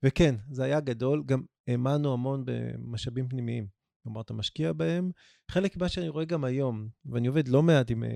וכן, 0.02 0.34
זה 0.50 0.64
היה 0.64 0.80
גדול, 0.80 1.22
גם 1.26 1.42
האמנו 1.68 2.12
המון 2.12 2.44
במשאבים 2.46 3.28
פנימיים. 3.28 3.66
כלומר, 4.02 4.20
אתה 4.20 4.34
משקיע 4.34 4.72
בהם. 4.72 5.10
חלק 5.50 5.76
ממה 5.76 5.88
שאני 5.88 6.08
רואה 6.08 6.24
גם 6.24 6.44
היום, 6.44 6.88
ואני 7.06 7.26
עובד 7.28 7.48
לא 7.48 7.62
מעט 7.62 7.90
עם, 7.90 8.04
אה, 8.04 8.08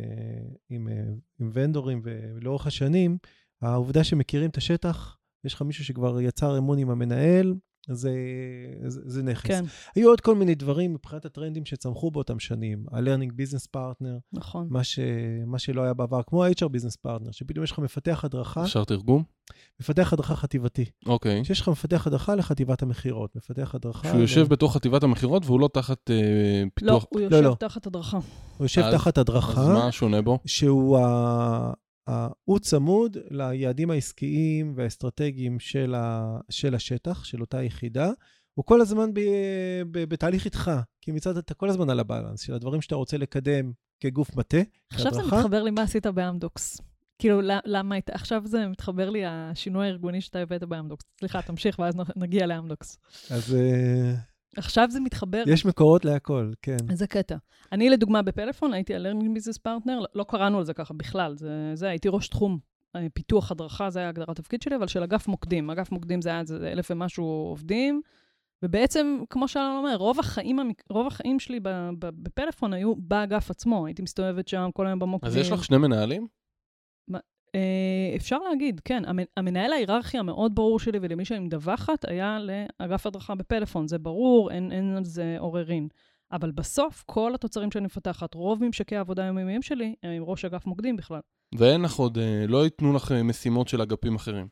עם, 0.70 0.88
אה, 0.88 1.02
עם 1.40 1.50
ונדורים 1.52 2.00
ולאורך 2.04 2.66
השנים, 2.66 3.18
העובדה 3.62 4.04
שמכירים 4.04 4.50
את 4.50 4.56
השטח, 4.56 5.16
יש 5.44 5.54
לך 5.54 5.62
מישהו 5.62 5.84
שכבר 5.84 6.20
יצר 6.20 6.58
אמון 6.58 6.78
עם 6.78 6.90
המנהל, 6.90 7.54
זה, 7.88 8.10
זה, 8.86 9.00
זה 9.04 9.22
נכס. 9.22 9.46
כן, 9.46 9.64
היו 9.96 10.08
עוד 10.08 10.20
כל 10.20 10.34
מיני 10.34 10.54
דברים 10.54 10.94
מבחינת 10.94 11.24
הטרנדים 11.24 11.64
שצמחו 11.66 12.10
באותם 12.10 12.38
שנים. 12.38 12.84
ה-learning 12.92 13.30
business 13.32 13.66
partner, 13.76 14.18
נכון. 14.32 14.66
מה, 14.70 14.84
ש, 14.84 14.98
מה 15.46 15.58
שלא 15.58 15.82
היה 15.82 15.94
בעבר, 15.94 16.20
כמו 16.26 16.44
ה-HR 16.44 16.52
business 16.66 16.96
partner, 17.06 17.32
שפתאום 17.32 17.64
יש 17.64 17.70
לך 17.70 17.78
מפתח 17.78 18.20
הדרכה, 18.24 18.64
אפשר 18.64 18.84
תרגום? 18.84 19.22
מפתח 19.80 20.12
הדרכה 20.12 20.36
חטיבתי. 20.36 20.84
אוקיי. 21.06 21.44
שיש 21.44 21.60
לך 21.60 21.68
מפתח 21.68 22.06
הדרכה 22.06 22.34
לחטיבת 22.34 22.82
המכירות, 22.82 23.36
מפתח 23.36 23.74
הדרכה... 23.74 24.08
שהוא 24.08 24.20
יושב 24.20 24.40
ל- 24.40 24.48
בתוך 24.48 24.74
חטיבת 24.76 25.02
המכירות 25.02 25.46
והוא 25.46 25.60
לא 25.60 25.68
תחת 25.72 26.10
אה, 26.10 26.16
לא, 26.64 26.68
פיתוח. 26.74 27.06
הוא 27.08 27.20
לא, 27.20 27.24
יושב 27.36 27.42
לא. 27.48 27.56
תחת 27.60 27.86
הדרכה. 27.86 28.16
הוא 28.56 28.64
יושב 28.64 28.80
אז- 28.80 28.94
תחת 28.94 29.18
אז 29.18 29.22
הדרכה, 29.22 29.72
מה 29.72 29.92
שונה 29.92 30.22
בו? 30.22 30.38
שהוא 30.46 30.98
ה... 30.98 31.72
הוא 32.44 32.58
צמוד 32.58 33.16
ליעדים 33.30 33.90
העסקיים 33.90 34.72
והאסטרטגיים 34.76 35.60
של, 35.60 35.94
ה... 35.94 36.38
של 36.50 36.74
השטח, 36.74 37.24
של 37.24 37.40
אותה 37.40 37.62
יחידה. 37.62 38.10
הוא 38.54 38.64
כל 38.64 38.80
הזמן 38.80 39.14
ב... 39.14 39.20
ב... 39.90 40.04
בתהליך 40.04 40.44
איתך, 40.44 40.70
כי 41.00 41.12
מצד 41.12 41.36
אתה 41.36 41.54
כל 41.54 41.68
הזמן 41.68 41.90
על 41.90 42.00
הבלנס 42.00 42.40
של 42.40 42.54
הדברים 42.54 42.80
שאתה 42.80 42.94
רוצה 42.94 43.16
לקדם 43.16 43.72
כגוף 44.00 44.36
מטה, 44.36 44.58
עכשיו 44.92 45.14
זה. 45.14 45.22
מתחבר 45.22 45.62
לי 45.62 45.70
מה 45.70 45.82
עשית 45.82 46.06
באמדוקס. 46.06 46.80
כאילו, 47.18 47.40
למה 47.64 47.94
היית, 47.94 48.10
עכשיו 48.10 48.42
זה 48.46 48.66
מתחבר 48.66 49.10
לי 49.10 49.22
השינוי 49.26 49.86
הארגוני 49.86 50.20
שאתה 50.20 50.38
הבאת 50.38 50.64
באמדוקס. 50.64 51.04
סליחה, 51.20 51.42
תמשיך 51.42 51.78
ואז 51.78 51.94
נגיע 52.16 52.46
לאמדוקס. 52.46 52.98
אז 53.30 53.54
אה, 53.54 54.14
עכשיו 54.56 54.86
זה 54.90 55.00
מתחבר, 55.00 55.42
יש 55.46 55.66
מקורות 55.66 56.04
להכל, 56.04 56.52
כן. 56.62 56.76
איזה 56.90 57.06
קטע. 57.06 57.36
אני, 57.72 57.90
לדוגמה, 57.90 58.22
בפלאפון 58.22 58.72
הייתי 58.72 58.94
ה-learning 58.94 59.38
business 59.38 59.58
partner, 59.68 60.04
לא 60.14 60.24
קראנו 60.28 60.58
על 60.58 60.64
זה 60.64 60.74
ככה 60.74 60.94
בכלל, 60.94 61.36
זה, 61.36 61.70
זה 61.74 61.88
הייתי 61.88 62.08
ראש 62.08 62.28
תחום. 62.28 62.58
אה, 62.96 63.06
פיתוח 63.14 63.50
הדרכה, 63.50 63.90
זה 63.90 63.98
היה 63.98 64.08
הגדרת 64.08 64.28
התפקיד 64.28 64.62
שלי, 64.62 64.76
אבל 64.76 64.86
של 64.86 65.02
אגף 65.02 65.28
מוקדים. 65.28 65.70
אגף 65.70 65.92
מוקדים 65.92 66.22
זה 66.22 66.28
היה 66.28 66.40
איזה 66.40 66.72
אלף 66.72 66.90
ומשהו 66.90 67.24
עובדים, 67.24 68.00
ובעצם, 68.62 69.18
כמו 69.30 69.48
שאלון 69.48 69.76
אומר, 69.76 69.96
רוב 69.96 70.18
החיים, 70.18 70.72
רוב 70.90 71.06
החיים 71.06 71.40
שלי 71.40 71.60
ב- 71.60 71.90
ב- 71.98 72.22
בפלאפון 72.22 72.72
היו 72.72 72.94
באגף 72.96 73.50
עצמו. 73.50 73.86
הייתי 73.86 74.02
מסתובבת 74.02 74.48
שם 74.48 74.68
כל 74.74 74.86
היום 74.86 74.98
במוקדים. 74.98 75.28
אז 75.30 75.36
יש 75.36 75.52
לך 75.52 75.64
שני 75.64 75.78
מנהלים? 75.78 76.26
אה, 77.56 78.16
אפשר 78.16 78.38
להגיד, 78.38 78.80
כן. 78.84 79.02
המ- 79.06 79.18
המנהל 79.36 79.72
ההיררכי 79.72 80.18
המאוד 80.18 80.54
ברור 80.54 80.78
שלי 80.78 80.98
ולמי 81.02 81.24
שאני 81.24 81.40
מדווחת 81.40 82.04
היה 82.08 82.38
לאגף 82.40 83.06
הדרכה 83.06 83.34
בפלאפון. 83.34 83.88
זה 83.88 83.98
ברור, 83.98 84.50
אין, 84.50 84.72
אין 84.72 84.96
על 84.96 85.04
זה 85.04 85.36
עוררין. 85.38 85.88
אבל 86.32 86.50
בסוף, 86.50 87.02
כל 87.06 87.34
התוצרים 87.34 87.70
שאני 87.70 87.84
מפתחת, 87.86 88.34
רוב 88.34 88.64
ממשקי 88.64 88.96
העבודה 88.96 89.24
היומיומיים 89.24 89.62
שלי, 89.62 89.94
הם 90.02 90.10
עם 90.10 90.22
ראש 90.24 90.44
אגף 90.44 90.66
מוקדים 90.66 90.96
בכלל. 90.96 91.20
ואין 91.58 91.82
לך 91.82 91.94
עוד, 91.94 92.18
אה, 92.18 92.44
לא 92.48 92.64
ייתנו 92.64 92.92
לך 92.92 93.12
אה, 93.12 93.22
משימות 93.22 93.68
של 93.68 93.82
אגפים 93.82 94.14
אחרים. 94.14 94.46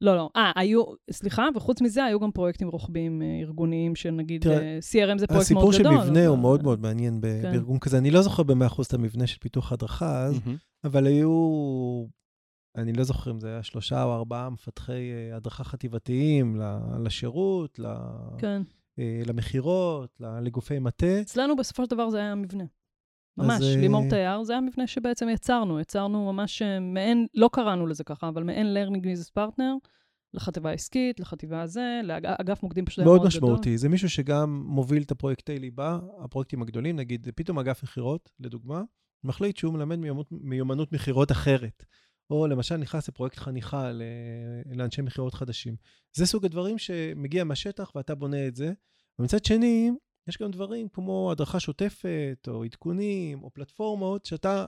לא, 0.00 0.16
לא. 0.16 0.30
אה, 0.36 0.52
היו, 0.56 0.82
סליחה, 1.10 1.46
וחוץ 1.54 1.80
מזה, 1.82 2.04
היו 2.04 2.20
גם 2.20 2.30
פרויקטים 2.30 2.68
רוחביים 2.68 3.22
ארגוניים, 3.42 3.94
שנגיד, 3.96 4.42
תראה, 4.42 4.58
אה, 4.58 4.78
CRM 4.78 5.18
זה 5.18 5.26
פרויקט 5.26 5.30
מאוד 5.30 5.42
הסיפור 5.42 5.72
של 5.72 5.82
גדול. 5.82 5.94
מבנה 5.94 6.26
הוא 6.26 6.38
מאוד 6.38 6.62
מאוד 6.62 6.80
מעניין 6.80 7.14
כן. 7.14 7.20
בארגון 7.42 7.78
כזה. 7.78 7.98
אני 7.98 8.10
לא 8.10 8.22
זוכר 8.22 8.42
ב-100% 8.42 8.82
את 8.88 8.94
המבנה 8.94 9.26
של 9.26 9.38
פיתוח 9.40 9.72
הדרכה 9.72 10.22
אז, 10.24 10.40
מהמם. 10.46 10.56
אבל 10.84 11.06
היו, 11.06 11.30
אני 12.76 12.92
לא 12.92 13.04
זוכר 13.04 13.30
אם 13.30 13.40
זה 13.40 13.48
היה 13.48 13.62
שלושה 13.62 14.04
או 14.04 14.14
ארבעה 14.14 14.50
מפתחי 14.50 15.10
אה, 15.12 15.36
הדרכה 15.36 15.64
חטיבתיים 15.64 16.56
ל- 16.56 17.06
לשירות, 17.06 17.78
ל- 17.78 17.94
כן. 18.38 18.62
אה, 18.98 19.22
למכירות, 19.26 20.10
ל- 20.20 20.40
לגופי 20.40 20.78
מטה. 20.78 21.20
אצלנו 21.20 21.56
בסופו 21.56 21.84
של 21.84 21.90
דבר 21.90 22.10
זה 22.10 22.18
היה 22.18 22.32
המבנה. 22.32 22.64
אז, 22.64 23.46
ממש, 23.46 23.62
אה, 23.62 23.76
לימור 23.80 24.02
תייר, 24.10 24.42
זה 24.42 24.56
המבנה 24.56 24.86
שבעצם 24.86 25.28
יצרנו. 25.28 25.80
יצרנו 25.80 26.32
ממש 26.32 26.62
מעין, 26.80 27.26
לא 27.34 27.50
קראנו 27.52 27.86
לזה 27.86 28.04
ככה, 28.04 28.28
אבל 28.28 28.42
מעין 28.42 28.76
learning 28.76 29.00
business 29.00 29.30
partner 29.38 29.88
לחטיבה 30.34 30.70
העסקית, 30.70 31.20
לחטיבה 31.20 31.62
הזה, 31.62 32.00
לאגף 32.04 32.62
מוקדים 32.62 32.84
פשוט 32.84 32.98
היה 32.98 33.04
מאוד 33.04 33.16
מאוד 33.16 33.26
משמעותי. 33.28 33.78
זה 33.78 33.88
מישהו 33.88 34.10
שגם 34.10 34.62
מוביל 34.66 35.02
את 35.02 35.10
הפרויקטי 35.10 35.58
ליבה, 35.58 35.98
הפרויקטים 36.24 36.62
הגדולים, 36.62 36.96
נגיד 36.96 37.28
פתאום 37.34 37.58
אגף 37.58 37.82
מכירות, 37.82 38.30
לדוגמה, 38.40 38.82
מחליט 39.24 39.56
שהוא 39.56 39.72
מלמד 39.74 39.98
מיומנות, 39.98 40.26
מיומנות 40.30 40.92
מכירות 40.92 41.32
אחרת. 41.32 41.84
או 42.30 42.46
למשל 42.46 42.76
נכנס 42.76 43.08
לפרויקט 43.08 43.38
חניכה 43.38 43.90
לאנשי 44.66 45.02
מכירות 45.02 45.34
חדשים. 45.34 45.76
זה 46.16 46.26
סוג 46.26 46.44
הדברים 46.44 46.78
שמגיע 46.78 47.44
מהשטח 47.44 47.92
ואתה 47.94 48.14
בונה 48.14 48.46
את 48.46 48.56
זה. 48.56 48.72
ומצד 49.18 49.44
שני, 49.44 49.90
יש 50.28 50.38
גם 50.38 50.50
דברים 50.50 50.88
כמו 50.88 51.32
הדרכה 51.32 51.60
שוטפת, 51.60 52.48
או 52.48 52.64
עדכונים, 52.64 53.42
או 53.42 53.50
פלטפורמות, 53.50 54.26
שאתה 54.26 54.64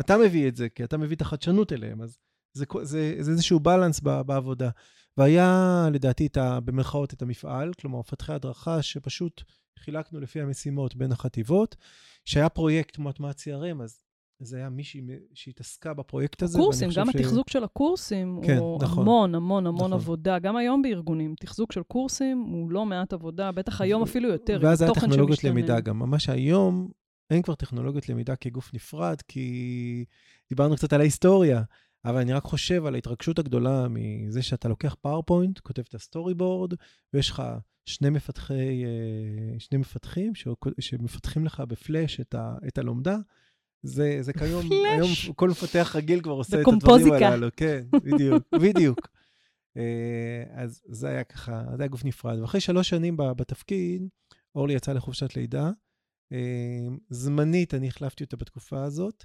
אתה 0.00 0.16
מביא 0.18 0.48
את 0.48 0.56
זה, 0.56 0.68
כי 0.68 0.84
אתה 0.84 0.96
מביא 0.96 1.16
את 1.16 1.20
החדשנות 1.20 1.72
אליהם. 1.72 2.02
אז 2.02 2.18
זה, 2.52 2.64
זה, 2.82 3.16
זה 3.20 3.30
איזשהו 3.30 3.60
בלנס 3.60 4.00
בעבודה. 4.00 4.70
והיה 5.16 5.88
לדעתי 5.92 6.26
את 6.26 6.36
ה, 6.36 6.60
במרכאות 6.60 7.14
את 7.14 7.22
המפעל, 7.22 7.72
כלומר 7.74 7.98
מפתחי 7.98 8.32
הדרכה 8.32 8.82
שפשוט 8.82 9.42
חילקנו 9.78 10.20
לפי 10.20 10.40
המשימות 10.40 10.96
בין 10.96 11.12
החטיבות. 11.12 11.76
שהיה 12.24 12.48
פרויקט 12.48 12.96
כמו 12.96 13.08
הטמעת 13.08 13.38
CRM, 13.38 13.82
אז 13.82 14.00
זה 14.40 14.56
היה 14.56 14.68
מישהי 14.68 15.00
שהתעסקה 15.34 15.94
בפרויקט 15.94 16.42
הזה. 16.42 16.58
קורסים, 16.58 16.90
גם 16.96 17.06
ש- 17.12 17.14
התחזוק 17.14 17.50
של 17.50 17.64
הקורסים 17.64 18.40
כן, 18.44 18.56
הוא 18.56 18.82
נכון. 18.82 19.02
המון, 19.02 19.34
המון, 19.34 19.66
המון 19.66 19.80
נכון. 19.80 19.92
עבודה. 19.92 20.38
גם 20.38 20.56
היום 20.56 20.82
בארגונים, 20.82 21.34
תחזוק 21.40 21.72
של 21.72 21.82
קורסים 21.82 22.40
הוא 22.40 22.70
לא 22.70 22.86
מעט 22.86 23.12
עבודה, 23.12 23.52
בטח 23.52 23.80
היום 23.80 24.02
אפילו 24.02 24.28
יותר, 24.28 24.56
עם 24.56 24.64
ואז 24.64 24.82
היה 24.82 24.94
טכנולוגיות 24.94 25.38
שמשתנה. 25.38 25.50
למידה 25.50 25.80
גם. 25.80 25.98
ממש 25.98 26.28
היום 26.28 26.90
אין 27.30 27.42
כבר 27.42 27.54
טכנולוגיות 27.54 28.08
למידה 28.08 28.36
כגוף 28.36 28.74
נפרד, 28.74 29.16
כי 29.28 30.04
דיברנו 30.48 30.76
קצת 30.76 30.92
על 30.92 31.00
ההיסטוריה, 31.00 31.62
אבל 32.04 32.16
אני 32.20 32.32
רק 32.32 32.42
חושב 32.44 32.86
על 32.86 32.94
ההתרגשות 32.94 33.38
הגדולה 33.38 33.86
מזה 33.90 34.42
שאתה 34.42 34.68
לוקח 34.68 34.94
PowerPoint, 35.00 35.58
כותב 35.58 35.82
את 35.88 35.94
ה 35.94 36.34
storyboard, 36.34 36.74
ויש 37.14 37.30
לך 37.30 37.42
שני 37.86 38.10
מפתחי, 38.10 38.84
אה, 38.84 39.58
שני 39.60 39.78
מפתחים 39.78 40.32
שמפתחים 40.80 41.44
לך 41.44 41.62
בפלאש 41.68 42.20
את, 42.20 42.34
ה, 42.34 42.54
את 42.68 42.78
הלומדה. 42.78 43.16
זה, 43.82 44.18
זה 44.20 44.32
כיום, 44.32 44.66
בפלאש. 44.66 45.24
היום 45.24 45.34
כל 45.34 45.50
מפתח 45.50 45.92
רגיל 45.96 46.20
כבר 46.20 46.32
עושה 46.32 46.60
את 46.60 46.66
הדברים. 46.68 47.12
הללו. 47.12 47.48
כן, 47.56 47.84
בדיוק, 47.92 48.42
בדיוק. 48.62 49.08
אה, 49.76 50.44
אז 50.52 50.82
זה 50.88 51.08
היה 51.08 51.24
ככה, 51.24 51.64
זה 51.76 51.82
היה 51.82 51.88
גוף 51.88 52.04
נפרד. 52.04 52.38
ואחרי 52.38 52.60
שלוש 52.60 52.88
שנים 52.88 53.16
בתפקיד, 53.16 54.08
אורלי 54.54 54.74
יצאה 54.74 54.94
לחופשת 54.94 55.36
לידה. 55.36 55.70
אה, 56.32 56.88
זמנית, 57.10 57.74
אני 57.74 57.88
החלפתי 57.88 58.24
אותה 58.24 58.36
בתקופה 58.36 58.84
הזאת, 58.84 59.24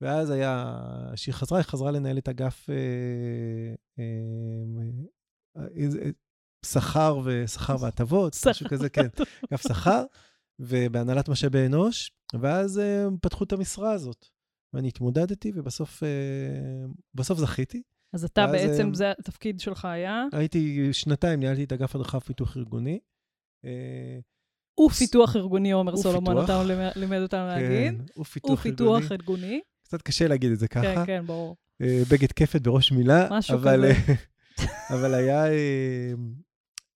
ואז 0.00 0.30
היה, 0.30 0.76
כשהיא 1.14 1.34
חזרה, 1.34 1.58
היא 1.58 1.64
חזרה 1.64 1.90
לנהל 1.90 2.18
את 2.18 2.28
אגף 2.28 2.66
אה, 2.70 3.74
שכר 6.66 7.20
ושכר 7.24 7.76
והטבות, 7.80 8.36
משהו 8.50 8.68
כזה, 8.68 8.88
כן, 8.88 9.06
אגף 9.50 9.62
שכר, 9.68 10.04
ובהנהלת 10.58 11.28
משאבי 11.28 11.66
אנוש, 11.66 12.10
ואז 12.40 12.78
אה, 12.78 13.06
פתחו 13.20 13.44
את 13.44 13.52
המשרה 13.52 13.92
הזאת. 13.92 14.26
ואני 14.72 14.88
התמודדתי, 14.88 15.52
ובסוף 15.54 16.02
אה, 16.02 16.08
בסוף 17.14 17.38
זכיתי. 17.38 17.82
אז 18.12 18.24
אתה 18.24 18.46
בעצם, 18.46 18.88
אה, 18.88 18.94
זה 18.94 19.12
התפקיד 19.18 19.60
שלך 19.60 19.84
היה, 19.84 20.24
הייתי 20.32 20.88
שנתיים, 20.92 21.40
ניהלתי 21.40 21.64
את 21.64 21.72
אגף 21.72 21.94
הדרכה 21.94 22.16
ופיתוח 22.18 22.56
ארגוני. 22.56 22.98
ופיתוח 24.86 25.36
ארגוני, 25.36 25.72
עומר. 25.72 25.96
סולומון, 25.96 26.44
אתה 26.44 26.62
לימד- 26.96 27.22
אותנו 27.22 27.46
להגיד. 27.46 28.02
כן, 28.14 28.20
ופיתוח 28.20 28.66
ארגוני. 28.66 28.96
ופיתוח 28.98 29.12
ארגוני. 29.12 29.60
קצת 29.84 30.02
קשה 30.02 30.28
להגיד 30.28 30.52
את 30.52 30.58
זה 30.58 30.68
ככה. 30.68 30.82
כן, 30.82 31.06
כן, 31.06 31.26
ברור. 31.26 31.56
בגד 31.82 32.32
כפת 32.32 32.60
בראש 32.60 32.92
מילה. 32.92 33.28
משהו 33.30 33.54
אבל, 33.54 33.92
כזה. 33.92 34.14
אבל 34.94 35.14
היה, 35.14 35.44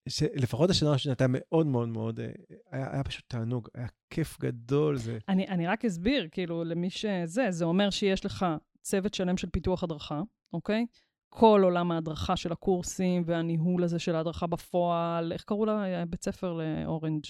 אה, 0.07 0.11
ש- 0.11 0.23
לפחות 0.35 0.69
השנה 0.69 0.89
הראשונה 0.89 1.11
הייתה 1.11 1.25
מאוד 1.29 1.67
מאוד 1.67 1.87
מאוד, 1.89 2.19
אה, 2.19 2.27
היה, 2.71 2.93
היה 2.93 3.03
פשוט 3.03 3.23
תענוג, 3.27 3.67
היה 3.75 3.87
כיף 4.09 4.37
גדול. 4.41 4.97
זה, 4.97 5.17
אני, 5.29 5.47
אני 5.47 5.67
רק 5.67 5.85
אסביר, 5.85 6.27
כאילו, 6.31 6.63
למי 6.63 6.89
שזה, 6.89 7.47
זה 7.49 7.65
אומר 7.65 7.89
שיש 7.89 8.25
לך 8.25 8.45
צוות 8.81 9.13
שלם 9.13 9.37
של 9.37 9.49
פיתוח 9.49 9.83
הדרכה, 9.83 10.21
אוקיי? 10.53 10.85
כל 11.29 11.61
עולם 11.63 11.91
ההדרכה 11.91 12.35
של 12.35 12.51
הקורסים 12.51 13.23
והניהול 13.25 13.83
הזה 13.83 13.99
של 13.99 14.15
ההדרכה 14.15 14.47
בפועל, 14.47 15.31
איך 15.33 15.43
קראו 15.43 15.65
לה? 15.65 16.05
בית 16.05 16.23
ספר 16.23 16.53
לאורנג'. 16.53 17.23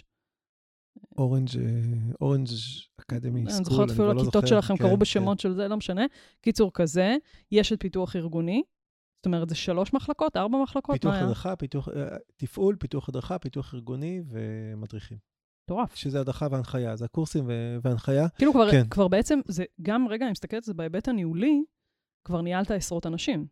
Orange, 1.17 1.49
אה, 1.57 1.63
Orange 2.21 2.47
academy 2.99 3.41
school, 3.41 3.55
אני 3.55 3.63
זוכרת 3.65 3.89
אפילו 3.91 4.13
לא 4.13 4.21
הכיתות 4.21 4.33
זוכר. 4.33 4.47
שלכם 4.47 4.77
כן, 4.77 4.83
קראו 4.83 4.93
כן. 4.93 4.99
בשמות 4.99 5.39
של 5.39 5.53
זה, 5.53 5.67
לא 5.67 5.77
משנה. 5.77 6.05
קיצור 6.41 6.71
כזה, 6.73 7.15
יש 7.51 7.73
את 7.73 7.79
פיתוח 7.81 8.15
ארגוני, 8.15 8.63
אומרת, 9.27 9.49
זה 9.49 9.55
שלוש 9.55 9.93
מחלקות, 9.93 10.37
ארבע 10.37 10.57
מחלקות? 10.63 10.95
פיתוח? 10.95 11.15
הדרכה, 11.15 11.55
פיתוח, 11.55 11.89
אה, 11.89 12.17
תפעול, 12.35 12.75
פיתוח 12.79 13.09
הדרכה, 13.09 13.39
פיתוח 13.39 13.73
ארגוני 13.73 14.21
ומדריכים. 14.29 15.17
מטורף. 15.65 15.95
שזה 15.95 16.19
הדרכה 16.19 16.47
והנחיה, 16.51 16.95
זה 16.95 17.05
הקורסים 17.05 17.49
והנחיה. 17.81 18.29
כאילו 18.29 18.53
כבר, 18.53 18.71
כן. 18.71 18.89
כבר 18.89 19.07
בעצם, 19.07 19.39
זה 19.45 19.63
גם, 19.81 20.07
רגע, 20.07 20.25
אני 20.25 20.31
מסתכלת 20.31 20.63
על 20.63 20.65
זה 20.65 20.73
בהיבט 20.73 21.07
הניהולי, 21.07 21.63
כבר 22.23 22.41
ניהלת 22.41 22.71
עשרות 22.71 23.05
אנשים. 23.05 23.47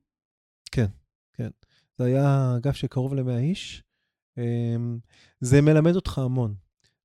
זה 1.98 2.06
היה 2.06 2.54
אגף 2.58 2.76
של 2.76 2.88
קרוב 2.88 3.14
ל-100 3.14 3.38
איש. 3.38 3.84
אמ, 4.38 5.00
זה 5.40 5.62
מלמד 5.62 5.96
אותך 5.96 6.18
המון. 6.18 6.56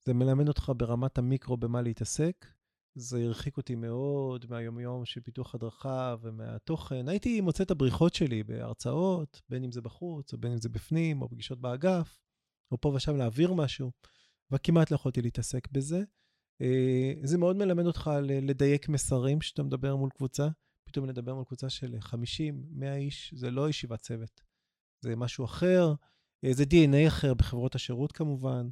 זה 0.05 0.15
מלמד 0.15 0.49
אותך 0.49 0.73
ברמת 0.77 1.19
המיקרו 1.19 1.57
במה 1.57 1.83
להתעסק. 1.83 2.47
זה 2.95 3.23
הרחיק 3.25 3.57
אותי 3.57 3.75
מאוד 3.75 4.47
מהיומיום 4.49 5.05
של 5.05 5.21
פיתוח 5.21 5.55
הדרכה 5.55 6.17
ומהתוכן. 6.23 7.09
הייתי 7.09 7.41
מוצא 7.41 7.63
את 7.63 7.71
הבריחות 7.71 8.15
שלי 8.15 8.43
בהרצאות, 8.43 9.43
בין 9.49 9.65
אם 9.65 9.73
זה 9.73 9.81
בחוץ, 9.81 10.33
או 10.33 10.39
בין 10.39 10.53
אם 10.53 10.59
זה 10.59 10.69
בפנים, 10.69 11.23
או 11.23 11.29
פגישות 11.29 11.61
באגף, 11.61 12.19
או 12.73 12.81
פה 12.81 12.89
ושם 12.89 13.17
להעביר 13.17 13.53
משהו, 13.53 13.91
וכמעט 14.51 14.91
לא 14.91 14.95
יכולתי 14.95 15.23
להתעסק 15.23 15.69
בזה. 15.73 16.03
אה, 16.63 17.13
זה 17.23 17.39
מאוד 17.39 17.57
מלמד 17.57 17.87
אותך 17.87 18.11
לדייק 18.43 18.89
מסרים 18.89 19.39
כשאתה 19.39 19.63
מדבר 19.63 19.97
מול 19.97 20.11
קבוצה. 20.11 20.49
פתאום 20.85 21.07
לדבר 21.07 21.35
מול 21.35 21.45
קבוצה 21.45 21.71
של 21.71 21.97
50, 22.01 22.65
100 22.71 22.97
איש, 22.97 23.35
זה 23.37 23.51
לא 23.51 23.69
ישיבת 23.69 24.01
צוות. 24.01 24.41
זה 25.01 25.17
משהו 25.17 25.45
אחר, 25.45 25.95
אה, 26.45 26.53
זה 26.53 26.65
DNA 26.65 27.09
אחר 27.09 27.35
בחברות 27.35 27.75
השירות 27.75 28.13
כמובן. 28.13 28.69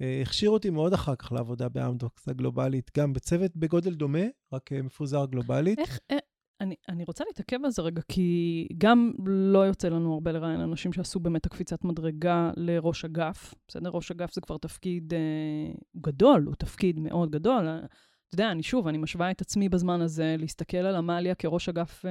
אה, 0.00 0.22
הכשיר 0.22 0.50
אותי 0.50 0.70
מאוד 0.70 0.92
אחר 0.92 1.16
כך 1.16 1.32
לעבודה 1.32 1.68
באמדוקס 1.68 2.28
הגלובלית, 2.28 2.90
גם 2.96 3.12
בצוות 3.12 3.56
בגודל 3.56 3.94
דומה, 3.94 4.24
רק 4.52 4.72
אה, 4.72 4.82
מפוזר 4.82 5.26
גלובלית. 5.26 5.78
איך, 5.78 5.98
אה, 6.10 6.18
אני, 6.60 6.74
אני 6.88 7.04
רוצה 7.04 7.24
להתעכב 7.26 7.58
על 7.64 7.70
זה 7.70 7.82
רגע, 7.82 8.02
כי 8.08 8.68
גם 8.78 9.12
לא 9.26 9.58
יוצא 9.58 9.88
לנו 9.88 10.14
הרבה 10.14 10.32
לראיין 10.32 10.60
אנשים 10.60 10.92
שעשו 10.92 11.20
באמת 11.20 11.46
הקפיצת 11.46 11.84
מדרגה 11.84 12.50
לראש 12.56 13.04
אגף. 13.04 13.54
בסדר? 13.68 13.90
ראש 13.90 14.10
אגף 14.10 14.34
זה 14.34 14.40
כבר 14.40 14.58
תפקיד 14.58 15.14
אה, 15.14 15.72
גדול, 15.96 16.44
הוא 16.44 16.54
תפקיד 16.54 17.00
מאוד 17.00 17.30
גדול. 17.30 17.68
אתה 17.68 18.34
יודע, 18.34 18.50
אני 18.50 18.62
שוב, 18.62 18.88
אני 18.88 18.98
משווה 18.98 19.30
את 19.30 19.40
עצמי 19.40 19.68
בזמן 19.68 20.00
הזה 20.00 20.36
להסתכל 20.38 20.76
על 20.76 20.96
עמליה 20.96 21.34
כראש 21.34 21.68
אגף 21.68 22.04
אה, 22.04 22.10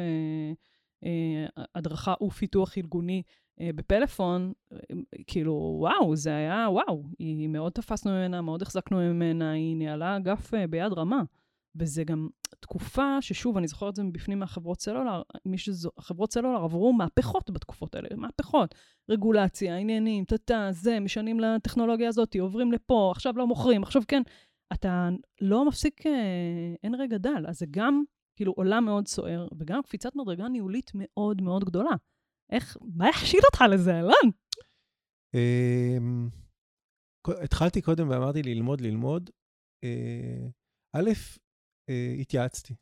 אה, 1.04 1.66
הדרכה 1.76 2.14
ופיתוח 2.24 2.78
ארגוני 2.78 3.24
בפלאפון, 3.62 4.54
אה, 4.74 4.78
כאילו, 5.28 5.78
וואו, 5.80 6.16
זה 6.16 6.36
היה, 6.36 6.68
וואו, 6.70 7.04
היא 7.20 7.48
מאוד 7.48 7.72
תפסנו 7.72 8.12
ממנה, 8.12 8.42
מאוד 8.42 8.62
החזקנו 8.62 8.98
ממנה, 8.98 9.52
היא 9.52 9.76
ניהלה 9.76 10.18
אגף 10.18 10.54
אה, 10.54 10.68
ביד 10.68 10.94
רמה. 10.94 11.22
וזה 11.80 12.04
גם 12.04 12.28
תקופה 12.60 13.22
ששוב, 13.22 13.58
אני 13.58 13.68
זוכרת 13.68 13.90
את 13.90 13.96
זה 13.96 14.04
מבפנים 14.04 14.40
מהחברות 14.40 14.82
סלולר, 14.82 15.22
מי 15.46 15.58
שזו, 15.58 15.90
החברות 15.98 16.34
סלולר 16.34 16.64
עברו 16.64 16.94
מהפכות 16.94 17.52
בתקופות 17.52 17.96
האלה, 17.96 18.08
מהפכות. 18.16 18.76
רגולציה, 19.10 19.78
עניינים, 19.78 20.26
טאטה, 20.26 20.68
זה, 20.72 21.00
משנים 21.00 21.40
לטכנולוגיה 21.40 22.08
הזאת, 22.08 22.36
עוברים 22.40 22.72
לפה, 22.72 23.12
עכשיו 23.16 23.34
לא 23.38 23.48
מוכרים, 23.48 23.84
עכשיו 23.84 24.02
כן. 24.08 24.22
אתה 24.74 25.10
לא 25.42 25.66
מפסיק, 25.66 26.06
אה, 26.08 26.12
אין 26.84 26.96
רגע 26.96 27.18
דל. 27.18 27.46
אז 27.48 27.60
זה 27.60 27.66
גם 27.72 28.04
כאילו 28.36 28.52
עולם 28.52 28.86
מאוד 28.86 29.08
סוער, 29.08 29.48
וגם 29.60 29.82
קפיצת 29.82 30.16
מדרגה 30.16 30.48
ניהולית 30.48 30.92
מאוד 30.96 31.42
מאוד 31.42 31.64
גדולה. 31.64 31.92
איך, 32.52 32.78
מה 32.96 33.10
יכשיל 33.10 33.40
אותך 33.46 33.64
לזה, 33.72 34.00
אלון? 34.00 34.32
אמ, 35.34 36.30
התחלתי 37.44 37.82
קודם 37.82 38.10
ואמרתי 38.10 38.44
ללמוד, 38.44 38.82
ללמוד. 38.82 39.30
אה, 39.84 40.48
א', 40.94 41.10
אה, 41.90 42.16
התייעצתי. 42.22 42.76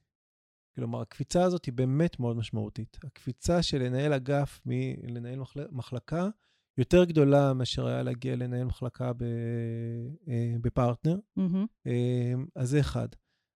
כלומר, 0.76 1.02
הקפיצה 1.02 1.44
הזאת 1.44 1.66
היא 1.66 1.74
באמת 1.74 2.20
מאוד 2.20 2.38
משמעותית. 2.38 2.98
הקפיצה 3.04 3.64
של 3.64 3.78
לנהל 3.84 4.14
אגף 4.14 4.62
מלנהל 4.66 5.40
מחל- 5.40 5.68
מחלקה 5.72 6.28
יותר 6.78 7.04
גדולה 7.06 7.54
מאשר 7.54 7.88
היה 7.88 8.04
להגיע 8.04 8.36
לנהל 8.36 8.64
מחלקה 8.64 9.12
אה, 10.28 10.56
בפרטנר. 10.62 11.20
אה, 11.88 12.34
אז 12.56 12.70
זה 12.70 12.80
אחד. 12.80 13.08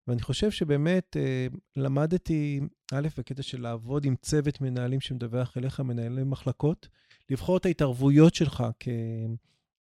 ואני 0.08 0.22
חושב 0.22 0.50
שבאמת 0.50 1.16
אה, 1.16 1.46
למדתי, 1.76 2.60
א', 2.92 3.08
בקטע 3.18 3.42
של 3.42 3.60
לעבוד 3.60 4.04
עם 4.04 4.16
צוות 4.16 4.60
מנהלים 4.60 5.00
שמדווח 5.00 5.56
אליך, 5.56 5.80
מנהלי 5.80 6.24
מחלקות, 6.24 6.88
לבחור 7.30 7.56
את 7.56 7.66
ההתערבויות 7.66 8.34
שלך, 8.34 8.64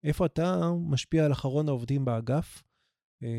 איפה 0.04 0.26
אתה 0.26 0.72
משפיע 0.80 1.26
על 1.26 1.32
אחרון 1.32 1.68
העובדים 1.68 2.06
באגף, 2.06 2.64
אה, 3.24 3.30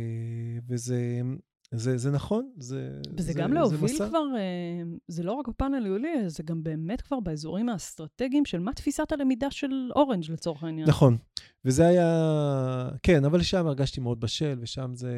וזה 0.69 1.23
זה, 1.71 1.99
זה 1.99 2.11
נכון, 2.11 2.51
זה 2.57 3.01
וזה 3.17 3.33
זה, 3.33 3.39
גם 3.39 3.49
זה 3.49 3.55
להוביל 3.55 3.81
מסע. 3.81 4.09
כבר, 4.09 4.25
אה, 4.37 4.83
זה 5.09 5.23
לא 5.23 5.33
רק 5.33 5.49
בפן 5.49 5.75
הניהולי, 5.75 6.31
זה 6.31 6.43
גם 6.43 6.63
באמת 6.63 7.01
כבר 7.01 7.21
באזורים 7.21 7.69
האסטרטגיים 7.69 8.45
של 8.45 8.59
מה 8.59 8.73
תפיסת 8.73 9.13
הלמידה 9.13 9.51
של 9.51 9.91
אורנג' 9.97 10.31
לצורך 10.31 10.65
העניין. 10.65 10.89
נכון, 10.89 11.17
וזה 11.65 11.87
היה, 11.87 12.91
כן, 13.03 13.25
אבל 13.25 13.43
שם 13.43 13.67
הרגשתי 13.67 14.01
מאוד 14.01 14.21
בשל, 14.21 14.59
ושם 14.61 14.91
זה, 14.95 15.13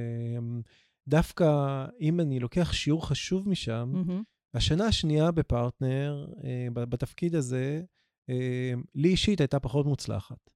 דווקא 1.09 1.87
אם 2.01 2.21
אני 2.21 2.41
לוקח 2.41 2.73
שיעור 2.73 3.09
חשוב 3.09 3.49
משם, 3.49 3.91
מהמם. 3.93 4.23
השנה 4.55 4.87
השנייה 4.87 5.31
בפרטנר, 5.31 6.27
אה, 6.45 6.67
בתפקיד 6.75 7.35
הזה, 7.35 7.83
אה, 8.31 8.73
לי 8.95 9.09
אישית 9.09 9.41
הייתה 9.41 9.61
פחות 9.61 9.87
מוצלחת. 9.87 10.51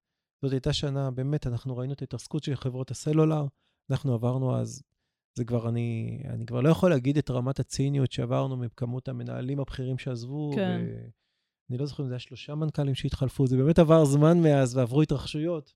זאת 0.45 0.53
הייתה 0.53 0.73
שנה, 0.73 1.11
באמת, 1.11 1.47
אנחנו 1.47 1.77
ראינו 1.77 1.93
את 1.93 2.03
ההתרסקות 2.03 2.45
של 2.45 2.55
חברות 2.55 2.91
הסלולר, 2.91 3.47
אנחנו 3.91 4.15
עברנו 4.15 4.57
אז, 4.57 4.83
זה 5.39 5.45
כבר, 5.45 5.69
אני, 5.69 6.21
אני 6.29 6.47
כבר 6.47 6.61
לא 6.61 6.69
יכול 6.69 6.91
להגיד 6.91 7.19
את 7.19 7.31
רמת 7.31 7.61
הציניות 7.61 8.13
שעברנו 8.13 8.57
מכמות 8.57 9.09
המנהלים 9.09 9.61
הבכירים 9.61 9.99
שעזבו. 9.99 10.53
כן. 10.55 10.81
ו... 10.87 11.09
אני 11.71 11.79
לא 11.79 11.87
זוכר 11.87 12.03
אם 12.03 12.09
זה 12.09 12.15
היה 12.15 12.19
שלושה 12.19 12.55
מנכ"לים 12.55 12.95
שהתחלפו, 12.95 13.47
זה 13.47 13.57
באמת 13.57 13.79
עבר 13.79 14.05
זמן 14.05 14.39
מאז 14.43 14.77
ועברו 14.77 15.03
התרחשויות. 15.03 15.73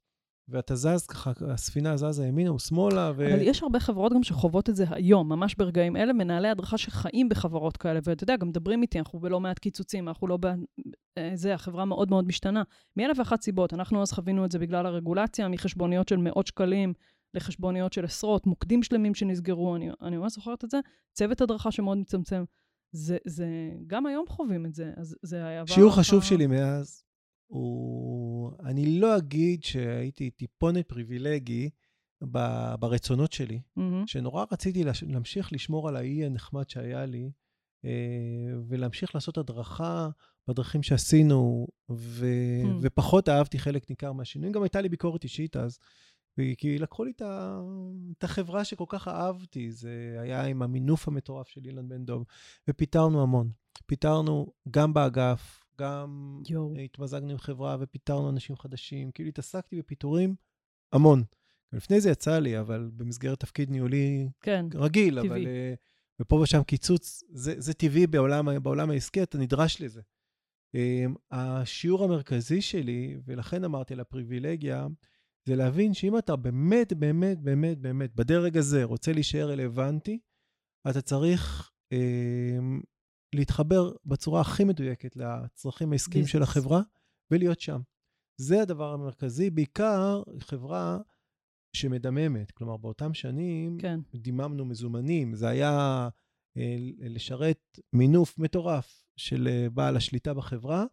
ואתה 0.49 0.74
זז 0.74 1.07
ככה, 1.07 1.32
הספינה 1.49 1.96
זזה 1.96 2.26
ימינה 2.26 2.53
ושמאלה, 2.53 3.12
ו... 3.16 3.34
אבל 3.34 3.42
יש 3.42 3.62
הרבה 3.62 3.80
חברות 3.80 4.12
גם 4.12 4.22
שחוות 4.22 4.68
את 4.68 4.76
זה 4.76 4.84
היום, 4.90 5.28
ממש 5.28 5.55
ברגעים 5.55 5.96
אלה, 5.96 6.12
מנהלי 6.12 6.49
הדרכה 6.49 6.78
שחיים 6.78 7.28
בחברות 7.28 7.76
כאלה, 7.76 8.01
ואתה 8.05 8.24
יודע, 8.24 8.36
גם 8.36 8.49
מדברים 8.49 8.82
איתי, 8.82 8.99
אנחנו 8.99 9.20
בלא 9.20 9.40
מעט 9.40 9.59
קיצוצים, 9.59 10.09
אנחנו 10.09 10.26
לא 10.26 10.36
ב... 10.40 10.46
אה, 11.18 11.30
זה, 11.34 11.55
החברה 11.55 11.84
מאוד 11.84 12.11
מאוד 12.11 12.26
משתנה. 12.26 12.62
מאלף 12.96 13.18
ואחת 13.18 13.42
סיבות, 13.42 13.74
אנחנו 13.74 14.03
אז 14.03 14.12
חווינו 14.12 14.44
את 14.44 14.53
זה 14.53 14.59
בגלל 14.59 14.86
הרגולציה, 14.86 15.49
מחשבוניות 15.49 16.09
של 16.09 16.16
מאות 16.16 16.46
שקלים 16.46 16.92
לחשבוניות 17.34 17.92
של 17.92 18.05
עשרות, 18.05 18.46
מוקדים 18.46 18.82
שלמים 18.82 19.14
שנסגרו, 19.14 19.76
אני, 19.76 19.90
אני 20.03 20.16
ממש 20.16 20.32
זוכרת 20.32 20.64
את 20.64 20.70
זה, 20.70 20.80
צוות 21.12 21.40
הדרכה 21.40 21.70
שמאוד 21.70 21.99
מצמצם. 21.99 22.44
זה, 22.92 23.16
זה, 23.26 23.46
גם 23.86 24.07
היום 24.07 24.24
חווים 24.28 24.66
את 24.66 24.74
זה, 24.74 24.92
אז 24.96 25.16
זה 25.22 25.46
היה... 25.46 25.66
שיעור 25.66 25.96
חשוב 25.96 26.22
שלי 26.22 26.46
מאז 26.46 27.07
הוא... 27.49 28.53
אני 28.64 29.01
לא 29.01 29.16
אגיד 29.16 29.64
שהייתי 29.64 30.30
טיפונת 30.30 30.88
פריבילגי 30.88 31.70
ב- 32.32 32.74
ברצונות 32.80 33.32
שלי, 33.32 33.61
מהמם. 33.76 34.07
שנורא 34.07 34.44
רציתי 34.53 34.84
לש- 34.84 35.03
להמשיך 35.03 35.53
לשמור 35.53 35.88
על 35.88 35.96
האי 35.96 36.24
הנחמד 36.26 36.68
שהיה 36.68 37.07
לי, 37.07 37.30
אה, 37.84 37.90
ולהמשיך 38.68 39.14
לעשות 39.14 39.38
הדרכה 39.38 40.09
בדרכים 40.49 40.82
שעשינו, 40.82 41.66
ו... 41.90 42.26
Hmm. 42.64 42.68
ופחות 42.82 43.28
אהבתי 43.28 43.59
חלק 43.59 43.90
ניכר 43.90 44.12
מהשינויים. 44.12 44.53
גם 44.53 44.62
הייתה 44.62 44.80
לי 44.80 44.88
ביקורת 44.88 45.24
אישית 45.24 45.57
אז, 45.57 45.78
כי 46.59 46.78
לקחו 46.78 47.05
לי 47.05 47.11
את, 47.11 47.22
ה... 47.22 47.61
את 48.18 48.24
החברה 48.24 48.64
שכל 48.64 48.84
כך 48.88 49.09
אהבתי. 49.09 49.70
זה 49.70 50.16
היה 50.20 50.44
עם 50.46 50.62
המינוף 50.62 51.09
המטורף 51.09 51.49
של 51.49 51.61
אילן 51.64 51.88
בן 51.88 52.05
דב, 52.05 52.20
ופיטרנו 52.68 53.22
המון. 53.22 53.51
פיטרנו 53.86 54.53
גם 54.70 54.94
באגף, 54.94 55.64
גם 55.81 56.43
יואו. 56.49 56.74
התמזגנו 56.74 57.31
עם 57.31 57.39
חברה 57.39 57.76
ופיטרנו 57.81 58.31
אנשים 58.31 58.57
חדשים. 58.57 59.11
כאילו 59.12 59.29
התעסקתי 59.29 59.79
בפיטורים 59.79 60.35
המון. 60.93 61.22
לפני 61.72 62.01
זה 62.01 62.11
יצא 62.11 62.39
לי, 62.39 62.61
אבל 62.61 62.91
במסגרת 62.97 63.41
תפקיד 63.41 63.70
ניהולי 63.70 64.29
כן, 64.41 64.66
רגיל, 64.74 65.22
טבעי. 65.22 65.29
אבל... 65.29 65.47
אה, 65.47 65.74
ופה 66.20 66.37
ושם 66.37 66.62
קיצוץ, 66.62 67.24
זה, 67.31 67.55
זה 67.59 67.74
טבעי 67.74 68.07
בעולם, 68.07 68.62
בעולם 68.62 68.91
העסקי, 68.91 69.22
אתה 69.22 69.39
נדרש 69.39 69.83
לזה. 69.83 70.01
אה, 70.74 71.05
השיעור 71.31 72.05
המרכזי 72.05 72.62
שלי, 72.62 73.16
ולכן 73.24 73.64
אמרתי 73.64 73.95
על 73.95 74.01
הפריבילגיה, 74.01 74.87
זה 75.45 75.57
להבין 75.57 75.95
שאם 75.95 76.18
אתה 76.18 76.37
באמת, 76.37 76.93
באמת, 76.93 77.39
באמת, 77.41 77.79
באמת, 77.79 78.14
בדרג 78.14 78.57
הזה 78.57 78.85
רוצה 78.85 79.12
להישאר 79.12 79.51
רלוונטי, 79.51 80.18
אתה 80.91 81.01
צריך 81.01 81.70
אה, 81.93 82.59
להתחבר 83.35 83.93
בצורה 84.07 84.41
הכי 84.41 84.64
מדויקת 84.64 85.16
לצרכים 85.16 85.93
העסקיים 85.93 86.26
של. 86.26 86.43
החברה 86.43 86.83
ולהיות 87.31 87.61
שם. 87.61 87.81
זה 88.41 88.62
הדבר 88.62 88.93
המרכזי, 88.93 89.51
בעיקר 89.51 90.22
חברה 90.41 90.99
שמדממת. 91.72 92.51
כלומר, 92.51 92.76
באותם 92.76 93.14
שנים 93.14 93.79
כן. 93.79 94.01
דיממנו 94.14 94.64
מזומנים, 94.64 95.35
זה 95.35 95.49
היה 95.49 96.09
אה, 96.57 96.76
לשרת 97.01 97.79
מינוף 97.93 98.39
מטורף 98.39 99.05
של 99.16 99.49
אה, 99.51 99.70
בעל 99.70 99.97
השליטה 99.97 100.35
בחברה, 100.35 100.85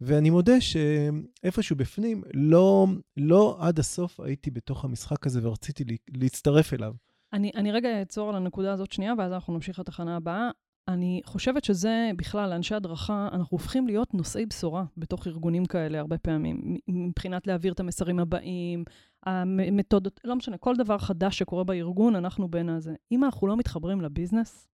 ואני 0.00 0.30
מודה 0.30 0.60
שאיפשהו 0.60 1.76
בפנים, 1.76 2.22
לא, 2.34 2.86
לא 3.16 3.56
עד 3.60 3.78
הסוף 3.78 4.20
הייתי 4.20 4.50
בתוך 4.50 4.84
המשחק 4.84 5.26
הזה 5.26 5.48
ורציתי 5.48 5.84
להצטרף 6.08 6.74
אליו. 6.74 6.94
אני, 7.32 7.50
אני 7.54 7.72
רגע 7.72 7.98
אעצור 7.98 8.28
על 8.28 8.36
הנקודה 8.36 8.72
הזאת 8.72 8.92
שנייה, 8.92 9.14
ואז 9.18 9.32
אנחנו 9.32 9.54
נמשיך 9.54 9.78
לתחנה 9.78 10.16
הבאה. 10.16 10.50
אני 10.88 11.20
חושבת 11.24 11.64
שזה 11.64 12.10
בכלל, 12.16 12.52
אנשי 12.52 12.74
הדרכה, 12.74 13.28
אנחנו 13.32 13.48
הופכים 13.50 13.86
להיות 13.86 14.14
נושאי 14.14 14.46
בשורה 14.46 14.84
בתוך 14.96 15.26
ארגונים 15.26 15.66
כאלה 15.66 16.00
הרבה 16.00 16.18
פעמים, 16.18 16.76
מבחינת 16.88 17.46
להעביר 17.46 17.72
את 17.72 17.80
המסרים 17.80 18.18
הבאים, 18.18 18.84
המתודות, 19.26 20.20
לא 20.24 20.36
משנה, 20.36 20.56
כל 20.58 20.76
דבר 20.76 20.98
חדש 20.98 21.38
שקורה 21.38 21.64
בארגון, 21.64 22.16
אנחנו 22.16 22.48
בין 22.48 22.68
הזה. 22.68 22.94
אם 23.12 23.24
אנחנו 23.24 23.46
לא 23.46 23.56
מתחברים 23.56 24.00
לביזנס, 24.00 24.68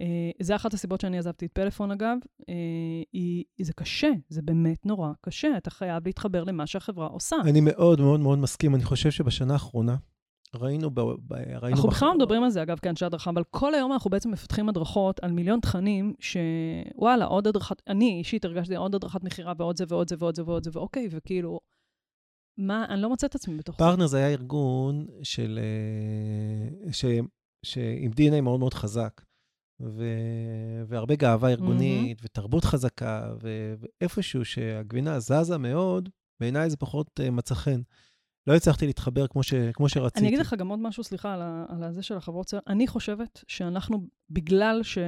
אה, 0.00 0.30
זה 0.40 0.56
אחת 0.56 0.74
הסיבות 0.74 1.00
שאני 1.00 1.18
עזבתי 1.18 1.46
את 1.46 1.52
פלאפון, 1.52 1.90
אגב. 1.90 2.16
אה, 2.48 2.54
היא, 3.12 3.44
זה 3.60 3.72
קשה, 3.72 4.10
זה 4.28 4.42
באמת 4.42 4.86
נורא 4.86 5.12
קשה. 5.20 5.56
אתה 5.56 5.70
חייב 5.70 6.06
להתחבר 6.06 6.44
למה 6.44 6.66
שהחברה 6.66 7.06
עושה. 7.06 7.36
אני 7.44 7.60
מאוד 7.60 8.00
מאוד 8.00 8.20
מאוד 8.20 8.38
מסכים. 8.38 8.74
אני 8.74 8.84
חושב 8.84 9.10
שבשנה 9.10 9.52
האחרונה, 9.52 9.96
ראינו 10.54 10.90
ב... 10.90 11.00
ב 11.00 11.32
ראינו 11.32 11.76
אנחנו 11.76 11.88
בכלל 11.88 12.08
לא 12.08 12.14
מדברים 12.14 12.42
על 12.42 12.50
זה, 12.50 12.62
אגב, 12.62 12.78
כאנשי 12.78 13.04
הדרכה, 13.04 13.30
אבל 13.30 13.42
כל 13.50 13.74
היום 13.74 13.92
אנחנו 13.92 14.10
בעצם 14.10 14.30
מפתחים 14.30 14.68
הדרכות 14.68 15.20
על 15.20 15.32
מיליון 15.32 15.60
תכנים, 15.60 16.14
שוואלה, 16.20 17.24
עוד 17.24 17.46
הדרכת, 17.46 17.82
אני 17.86 18.18
אישית 18.18 18.44
הרגשתי 18.44 18.76
עוד 18.76 18.94
הדרכת 18.94 19.24
מכירה 19.24 19.52
ועוד 19.58 19.76
זה 19.76 19.84
ועוד 19.88 20.08
זה 20.08 20.16
ועוד 20.18 20.34
זה 20.34 20.42
ועוד 20.46 20.64
זה, 20.64 20.70
ואוקיי, 20.72 21.08
וכאילו, 21.10 21.60
מה, 22.58 22.84
אני 22.88 23.02
לא 23.02 23.08
מוצאת 23.08 23.30
את 23.30 23.34
עצמי 23.34 23.56
בתוך 23.56 23.76
זה. 23.78 23.84
פרטנר 23.84 24.06
זה 24.06 24.16
היה 24.16 24.28
ארגון 24.28 25.06
של... 25.22 25.58
אה, 26.86 26.92
ש... 26.92 27.04
שעם 27.64 28.10
DNA 28.10 28.40
מאוד 28.40 28.60
מאוד 28.60 28.74
חזק. 28.74 29.20
ו... 29.80 30.04
והרבה 30.86 31.16
גאווה 31.16 31.50
ארגונית, 31.50 32.20
mm-hmm. 32.20 32.24
ותרבות 32.24 32.64
חזקה, 32.64 33.34
ו... 33.42 33.74
ואיפשהו 33.80 34.44
שהגבינה 34.44 35.20
זזה 35.20 35.58
מאוד, 35.58 36.08
בעיניי 36.40 36.70
זה 36.70 36.76
פחות 36.76 37.20
uh, 37.20 37.30
מצא 37.30 37.54
חן. 37.54 37.80
לא 38.48 38.54
הצלחתי 38.54 38.86
להתחבר 38.86 39.26
כמו, 39.26 39.42
ש... 39.42 39.54
כמו 39.54 39.88
שרציתי. 39.88 40.20
אני 40.20 40.28
אגיד 40.28 40.38
לך 40.38 40.54
גם 40.58 40.68
עוד 40.68 40.78
משהו, 40.78 41.04
סליחה, 41.04 41.34
על, 41.34 41.42
ה... 41.42 41.64
על 41.68 41.82
הזה 41.82 42.02
של 42.02 42.16
החברות 42.16 42.48
סלולר. 42.48 42.62
אני 42.66 42.86
חושבת 42.86 43.44
שאנחנו, 43.46 44.06
בגלל 44.30 44.82
ש... 44.82 44.98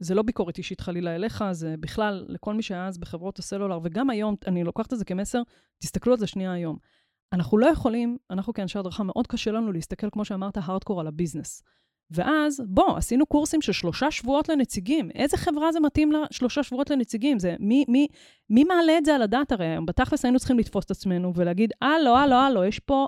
זה 0.00 0.14
לא 0.14 0.22
ביקורת 0.22 0.58
אישית 0.58 0.80
חלילה 0.80 1.14
אליך, 1.14 1.44
זה 1.52 1.74
בכלל 1.80 2.26
לכל 2.28 2.54
מי 2.54 2.62
שהיה 2.62 2.86
אז 2.86 2.98
בחברות 2.98 3.38
הסלולר, 3.38 3.80
וגם 3.82 4.10
היום, 4.10 4.34
אני 4.46 4.64
לוקחת 4.64 4.92
את 4.92 4.98
זה 4.98 5.04
כמסר, 5.04 5.42
תסתכלו 5.78 6.12
על 6.12 6.18
זה 6.18 6.26
שנייה 6.26 6.52
היום. 6.52 6.76
אנחנו 7.32 7.58
לא 7.58 7.66
יכולים, 7.66 8.16
אנחנו 8.30 8.52
כאנשי 8.52 8.78
הדרכה, 8.78 9.02
מאוד 9.02 9.26
קשה 9.26 9.50
לנו 9.50 9.72
להסתכל, 9.72 10.10
כמו 10.10 10.24
שאמרת, 10.24 10.56
הארדקור 10.56 11.00
על 11.00 11.06
הביזנס. 11.06 11.62
ואז, 12.10 12.62
בוא, 12.68 12.96
עשינו 12.96 13.26
קורסים 13.26 13.62
של 13.62 13.72
שלושה 13.72 14.10
שבועות 14.10 14.48
לנציגים. 14.48 15.10
איזה 15.14 15.36
חברה 15.36 15.72
זה 15.72 15.80
מתאים 15.80 16.12
לשלושה 16.12 16.62
שבועות 16.62 16.90
לנציגים? 16.90 17.38
זה, 17.38 17.56
מי, 17.60 17.84
מי, 17.88 18.06
מי 18.50 18.64
מעלה 18.64 18.98
את 18.98 19.04
זה 19.04 19.14
על 19.14 19.22
הדעת 19.22 19.52
הרי? 19.52 19.66
בתכלס 19.86 20.24
היינו 20.24 20.38
צריכים 20.38 20.58
לתפוס 20.58 20.84
את 20.84 20.90
עצמנו 20.90 21.32
ולהגיד, 21.34 21.72
הלו, 21.82 22.16
הלו, 22.16 22.34
הלו, 22.36 22.64
יש 22.64 22.78
פה... 22.78 23.06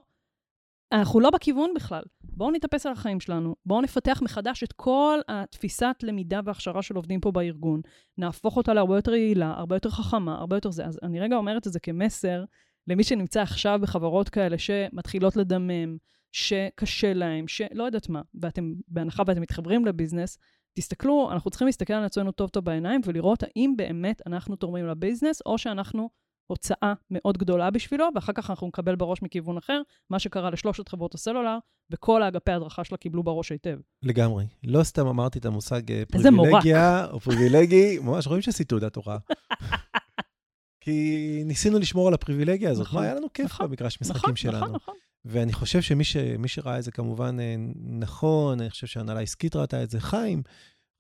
אנחנו 0.93 1.21
לא 1.21 1.31
בכיוון 1.31 1.71
בכלל. 1.75 2.03
בואו 2.23 2.51
נתאפס 2.51 2.87
על 2.87 2.93
החיים 2.93 3.21
שלנו, 3.21 3.55
בואו 3.67 3.81
נפתח 3.81 4.21
מחדש 4.23 4.63
את 4.63 4.73
כל 4.73 5.19
התפיסת 5.29 5.97
למידה 6.03 6.41
והכשרה 6.45 6.83
של 6.83 6.97
עובדים 6.97 7.21
פה 7.21 7.31
בארגון, 7.33 7.81
נהפוך 8.19 8.57
אותה 8.57 8.75
להרבה 8.75 8.97
יותר 8.97 9.15
יעילה, 9.15 9.55
הרבה 9.57 9.77
יותר 9.77 9.91
חכמה, 9.91 10.35
הרבה 10.35 10.57
יותר 10.57 10.71
זה. 10.71 10.85
אז 10.85 10.99
אני 11.03 11.21
רגע 11.21 11.37
אומרת 11.37 11.67
את 11.67 11.73
זה 11.73 11.81
כמסר 11.81 12.45
למי 12.89 13.05
שנמצא 13.05 13.41
עכשיו 13.43 13.79
בחברות 13.83 14.29
כאלה 14.29 14.59
שמתחילות 14.59 15.37
לדמם, 15.37 15.97
שקשה 16.33 17.15
להם, 17.15 17.49
שלא 17.49 17.85
יודעת 17.85 18.09
מה, 18.09 18.23
ואתם, 18.35 18.73
בהנחה 18.89 19.23
ואתם 19.27 19.41
מתחברים 19.41 19.87
לביזנס, 19.87 20.39
תסתכלו, 20.75 21.29
אנחנו 21.33 21.51
צריכים 21.51 21.67
להסתכל 21.67 21.93
על 21.93 22.05
עצמנו 22.05 22.33
טוב 22.33 22.49
טוב 22.49 22.65
בעיניים 22.65 23.01
ולראות 23.05 23.43
האם 23.43 23.75
באמת 23.77 24.23
אנחנו 24.27 24.57
תורמים 24.57 24.87
לביזנס, 24.87 25.43
או 25.47 25.59
שאנחנו 25.59 26.11
הוצאה 26.47 26.93
מאוד 27.11 27.39
גדולה 27.39 27.71
בשבילו, 27.71 28.07
ואחר 28.15 28.33
כך 28.33 28.51
אנחנו 28.51 28.67
נקבל 28.67 28.97
בראש 28.97 29.23
מכיוון 29.23 29.57
אחר, 29.57 29.83
מה 30.11 30.19
שקרה 30.19 30.51
לשלושת 30.51 30.89
חברות 30.89 31.15
הסלולר, 31.15 31.59
וכל 31.91 32.23
האגפי 32.23 32.51
ההדרכה 32.51 32.85
שלה 32.85 32.99
קיבלו 32.99 33.23
בראש 33.23 33.53
היטב. 33.53 33.79
לגמרי. 34.03 34.47
לא 34.65 34.83
סתם 34.83 35.07
אמרתי 35.07 35.39
את 35.39 35.45
המושג 35.45 35.93
אה, 35.93 36.03
פריבילגיה, 36.09 37.07
או 37.07 37.21
פריבילגי, 37.21 37.99
ממש 37.99 38.27
רואים 38.27 38.43
שעשית 38.43 38.69
תעודת 38.69 38.97
הוראה. 38.97 39.19
כי 40.81 41.43
ניסינו 41.47 41.79
לשמור 41.79 42.09
על 42.09 42.15
הפריבילגיה 42.15 42.71
הזאת. 42.71 42.87
נכון, 42.87 43.01
מה, 43.01 43.07
היה 43.07 43.15
לנו 43.15 43.27
כיף 43.35 43.47
נכון, 43.47 43.67
במגרש 43.67 44.01
משחקים 44.01 44.21
נכון, 44.21 44.37
שלנו. 44.37 44.59
נכון, 44.59 44.75
נכון. 44.75 44.95
ואני 45.25 45.53
חושב 45.53 45.81
שמי 45.81 46.05
ש, 46.05 46.17
שראה 46.47 46.79
את 46.79 46.83
זה 46.83 46.91
כמובן 46.91 47.41
אה, 47.41 47.55
נכון, 47.77 48.61
אני 48.61 48.71
חושב 48.71 48.87
שהנהלה 48.87 49.21
עסקית 49.21 49.57
ראתה 49.57 49.83
את 49.83 49.91
זה, 49.91 50.01
חיים, 50.01 50.43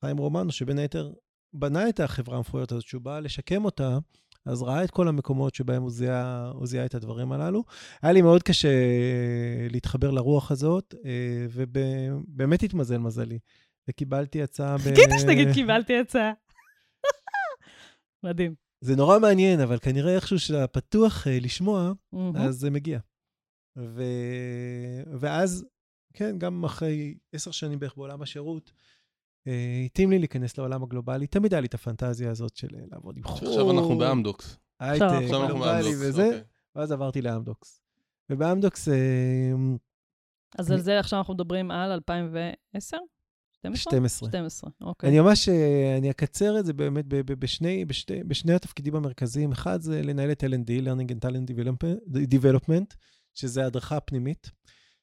חיים 0.04 0.16
רומנו, 0.16 0.52
שבין 0.52 0.78
היתר 0.78 1.12
בנה 1.52 1.88
את 1.88 2.00
החברה 2.00 2.36
המפוארת 2.36 2.72
הזאת, 2.72 2.86
שהוא 2.86 3.02
בא 3.02 3.20
לשקם 3.20 3.64
אותה, 3.64 3.98
אז 4.46 4.62
ראה 4.62 4.84
את 4.84 4.90
כל 4.90 5.08
המקומות 5.08 5.54
שבהם 5.54 5.82
הוא 5.82 5.90
זיהה, 5.90 6.50
הוא 6.54 6.66
זיהה 6.66 6.86
את 6.86 6.94
הדברים 6.94 7.32
הללו. 7.32 7.64
היה 8.02 8.12
לי 8.12 8.22
מאוד 8.22 8.42
קשה 8.42 8.68
להתחבר 9.70 10.10
לרוח 10.10 10.50
הזאת, 10.50 10.94
אה, 11.04 11.46
ובאמת 11.50 12.62
התמזל 12.62 12.98
מזלי. 12.98 13.38
וקיבלתי 13.88 14.42
הצעה 14.42 14.76
ב... 14.76 14.80
חיכיתי 14.80 15.18
שתגיד 15.18 15.48
קיבלתי 15.54 15.98
הצעה. 15.98 16.32
מדהים. 18.24 18.54
זה 18.80 18.96
נורא 18.96 19.18
מעניין, 19.18 19.60
אבל 19.60 19.78
כנראה 19.78 20.14
איכשהו 20.14 20.38
שאתה 20.38 20.66
פתוח 20.66 21.26
אה, 21.26 21.38
לשמוע, 21.40 21.92
אז 22.34 22.54
זה 22.54 22.70
מגיע. 22.70 22.98
ו... 23.88 24.02
ואז, 25.20 25.64
כן, 26.14 26.38
גם 26.38 26.64
אחרי 26.64 27.14
עשר 27.32 27.50
שנים 27.50 27.78
בערך 27.78 27.96
בעולם 27.96 28.22
השירות, 28.22 28.72
אה, 29.46 29.82
התאים 29.86 30.10
לי 30.10 30.18
להיכנס 30.18 30.58
לעולם 30.58 30.82
הגלובלי. 30.82 31.26
תמיד 31.26 31.54
היה 31.54 31.60
לי 31.60 31.66
את 31.66 31.74
הפנטזיה 31.74 32.30
הזאת 32.30 32.56
של 32.56 32.68
אה, 32.74 32.80
לעבוד 32.92 33.16
עם 33.16 33.24
חור. 33.24 33.48
עכשיו 33.48 33.70
אנחנו 33.70 33.98
באמדוקס. 33.98 34.58
הייטק, 34.80 35.06
גלובלי 35.30 35.90
וזה, 36.00 36.26
אוקיי. 36.26 36.40
ואז 36.74 36.92
עברתי 36.92 37.22
לאמדוקס. 37.22 37.80
ובאמדוקס... 38.30 38.88
אה, 38.88 38.94
אז 40.58 40.70
על 40.70 40.80
זה 40.80 40.98
עכשיו 40.98 41.18
אנחנו 41.18 41.34
מדברים 41.34 41.70
על 41.70 41.90
2010? 41.92 42.96
12. 43.74 44.28
12, 44.28 44.70
אוקיי. 44.80 45.10
אני 45.10 45.20
ממש, 45.20 45.48
אני 45.98 46.10
אקצר 46.10 46.58
את 46.58 46.66
זה 46.66 46.72
באמת 46.72 47.04
בשני, 47.06 47.84
בשני, 47.84 48.24
בשני 48.24 48.52
התפקידים 48.52 48.96
המרכזיים. 48.96 49.52
אחד 49.52 49.80
זה 49.80 50.02
לנהל 50.02 50.32
את 50.32 50.44
L&D, 50.44 50.82
Learning 50.82 51.10
and 51.10 51.28
Talent 51.28 51.52
Development, 52.30 52.94
שזה 53.40 53.66
הדרכה 53.66 54.00
פנימית, 54.00 54.50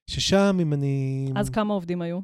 ששם 0.10 0.58
אם 0.62 0.74
אני... 0.74 1.28
אז 1.36 1.50
כמה 1.50 1.74
עובדים 1.74 2.02
היו? 2.02 2.20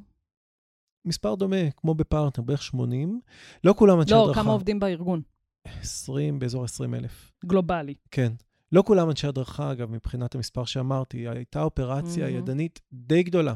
מספר 1.06 1.36
דומה, 1.36 1.72
כמו 1.78 1.96
בפרטנר, 1.96 2.46
בערך 2.46 2.64
80. 2.64 3.22
לא 3.64 3.74
כולם 3.78 4.02
אנשי 4.02 4.12
לא, 4.12 4.24
הדרכה. 4.24 4.40
לא, 4.40 4.44
כמה 4.44 4.52
עובדים 4.52 4.80
בארגון? 4.80 5.22
20, 5.66 6.40
באזור 6.40 6.64
20 6.64 6.96
אלף. 6.96 7.32
גלובלי. 7.46 7.96
כן. 8.12 8.34
לא 8.72 8.84
כולם 8.86 9.10
אנשי 9.10 9.28
הדרכה, 9.28 9.72
אגב, 9.72 9.92
מבחינת 9.92 10.36
המספר 10.36 10.66
שאמרתי, 10.66 11.28
הייתה 11.28 11.64
אופרציה 11.64 12.28
mm-hmm. 12.28 12.32
ידנית 12.32 12.80
די 12.94 13.24
גדולה. 13.24 13.54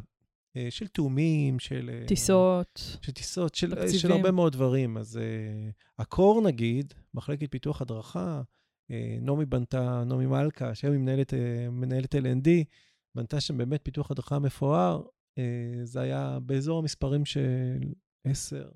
אה, 0.58 0.68
של 0.70 0.88
תאומים, 0.88 1.60
של... 1.60 1.89
אה, 1.93 2.08
טיסות. 2.08 2.97
של 3.01 3.12
טיסות, 3.12 3.55
של, 3.55 3.74
אה, 3.74 3.93
של 3.93 4.12
הרבה 4.12 4.32
מאוד 4.32 4.53
דברים. 4.53 4.97
אז 4.97 5.20
uh, 5.20 6.01
הקור, 6.01 6.41
נגיד, 6.41 6.93
מחלקת 7.14 7.51
פיתוח 7.51 7.82
הדרכה, 7.82 8.41
נעמי 9.21 9.45
בנתה, 9.45 10.03
נעמי 10.05 10.25
מלכה, 10.25 10.75
שהיום 10.75 10.95
היא 10.95 11.01
מנהלת, 11.01 11.33
uh, 11.33 11.35
מנהלת 11.71 12.15
L&D, 12.15 12.49
בנתה 13.15 13.41
שם 13.41 13.57
באמת 13.57 13.79
פיתוח 13.83 14.11
הדרכה 14.11 14.39
מפואר, 14.39 15.01
אה, 15.38 15.43
זה 15.83 16.01
היה 16.01 16.38
באזור 16.41 16.79
המספרים 16.79 17.25
של 17.25 17.77
10, 18.23 18.69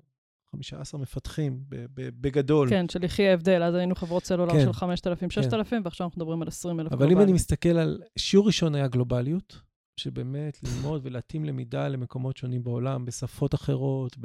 15 0.52 1.00
מפתחים, 1.00 1.64
בגדול. 1.94 2.70
כן, 2.70 2.88
של 2.88 3.04
יחי 3.04 3.28
ההבדל, 3.28 3.62
אז 3.62 3.74
היינו 3.74 3.94
חברות 3.94 4.24
סלולר 4.24 4.52
כן, 4.52 4.60
של 4.60 4.72
5,000, 4.72 5.30
6,000, 5.30 5.78
כן. 5.78 5.84
ועכשיו 5.84 6.06
אנחנו 6.06 6.18
מדברים 6.18 6.42
על 6.42 6.48
20,000 6.48 6.92
אבל 6.92 7.12
אם 7.12 7.20
אני 7.20 7.32
מסתכל 7.32 7.68
על, 7.68 8.02
שיעור 8.18 8.46
ראשון 8.46 8.74
היה 8.74 8.88
גלובליות, 8.88 9.60
שבאמת 9.96 10.58
ללמוד 10.62 11.00
ולהתאים 11.04 11.44
למידה 11.44 11.88
למקומות 11.88 12.36
שונים 12.36 12.64
בעולם, 12.64 13.04
בשפות 13.04 13.54
אחרות, 13.54 14.16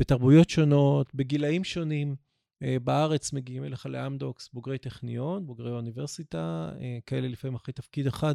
בתרבויות 0.00 0.50
שונות, 0.50 1.14
בגילאים 1.14 1.64
שונים. 1.64 2.16
אה, 2.62 2.76
בארץ 2.84 3.32
מגיעים 3.32 3.64
אליך 3.64 3.86
לאמדוקס 3.86 4.50
בוגרי 4.52 4.78
טכניון, 4.78 5.46
בוגרי 5.46 5.70
אוניברסיטה, 5.70 6.70
אה, 6.80 6.98
כאלה 7.06 7.28
לפעמים 7.28 7.54
אחרי 7.54 7.74
תפקיד 7.74 8.06
אחד 8.06 8.34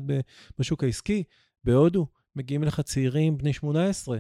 בשוק 0.59 0.83
העסקי. 0.83 1.23
בהודו 1.63 2.07
מגיעים 2.35 2.63
אליך 2.63 2.81
צעירים 2.81 3.37
בני 3.37 3.53
18, 3.53 4.17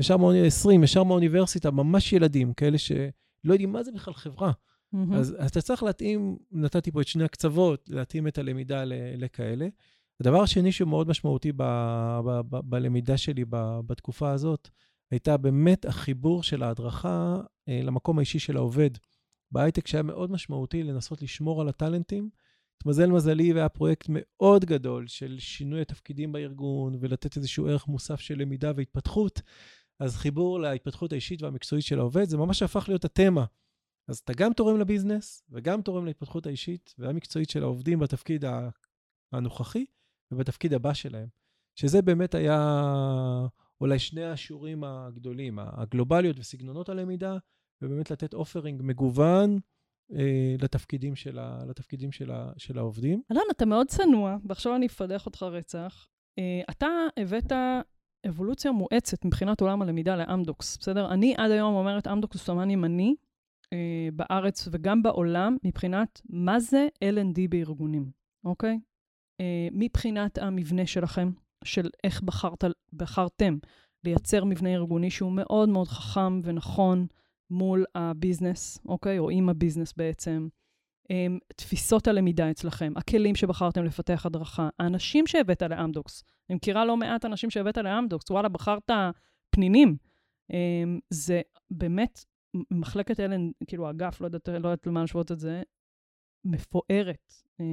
ישר 0.00 0.16
מהאוניברסיטה, 0.16 0.56
20, 0.56 0.84
ישר 0.84 1.02
מהאוניברסיטה, 1.02 1.70
ממש 1.70 2.12
ילדים, 2.12 2.52
כאלה 2.52 2.78
שלא 2.78 3.52
יודעים 3.52 3.72
מה 3.72 3.82
זה 3.82 3.92
בכלל 3.92 4.14
חברה. 4.14 4.52
Mm-hmm. 4.94 5.14
אז, 5.14 5.36
אז 5.38 5.50
אתה 5.50 5.60
צריך 5.60 5.82
להתאים, 5.82 6.38
נתתי 6.52 6.90
פה 6.90 7.00
את 7.00 7.06
שני 7.06 7.24
הקצוות, 7.24 7.88
להתאים 7.88 8.28
את 8.28 8.38
הלמידה 8.38 8.82
לכאלה. 9.16 9.68
הדבר 10.20 10.42
השני 10.42 10.72
שהוא 10.72 10.88
מאוד 10.88 11.08
משמעותי 11.08 11.52
ב, 11.52 11.62
ב, 12.26 12.40
ב, 12.50 12.56
בלמידה 12.64 13.16
שלי 13.16 13.44
ב, 13.44 13.80
בתקופה 13.86 14.30
הזאת, 14.30 14.68
הייתה 15.10 15.36
באמת 15.36 15.84
החיבור 15.84 16.42
של 16.42 16.62
ההדרכה 16.62 17.40
אה, 17.68 17.80
למקום 17.82 18.18
האישי 18.18 18.38
של 18.38 18.56
העובד. 18.56 18.90
בהייטק 19.50 19.86
שהיה 19.86 20.02
מאוד 20.02 20.30
משמעותי 20.30 20.82
לנסות 20.82 21.22
לשמור 21.22 21.60
על 21.60 21.68
הטאלנטים, 21.68 22.30
התמזל 22.76 23.06
מזלי 23.06 23.52
והיה 23.52 23.68
פרויקט 23.68 24.06
מאוד 24.08 24.64
גדול 24.64 25.06
של 25.06 25.36
שינוי 25.38 25.80
התפקידים 25.80 26.32
בארגון 26.32 26.98
ולתת 27.00 27.36
איזשהו 27.36 27.66
ערך 27.66 27.86
מוסף 27.86 28.20
של 28.20 28.38
למידה 28.38 28.72
והתפתחות. 28.76 29.40
אז 30.00 30.16
חיבור 30.16 30.60
להתפתחות 30.60 31.12
האישית 31.12 31.42
והמקצועית 31.42 31.84
של 31.84 31.98
העובד, 31.98 32.24
זה 32.28 32.36
ממש 32.36 32.62
הפך 32.62 32.84
להיות 32.88 33.04
התמה. 33.04 33.44
אז 34.08 34.18
אתה 34.18 34.32
גם 34.32 34.52
תורם 34.52 34.78
לביזנס, 34.78 35.42
וגם 35.50 35.82
תורם 35.82 36.06
להתפתחות 36.06 36.46
האישית 36.46 36.94
והמקצועית 36.98 37.50
של 37.50 37.62
העובדים 37.62 37.98
בתפקיד 37.98 38.44
הנוכחי 39.32 39.84
ובתפקיד 40.32 40.74
הבא 40.74 40.94
שלהם. 40.94 41.28
שזה 41.74 42.02
באמת 42.02 42.34
היה 42.34 42.82
אולי 43.80 43.98
שני 43.98 44.24
השיעורים 44.24 44.84
הגדולים, 44.84 45.58
הגלובליות 45.58 46.38
וסגנונות 46.38 46.88
הלמידה, 46.88 47.36
ובאמת 47.82 48.10
לתת 48.10 48.34
אופרינג 48.34 48.82
מגוון 48.84 49.58
אה, 50.12 50.54
לתפקידים, 50.62 51.16
של, 51.16 51.38
ה, 51.38 51.64
לתפקידים 51.68 52.12
של, 52.12 52.30
ה, 52.30 52.52
של 52.56 52.78
העובדים. 52.78 53.22
אלון, 53.32 53.42
אתה 53.50 53.66
מאוד 53.66 53.86
צנוע, 53.86 54.36
ועכשיו 54.44 54.76
אני 54.76 54.86
אפדח 54.86 55.26
אותך 55.26 55.42
רצח. 55.42 56.08
אה, 56.38 56.60
אתה 56.70 56.86
הבאת 57.16 57.52
אבולוציה 58.28 58.72
מואצת 58.72 59.24
מבחינת 59.24 59.60
עולם 59.60 59.82
הלמידה 59.82 60.16
לאמדוקס, 60.16 60.76
בסדר? 60.76 61.12
אני 61.12 61.34
עד 61.36 61.50
היום 61.50 61.74
אומרת 61.74 62.06
אמדוקס 62.06 62.36
הוא 62.36 62.44
סמן 62.44 62.70
ימני 62.70 63.14
אה, 63.72 64.08
בארץ 64.12 64.68
וגם 64.72 65.02
בעולם, 65.02 65.56
מבחינת 65.64 66.20
מה 66.28 66.60
זה 66.60 66.88
L&D 67.04 67.40
בארגונים, 67.48 68.10
אוקיי? 68.44 68.80
אה, 69.40 69.68
מבחינת 69.72 70.38
המבנה 70.38 70.86
שלכם, 70.86 71.30
של 71.64 71.90
איך 72.04 72.22
בחרת, 72.22 72.64
בחרתם 72.92 73.58
לייצר 74.04 74.44
מבנה 74.44 74.74
ארגוני 74.74 75.10
שהוא 75.10 75.32
מאוד 75.32 75.68
מאוד 75.68 75.88
חכם 75.88 76.40
ונכון 76.42 77.06
מול 77.50 77.84
ה 77.94 78.02
business, 78.02 78.78
אוקיי? 78.86 79.18
או 79.18 79.30
עם 79.30 79.48
ה 79.48 79.53
business 79.53 79.92
בעצם. 79.96 80.48
Um, 81.12 81.38
תפיסות 81.56 82.08
הלמידה 82.08 82.50
אצלכם, 82.50 82.92
הכלים 82.96 83.34
שבחרתם 83.34 83.84
לפתח 83.84 84.26
הדרכה, 84.26 84.68
האנשים 84.78 85.26
שהבאת 85.26 85.62
לאמדוקס. 85.62 86.24
אני 86.50 86.56
מכירה 86.56 86.84
לא 86.84 86.96
מעט 86.96 87.24
אנשים 87.24 87.50
שהבאת 87.50 87.78
לאמדוקס, 87.78 88.30
וואלה, 88.30 88.48
בחרת 88.48 88.90
פנינים. 89.50 89.96
Um, 90.52 91.00
זה 91.10 91.40
באמת 91.70 92.24
מחלקת 92.70 93.20
אלן, 93.20 93.50
כאילו 93.66 93.90
אגף, 93.90 94.20
לא 94.20 94.26
יודעת, 94.26 94.48
לא 94.48 94.54
יודעת 94.54 94.86
למה 94.86 95.00
להשוות 95.00 95.32
את 95.32 95.38
זה, 95.38 95.62
מפוארת. 96.44 97.32
Uh, 97.60 97.64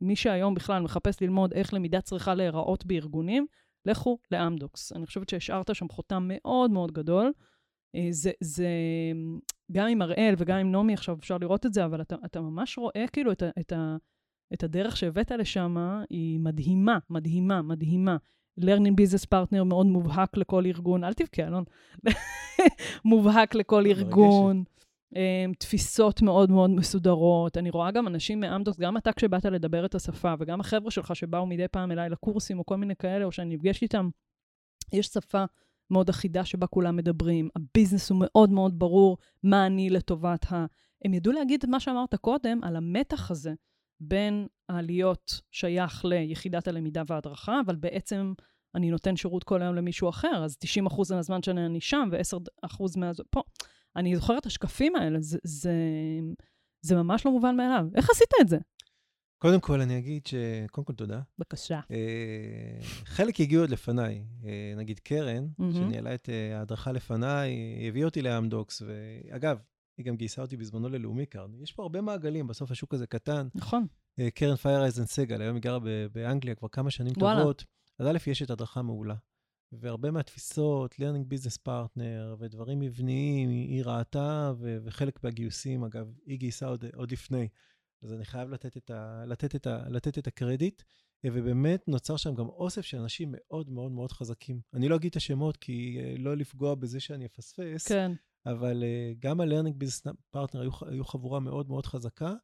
מי 0.00 0.16
שהיום 0.16 0.54
בכלל 0.54 0.82
מחפש 0.82 1.22
ללמוד 1.22 1.52
איך 1.52 1.74
למידה 1.74 2.00
צריכה 2.00 2.34
להיראות 2.34 2.86
בארגונים, 2.86 3.46
לכו 3.86 4.18
לאמדוקס. 4.30 4.92
אני 4.92 5.06
חושבת 5.06 5.28
שהשארת 5.28 5.74
שם 5.74 5.88
חותם 5.88 6.24
מאוד 6.28 6.70
מאוד 6.70 6.92
גדול. 6.92 7.32
Uh, 7.94 7.96
זה, 8.10 8.30
זה, 8.40 8.68
גם 9.72 9.88
עם 9.88 10.02
אראל 10.02 10.34
וגם 10.38 10.58
עם 10.58 10.72
נעמי 10.72 10.94
עכשיו 10.94 11.16
אפשר 11.18 11.38
לראות 11.38 11.66
את 11.66 11.74
זה, 11.74 11.84
אבל 11.84 12.00
אתה, 12.00 12.16
אתה 12.24 12.40
ממש 12.40 12.78
רואה 12.78 13.04
כאילו 13.12 13.32
את, 13.32 13.42
ה, 13.42 13.48
את, 13.60 13.72
ה, 13.72 13.96
את 14.54 14.62
הדרך 14.62 14.96
שהבאת 14.96 15.30
לשם, 15.30 15.76
היא 16.10 16.40
מדהימה, 16.40 16.98
מדהימה, 17.10 17.62
מדהימה. 17.62 18.16
learning 18.60 18.94
business 19.00 19.26
partner 19.34 19.64
מאוד 19.64 19.86
מובהק 19.86 20.36
לכל 20.36 20.66
ארגון, 20.66 21.04
אל 21.04 21.12
תבכה, 21.12 21.42
אלון. 21.46 21.64
מובהק 23.04 23.54
לכל 23.54 23.86
ארגון. 23.86 24.64
um, 25.14 25.54
תפיסות 25.58 26.22
מאוד 26.22 26.50
מאוד 26.50 26.70
מסודרות. 26.70 27.56
אני 27.56 27.70
רואה 27.70 27.90
גם 27.90 28.06
אנשים 28.06 28.40
מאמדוקס, 28.40 28.78
גם 28.78 28.96
אתה 28.96 29.12
כשבאת 29.12 29.44
לדבר 29.44 29.84
את 29.84 29.94
השפה, 29.94 30.34
וגם 30.38 30.60
החבר'ה 30.60 30.90
שלך 30.90 31.16
שבאו 31.16 31.46
מדי 31.46 31.68
פעם 31.68 31.92
אליי 31.92 32.10
לקורסים, 32.10 32.58
או 32.58 32.66
כל 32.66 32.76
מיני 32.76 32.96
כאלה, 32.96 33.24
או 33.24 33.32
שאני 33.32 33.54
נפגשת 33.54 33.82
איתם, 33.82 34.08
יש 34.92 35.06
שפה 35.06 35.44
מאוד 35.90 36.08
אחידה 36.08 36.44
שבה 36.44 36.66
כולם 36.66 36.96
מדברים. 36.96 37.48
הביזנס 37.56 38.10
הוא 38.10 38.18
מאוד 38.20 38.50
מאוד 38.50 38.78
ברור 38.78 39.16
מה 39.42 39.66
אני 39.66 39.90
לטובת 39.90 40.52
ה... 40.52 40.66
הם 41.04 41.14
ידעו 41.14 41.32
להגיד 41.32 41.60
את 41.64 41.68
מה 41.68 41.80
שאמרת 41.80 42.14
קודם 42.14 42.60
על 42.62 42.76
המתח 42.76 43.30
הזה 43.30 43.54
בין 44.00 44.46
הלהיות 44.68 45.40
שייך 45.50 46.04
ליחידת 46.04 46.68
הלמידה 46.68 47.02
וההדרכה, 47.06 47.60
אבל 47.66 47.76
בעצם 47.76 48.32
אני 48.74 48.90
נותן 48.90 49.16
שירות 49.16 49.44
כל 49.44 49.62
היום 49.62 49.74
למישהו 49.74 50.08
אחר, 50.08 50.44
אז 50.44 50.56
90% 50.88 51.14
מהזמן 51.14 51.42
שאני 51.42 51.80
שם 51.80 52.08
ו-10% 52.12 52.82
מהזמן... 52.96 53.24
פה. 53.30 53.42
אני 53.96 54.16
זוכרת 54.16 54.38
את 54.38 54.46
השקפים 54.46 54.96
האלה, 54.96 55.20
זה, 55.20 55.38
זה, 55.44 55.72
זה 56.80 56.96
ממש 56.96 57.26
לא 57.26 57.32
מובן 57.32 57.56
מאליו. 57.56 57.86
איך 57.94 58.10
עשית 58.10 58.28
את 58.40 58.48
זה? 58.48 58.58
קודם 59.44 59.60
כל, 59.60 59.80
אני 59.80 59.98
אגיד 59.98 60.26
ש... 60.26 60.34
קודם 60.70 60.84
כל, 60.84 60.92
תודה. 60.92 61.20
בבקשה. 61.38 61.80
אה, 61.90 62.78
חלק 63.04 63.40
הגיעו 63.40 63.62
עוד 63.62 63.70
לפניי. 63.70 64.24
אה, 64.44 64.74
נגיד 64.76 64.98
קרן. 64.98 65.46
שניהלה 65.72 66.14
את 66.14 66.28
אה, 66.28 66.58
ההדרכה 66.58 66.92
לפניי, 66.92 67.50
היא 67.50 67.88
הביאה 67.88 68.04
אותי 68.04 68.22
לאמדוקס, 68.22 68.82
ואגב, 68.86 69.58
היא 69.98 70.06
גם 70.06 70.16
גייסה 70.16 70.42
אותי 70.42 70.56
בזמנו 70.56 70.88
ללאומי 70.88 71.26
קארד. 71.26 71.50
יש 71.62 71.72
פה 71.72 71.82
הרבה 71.82 72.00
מעגלים, 72.00 72.46
בסוף 72.46 72.70
השוק 72.70 72.94
הזה 72.94 73.06
קטן. 73.06 73.48
נכון. 73.54 73.86
קרן 74.34 74.56
פיירייזן 74.56 75.04
סגל, 75.04 75.42
היום 75.42 75.54
היא 75.54 75.62
גרה 75.62 75.78
באנגליה 76.12 76.54
כבר 76.54 76.68
כמה 76.68 76.90
שנים 76.90 77.12
וואלה. 77.18 77.40
טובות. 77.40 77.64
אז 77.98 78.06
א', 78.06 78.18
יש 78.26 78.42
את 78.42 78.50
הדרכה 78.50 78.82
מעולה. 78.82 79.14
והרבה 79.72 80.10
מהתפיסות, 80.10 80.94
learning 80.94 81.32
business 81.32 81.58
partner 81.68 82.36
ודברים 82.38 82.80
מבניים, 82.80 83.48
היא 83.48 83.84
ראתה, 83.84 84.52
וחלק 84.60 85.24
מהגיוסים, 85.24 85.84
אגב, 85.84 86.06
היא 86.26 86.38
גייסה 86.38 86.66
עוד, 86.66 86.84
עוד 86.94 87.12
לפני. 87.12 87.48
אז 88.04 88.12
אני 88.12 88.24
חייב 88.24 88.50
לתת 88.50 88.76
את, 88.76 88.90
ה, 88.90 89.24
לתת, 89.26 89.54
את 89.54 89.66
ה, 89.66 89.88
לתת 89.88 90.18
את 90.18 90.26
הקרדיט, 90.26 90.82
אה, 91.24 91.30
ובאמת 91.32 91.88
נוצר 91.88 92.16
שם 92.16 92.34
גם 92.34 92.46
אוסף 92.48 92.80
של 92.82 92.98
אנשים 92.98 93.28
מאוד 93.32 93.70
מאוד 93.70 93.92
מאוד 93.92 94.12
חזקים. 94.12 94.60
אני 94.74 94.88
לא 94.88 94.96
אגיד 94.96 95.10
את 95.10 95.16
השמות, 95.16 95.56
כי 95.56 95.98
אה, 96.00 96.14
לא 96.18 96.36
לפגוע 96.36 96.74
בזה 96.74 97.00
שאני 97.00 97.26
אפספס, 97.26 97.88
כן. 97.88 98.12
אבל 98.46 98.84
גם 99.18 99.40
ה-learning 99.40 99.82
business 99.84 100.36
partner 100.36 100.58
היו, 100.60 100.70
היו 100.86 101.04
חבורה 101.04 101.40
מאוד 101.40 101.68
מאוד 101.68 101.86
חזקה. 101.86 102.34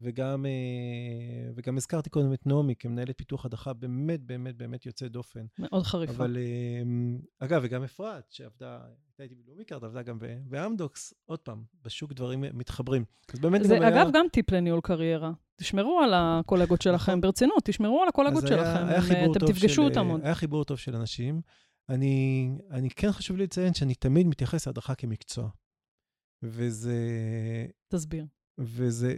וגם, 0.00 0.46
אה, 0.46 1.50
וגם 1.54 1.76
הזכרתי 1.76 2.10
קודם 2.10 2.32
את 2.32 2.46
נעמי 2.46 2.74
כמנהלת 2.78 3.18
פיתוח 3.18 3.46
הדרכה 3.46 3.72
באמת, 3.72 4.20
באמת, 4.20 4.56
באמת 4.56 4.86
יוצא 4.86 5.08
דופן. 5.08 5.46
מאוד 5.58 5.82
חריפה. 5.82 6.12
אבל, 6.12 6.36
אה, 6.36 6.82
אגב, 7.38 7.60
וגם 7.64 7.82
אפרת, 7.82 8.30
שעבדה, 8.30 8.80
הייתה 9.06 9.22
איתי 9.22 9.34
בלאומי 9.34 9.64
קארד, 9.64 9.84
עבדה 9.84 10.02
גם 10.02 10.18
באמדוקס, 10.44 11.14
עוד 11.24 11.38
פעם, 11.38 11.64
בשוק 11.82 12.12
דברים 12.12 12.44
מתחברים. 12.52 13.04
אז 13.32 13.40
באמת 13.40 13.64
זה, 13.64 13.76
גם 13.76 13.82
אגב, 13.82 13.94
היה... 13.96 14.10
גם 14.12 14.26
טיפ 14.32 14.50
לניהול 14.50 14.80
קריירה. 14.80 15.32
תשמרו 15.56 16.00
על 16.00 16.12
הקולגות 16.14 16.82
שלכם, 16.82 17.12
נכון. 17.12 17.20
ברצינות, 17.20 17.64
תשמרו 17.64 18.02
על 18.02 18.08
הקולגות 18.08 18.46
שלכם. 18.46 18.86
היה 18.86 19.02
חיבור 19.02 19.36
אתם 19.36 19.46
תפגשו 19.46 19.68
של, 19.68 19.82
אותם 19.82 20.06
עוד. 20.06 20.20
היה 20.24 20.34
חיבור 20.34 20.64
טוב 20.64 20.78
של 20.78 20.96
אנשים. 20.96 21.40
אני, 21.88 22.50
אני 22.70 22.90
כן 22.90 23.12
חשוב 23.12 23.36
לי 23.36 23.44
לציין 23.44 23.74
שאני 23.74 23.94
תמיד 23.94 24.26
מתייחס 24.26 24.66
להדרכה 24.66 24.94
כמקצוע. 24.94 25.48
וזה... 26.42 26.96
תסביר. 27.88 28.26
וזה 28.58 29.14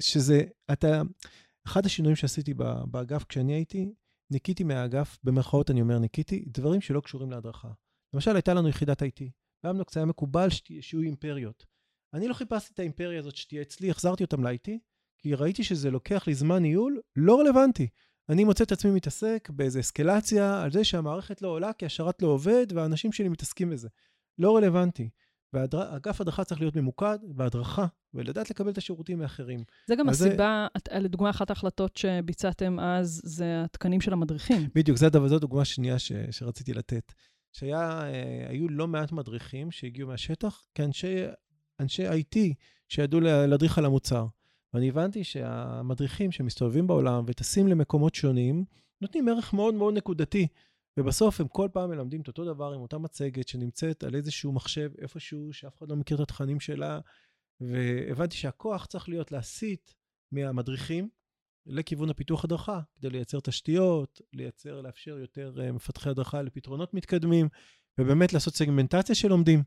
שזה, 0.00 0.42
אתה, 0.72 1.02
אחד 1.66 1.86
השינויים 1.86 2.16
שעשיתי 2.16 2.54
באגף 2.84 3.24
כשאני 3.24 3.52
הייתי, 3.52 3.92
ניקיתי 4.30 4.64
מהאגף, 4.64 5.18
במרכאות 5.24 5.70
אני 5.70 5.80
אומר 5.80 5.98
ניקיתי, 5.98 6.44
דברים 6.46 6.80
שלא 6.80 7.00
קשורים 7.00 7.30
להדרכה. 7.30 7.68
למשל, 8.14 8.36
הייתה 8.36 8.54
לנו 8.54 8.68
יחידת 8.68 9.02
IT. 9.02 9.24
באמנוקס 9.64 9.96
היה 9.96 10.06
מקובל 10.06 10.48
שיהיו 10.80 11.02
אימפריות. 11.02 11.66
אני 12.14 12.28
לא 12.28 12.34
חיפשתי 12.34 12.72
את 12.74 12.78
האימפריה 12.78 13.18
הזאת 13.18 13.36
שתהיה 13.36 13.62
אצלי, 13.62 13.90
החזרתי 13.90 14.24
אותם 14.24 14.46
ל-IT, 14.46 14.70
כי 15.18 15.34
ראיתי 15.34 15.64
שזה 15.64 15.90
לוקח 15.90 16.26
לי 16.26 16.34
זמן 16.34 16.62
ניהול 16.62 17.00
לא 17.16 17.40
רלוונטי. 17.40 17.88
אני 18.28 18.44
מוצא 18.44 18.64
את 18.64 18.72
עצמי 18.72 18.90
מתעסק 18.90 19.48
באיזו 19.50 19.80
אסקלציה 19.80 20.62
על 20.62 20.72
זה 20.72 20.84
שהמערכת 20.84 21.42
לא 21.42 21.48
עולה 21.48 21.72
כי 21.72 21.86
השרת 21.86 22.22
לא 22.22 22.28
עובד 22.28 22.66
והאנשים 22.74 23.12
שלי 23.12 23.28
מתעסקים 23.28 23.70
בזה. 23.70 23.88
לא 24.38 24.56
רלוונטי. 24.56 25.10
ואגף 25.52 26.20
הדרכה 26.20 26.44
צריך 26.44 26.60
להיות 26.60 26.76
ממוקד 26.76 27.18
בהדרכה, 27.22 27.86
ולדעת 28.14 28.50
לקבל 28.50 28.70
את 28.70 28.78
השירותים 28.78 29.18
מאחרים. 29.18 29.64
זה 29.86 29.94
גם 29.96 30.08
הסיבה, 30.08 30.66
זה... 30.88 30.98
לדוגמה, 30.98 31.30
אחת 31.30 31.50
ההחלטות 31.50 31.96
שביצעתם 31.96 32.80
אז, 32.80 33.20
זה 33.24 33.62
התקנים 33.64 34.00
של 34.00 34.12
המדריכים. 34.12 34.68
בדיוק, 34.74 34.98
זו 34.98 35.38
דוגמה 35.38 35.64
שנייה 35.64 35.98
ש, 35.98 36.12
שרציתי 36.30 36.74
לתת. 36.74 37.12
שהיו 37.52 38.68
לא 38.68 38.88
מעט 38.88 39.12
מדריכים 39.12 39.70
שהגיעו 39.70 40.08
מהשטח 40.08 40.66
כאנשי 40.74 42.08
IT 42.08 42.38
שידעו 42.88 43.20
להדריך 43.20 43.78
על 43.78 43.84
המוצר. 43.84 44.26
ואני 44.74 44.88
הבנתי 44.88 45.24
שהמדריכים 45.24 46.32
שמסתובבים 46.32 46.86
בעולם 46.86 47.24
וטסים 47.26 47.68
למקומות 47.68 48.14
שונים, 48.14 48.64
נותנים 49.00 49.28
ערך 49.28 49.52
מאוד 49.52 49.74
מאוד 49.74 49.94
נקודתי. 49.94 50.46
ובסוף 50.96 51.40
הם 51.40 51.48
כל 51.48 51.68
פעם 51.72 51.90
מלמדים 51.90 52.20
את 52.20 52.28
אותו 52.28 52.44
דבר 52.44 52.72
עם 52.72 52.80
אותה 52.80 52.98
מצגת 52.98 53.48
שנמצאת 53.48 54.04
על 54.04 54.14
איזשהו 54.14 54.52
מחשב 54.52 54.90
איפשהו, 54.98 55.52
שאף 55.52 55.78
אחד 55.78 55.88
לא 55.88 55.96
מכיר 55.96 56.16
את 56.16 56.22
התכנים 56.22 56.60
שלה, 56.60 57.00
והבנתי 57.60 58.36
שהכוח 58.36 58.86
צריך 58.86 59.08
להיות 59.08 59.32
להסיט 59.32 59.92
מהמדריכים 60.32 61.08
לכיוון 61.66 62.10
הפיתוח 62.10 62.44
הדרכה, 62.44 62.80
כדי 62.98 63.10
לייצר 63.10 63.40
תשתיות, 63.40 64.20
לייצר, 64.32 64.80
לאפשר 64.80 65.18
יותר 65.18 65.54
uh, 65.56 65.72
מפתחי 65.72 66.10
הדרכה 66.10 66.42
לפתרונות 66.42 66.94
מתקדמים, 66.94 67.48
ובאמת 67.98 68.32
לעשות 68.32 68.54
סגמנטציה 68.54 69.14
של 69.14 69.28
לומדים. 69.28 69.62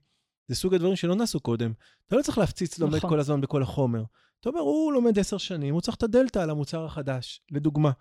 זה 0.48 0.56
סוג 0.56 0.74
הדברים 0.74 0.96
שלא 0.96 1.16
נעשו 1.16 1.40
קודם. 1.40 1.74
אתה 2.08 2.16
לא 2.16 2.22
צריך 2.22 2.38
להפציץ 2.38 2.80
לומד 2.80 2.96
נכון. 2.96 3.10
כל 3.10 3.20
הזמן 3.20 3.42
בכל 3.42 3.64
החומר. 3.64 4.04
אתה 4.40 4.50
אומר, 4.50 4.62
הוא 4.62 4.94
לומד 4.94 5.20
עשר 5.20 5.38
שנים, 5.38 5.74
הוא 5.74 5.82
צריך 5.82 5.98
את 5.98 6.04
הדלתא 6.04 6.40
על 6.40 6.50
המוצר 6.50 6.86
החדש, 6.86 7.42
לדוגמה. 7.52 7.92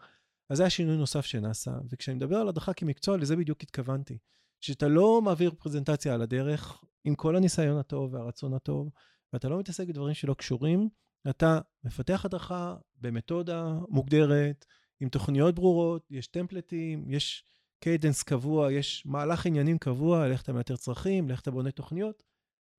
אז 0.53 0.57
זה 0.57 0.63
היה 0.63 0.71
שינוי 0.71 0.97
נוסף 0.97 1.25
שנעשה. 1.27 1.71
וכשאני 1.91 2.17
מדבר 2.17 2.37
על 2.37 2.49
הדרכה 2.49 2.73
כמקצוע, 2.73 3.17
לזה 3.17 3.37
בדיוק 3.37 3.63
התכוונתי. 3.63 4.19
שאתה 4.61 4.89
לא 4.89 5.23
מעביר 5.23 5.51
פרזנטציה 5.59 6.15
על 6.15 6.23
הדרך 6.23 6.85
עם 7.05 7.15
כל 7.15 7.37
הניסיון 7.37 7.79
הטוב 7.79 8.15
והרצון 8.15 8.55
הטוב, 8.55 8.91
ואתה 9.33 9.49
לא 9.49 9.59
מתעסק 9.59 9.87
בדברים 9.87 10.15
שלא 10.15 10.35
קשורים, 10.35 10.89
אתה 11.31 11.59
מפתח 11.85 12.25
הדרכה 12.25 12.77
במתודה 12.95 13.79
מוגדרת, 13.89 14.65
עם 15.01 15.09
תוכניות 15.09 15.55
ברורות, 15.55 16.07
יש 16.11 16.27
טמפלטים, 16.27 17.11
יש 17.11 17.45
cadence 17.81 18.23
קבוע, 18.23 18.73
יש 18.73 19.07
מהלך 19.07 19.47
עניינים 19.47 19.79
קבוע, 19.79 20.27
איך 20.27 20.43
אתה 20.43 20.53
מאתר 20.53 20.77
צרכים, 20.77 21.31
איך 21.31 21.41
אתה 21.41 21.51
בונה 21.51 21.71
תוכניות, 21.71 22.23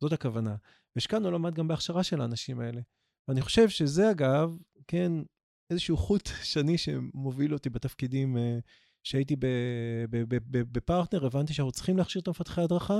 זאת 0.01 0.13
הכוונה. 0.13 0.55
והשקענו 0.95 1.32
לא 1.32 1.39
מעט 1.39 1.53
גם 1.53 1.67
בהכשרה 1.67 2.03
של 2.03 2.21
האנשים 2.21 2.59
האלה. 2.59 2.82
ואני 3.28 3.41
חושב 3.41 3.69
שזה, 3.69 4.11
אגב, 4.11 4.57
כן, 4.88 5.11
איזשהו 5.70 5.97
חוט 5.97 6.30
שני 6.43 6.78
שמוביל 6.78 7.53
אותי 7.53 7.70
בתפקידים 7.70 8.38
אה, 8.38 8.59
שהייתי 9.03 9.36
בפרטנר, 10.49 11.26
הבנתי 11.26 11.53
שאנחנו 11.53 11.72
צריכים 11.72 11.97
להכשיר 11.97 12.22
את 12.22 12.28
המפתחי 12.28 12.61
הדרכה. 12.61 12.99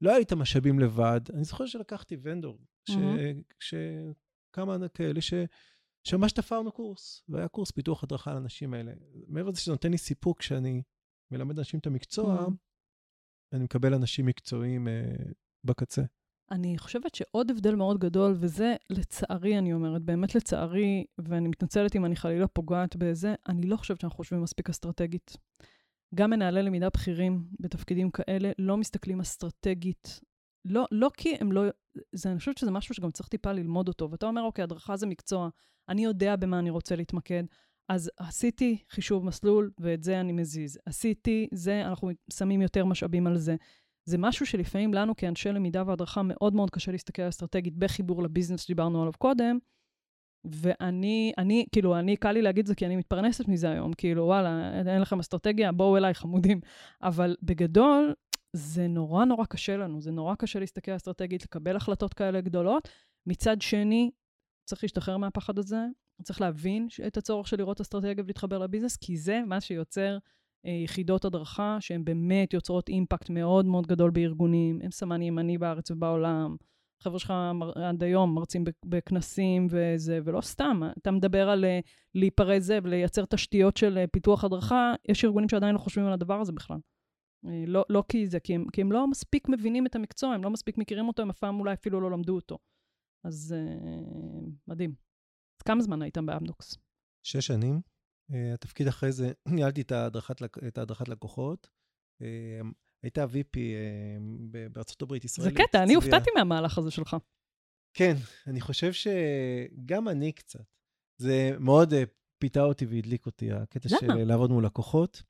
לא 0.00 0.10
היה 0.10 0.18
לי 0.18 0.24
את 0.24 0.32
המשאבים 0.32 0.78
לבד. 0.78 1.20
אני 1.34 1.44
זוכר 1.44 1.66
שלקחתי 1.66 2.16
vendor, 2.22 2.58
שכמה 3.60 4.88
כאלה 4.94 5.20
ש... 5.20 5.34
שממש 6.04 6.32
תפרנו 6.32 6.72
קורס, 6.72 7.22
והיה 7.28 7.48
קורס 7.48 7.70
פיתוח 7.70 8.04
הדרכה 8.04 8.34
לאנשים 8.34 8.74
האלה. 8.74 8.92
מעבר 9.28 9.50
לזה 9.50 9.60
שזה 9.60 9.72
נותן 9.72 9.90
לי 9.90 9.98
סיפוק 9.98 10.42
שאני 10.42 10.82
מלמד 11.30 11.58
אנשים 11.58 11.80
את 11.80 11.86
המקצוע, 11.86 12.46
אני 13.52 13.64
מקבל 13.64 13.94
אנשים 13.94 14.26
מקצועיים 14.26 14.88
אה, 14.88 15.12
בקצה. 15.64 16.02
אני 16.50 16.78
חושבת 16.78 17.14
שעוד 17.14 17.50
הבדל 17.50 17.74
מאוד 17.74 17.98
גדול, 17.98 18.34
וזה 18.36 18.74
לצערי, 18.90 19.58
אני 19.58 19.72
אומרת, 19.72 20.02
באמת 20.02 20.34
לצערי, 20.34 21.04
ואני 21.18 21.48
מתנצלת 21.48 21.96
אם 21.96 22.04
אני 22.04 22.16
חלילה 22.16 22.48
פוגעת 22.48 22.96
בזה, 22.96 23.34
אני 23.48 23.62
לא 23.62 23.76
חושבת 23.76 24.00
שאנחנו 24.00 24.16
חושבים 24.16 24.42
מספיק 24.42 24.70
אסטרטגית. 24.70 25.36
גם 26.14 26.30
מנהלי 26.30 26.62
למידה 26.62 26.88
בכירים 26.94 27.44
בתפקידים 27.60 28.10
כאלה 28.10 28.50
לא 28.58 28.76
מסתכלים 28.76 29.20
אסטרטגית. 29.20 30.20
לא, 30.64 30.86
לא 30.90 31.10
כי 31.16 31.34
הם 31.40 31.52
לא... 31.52 31.62
זה, 32.12 32.30
אני 32.30 32.38
חושבת 32.38 32.58
שזה 32.58 32.70
משהו 32.70 32.94
שגם 32.94 33.10
צריך 33.10 33.28
טיפה 33.28 33.52
ללמוד 33.52 33.88
אותו. 33.88 34.10
ואתה 34.10 34.26
אומר, 34.26 34.42
אוקיי, 34.42 34.62
הדרכה 34.62 34.96
זה 34.96 35.06
מקצוע, 35.06 35.48
אני 35.88 36.04
יודע 36.04 36.36
במה 36.36 36.58
אני 36.58 36.70
רוצה 36.70 36.96
להתמקד. 36.96 37.44
אז 37.88 38.10
עשיתי 38.18 38.82
חישוב 38.90 39.24
מסלול, 39.24 39.70
ואת 39.80 40.02
זה 40.02 40.20
אני 40.20 40.32
מזיז. 40.32 40.78
עשיתי 40.86 41.48
זה, 41.52 41.86
אנחנו 41.86 42.10
שמים 42.32 42.62
יותר 42.62 42.84
משאבים 42.84 43.26
על 43.26 43.38
זה. 43.38 43.56
זה 44.04 44.18
משהו 44.18 44.46
שלפעמים 44.46 44.94
לנו 44.94 45.16
כאנשי 45.16 45.48
למידה 45.48 45.82
והדרכה 45.86 46.22
מאוד 46.22 46.54
מאוד 46.54 46.70
קשה 46.70 46.92
להסתכל 46.92 47.28
אסטרטגית 47.28 47.76
בחיבור 47.76 48.22
לביזנס 48.22 48.62
שדיברנו 48.62 49.00
עליו 49.00 49.12
קודם. 49.18 49.58
ואני, 50.44 51.32
אני, 51.38 51.66
כאילו, 51.72 51.98
אני, 51.98 52.16
קל 52.16 52.32
לי 52.32 52.42
להגיד 52.42 52.66
זה 52.66 52.74
כי 52.74 52.86
אני 52.86 52.96
מתפרנסת 52.96 53.48
מזה 53.48 53.70
היום, 53.70 53.92
כאילו, 53.92 54.24
וואלה, 54.24 54.80
אין 54.86 55.00
לכם 55.00 55.20
אסטרטגיה, 55.20 55.72
בואו 55.72 55.96
אליי, 55.96 56.14
חמודים. 56.14 56.60
אבל 57.02 57.36
בגדול, 57.42 58.14
זה 58.52 58.86
נורא 58.86 59.24
נורא 59.24 59.44
קשה 59.44 59.76
לנו, 59.76 60.00
זה 60.00 60.10
נורא 60.10 60.34
קשה 60.34 60.58
להסתכל 60.58 60.96
אסטרטגית, 60.96 61.42
לקבל 61.42 61.76
החלטות 61.76 62.14
כאלה 62.14 62.40
גדולות. 62.40 62.88
מצד 63.26 63.60
שני, 63.60 64.10
צריך 64.64 64.84
להשתחרר 64.84 65.16
מהפחד 65.16 65.58
הזה, 65.58 65.86
צריך 66.22 66.40
להבין 66.40 66.88
את 67.06 67.16
הצורך 67.16 67.48
של 67.48 67.56
לראות 67.56 67.80
אסטרטגיה 67.80 68.24
ולהתחבר 68.24 68.58
לביזנס, 68.58 68.96
כי 68.96 69.16
זה 69.16 69.40
מה 69.46 69.60
שיוצר 69.60 70.18
יחידות 70.64 71.24
הדרכה 71.24 71.76
שהן 71.80 72.04
באמת 72.04 72.52
יוצרות 72.52 72.88
אימפקט 72.88 73.30
מאוד 73.30 73.66
מאוד 73.66 73.86
גדול 73.86 74.10
בארגונים. 74.10 74.78
הם 74.82 74.90
סמן 74.90 75.22
ימני 75.22 75.58
בארץ 75.58 75.90
ובעולם. 75.90 76.56
החבר'ה 77.00 77.18
שלך 77.18 77.32
עד 77.74 78.02
היום 78.02 78.34
מרצים 78.34 78.64
בכנסים 78.84 79.66
וזה, 79.70 80.18
ולא 80.24 80.40
סתם, 80.40 80.80
אתה 80.98 81.10
מדבר 81.10 81.48
על 81.50 81.64
אה, 81.64 81.80
להיפרד 82.14 82.58
זה 82.58 82.78
ולייצר 82.82 83.24
תשתיות 83.24 83.76
של 83.76 83.98
אה, 83.98 84.06
פיתוח 84.06 84.44
הדרכה, 84.44 84.94
יש 85.08 85.24
ארגונים 85.24 85.48
שעדיין 85.48 85.74
לא 85.74 85.78
חושבים 85.78 86.06
על 86.06 86.12
הדבר 86.12 86.40
הזה 86.40 86.52
בכלל. 86.52 86.78
לא, 87.66 87.84
לא 87.88 88.02
כי 88.08 88.26
זה, 88.26 88.40
כי 88.40 88.54
הם, 88.54 88.64
כי 88.72 88.80
הם 88.80 88.92
לא 88.92 89.06
מספיק 89.06 89.48
מבינים 89.48 89.86
את 89.86 89.94
המקצוע, 89.94 90.34
הם 90.34 90.44
לא 90.44 90.50
מספיק 90.50 90.78
מכירים 90.78 91.08
אותו, 91.08 91.22
הם 91.22 91.30
אף 91.30 91.38
פעם 91.38 91.60
אולי 91.60 91.72
אפילו 91.72 92.00
לא 92.00 92.10
למדו 92.10 92.34
אותו. 92.34 92.58
אז 93.24 93.54
uh, 93.56 94.50
מדהים. 94.68 94.94
כמה 95.64 95.82
זמן 95.82 96.02
הייתם 96.02 96.26
באמדוקס? 96.26 96.76
שש 97.26 97.46
שנים. 97.46 97.80
Uh, 98.30 98.54
התפקיד 98.54 98.88
אחרי 98.88 99.12
זה, 99.12 99.32
ניהלתי 99.56 99.80
את 99.80 99.92
ההדרכת, 99.92 100.42
את 100.68 100.78
ההדרכת 100.78 101.08
לקוחות. 101.08 101.68
Uh, 102.22 102.24
הייתה 103.02 103.24
VP 103.24 103.56
uh, 103.56 103.58
בארצות 104.70 105.02
הברית, 105.02 105.24
ישראלית. 105.24 105.56
זה 105.56 105.62
קטע, 105.64 105.82
אני 105.82 105.94
הופתעתי 105.94 106.30
מהמהלך 106.36 106.78
הזה 106.78 106.90
שלך. 106.90 107.16
כן, 107.96 108.14
אני 108.46 108.60
חושב 108.60 108.92
שגם 108.92 110.08
אני 110.08 110.32
קצת. 110.32 110.64
זה 111.20 111.50
מאוד 111.60 111.94
פיתה 112.38 112.62
אותי 112.62 112.86
והדליק 112.86 113.26
אותי, 113.26 113.52
הקטע 113.52 113.88
למה? 113.90 114.14
של 114.14 114.24
לעבוד 114.24 114.50
מול 114.50 114.66
לקוחות. 114.66 115.22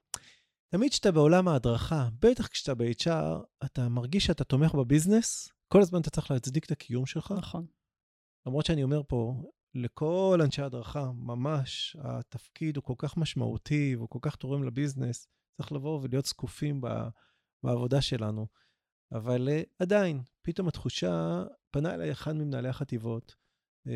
תמיד 0.74 0.90
כשאתה 0.90 1.12
בעולם 1.12 1.48
ההדרכה, 1.48 2.08
בטח 2.18 2.46
כשאתה 2.46 2.74
ב-HR, 2.74 3.64
אתה 3.64 3.88
מרגיש 3.88 4.26
שאתה 4.26 4.44
תומך 4.44 4.74
בביזנס, 4.74 5.48
כל 5.72 5.80
הזמן 5.80 6.00
אתה 6.00 6.10
צריך 6.10 6.30
להצדיק 6.30 6.64
את 6.64 6.70
הקיום 6.70 7.06
שלך. 7.06 7.34
נכון. 7.38 7.66
למרות 8.46 8.66
שאני 8.66 8.82
אומר 8.82 9.02
פה, 9.08 9.34
לכל 9.74 10.40
אנשי 10.44 10.62
הדרכה, 10.62 11.12
ממש, 11.12 11.96
התפקיד 12.00 12.76
הוא 12.76 12.84
כל 12.84 12.94
כך 12.98 13.16
משמעותי 13.16 13.96
והוא 13.96 14.08
כל 14.08 14.18
כך 14.22 14.36
תורם 14.36 14.62
לביזנס, 14.62 15.28
צריך 15.56 15.72
לבוא 15.72 16.00
ולהיות 16.02 16.26
זקופים 16.26 16.80
בעבודה 17.62 18.02
שלנו. 18.02 18.46
אבל 19.12 19.48
uh, 19.48 19.68
עדיין, 19.78 20.22
פתאום 20.42 20.68
התחושה, 20.68 21.44
פנה 21.70 21.94
אליי 21.94 22.12
אחד 22.12 22.32
ממנהלי 22.32 22.68
החטיבות, 22.68 23.34
uh, 23.86 23.90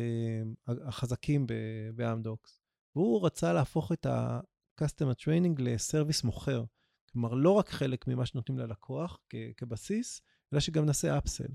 החזקים 0.67 1.47
באמדוקס, 1.95 2.61
והוא 2.95 3.25
רצה 3.25 3.53
להפוך 3.53 3.91
את 3.91 4.05
ה-customer 4.05 5.23
training 5.23 5.61
לסרוויס 5.61 6.23
מוכר. 6.23 6.63
כלומר, 7.11 7.33
לא 7.33 7.51
רק 7.51 7.69
חלק 7.69 8.07
ממה 8.07 8.25
שנותנים 8.25 8.59
ללקוח 8.59 9.19
כבסיס, 9.57 10.21
אלא 10.53 10.59
שגם 10.59 10.85
נעשה 10.85 11.17
אפסל. 11.17 11.47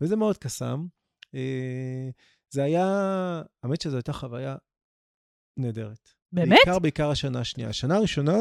וזה 0.00 0.16
מאוד 0.16 0.38
קסם. 0.38 0.86
אה, 2.52 2.54
זה 2.54 2.62
היה, 2.62 3.42
האמת 3.62 3.80
שזו 3.80 3.96
הייתה 3.96 4.12
חוויה 4.12 4.56
נהדרת. 5.58 6.08
באמת? 6.32 6.48
בעיקר, 6.48 6.78
בעיקר 6.78 7.10
השנה 7.10 7.40
השנייה. 7.40 7.70
השנה 7.70 7.96
הראשונה, 7.96 8.36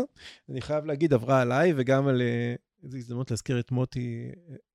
אני 0.49 0.61
חייב 0.61 0.85
להגיד, 0.85 1.13
עברה 1.13 1.41
עליי, 1.41 1.73
וגם 1.75 2.07
על... 2.07 2.21
אה, 2.21 2.55
איזו 2.83 2.97
הזדמנות 2.97 3.31
להזכיר 3.31 3.59
את 3.59 3.71
מוטי, 3.71 4.31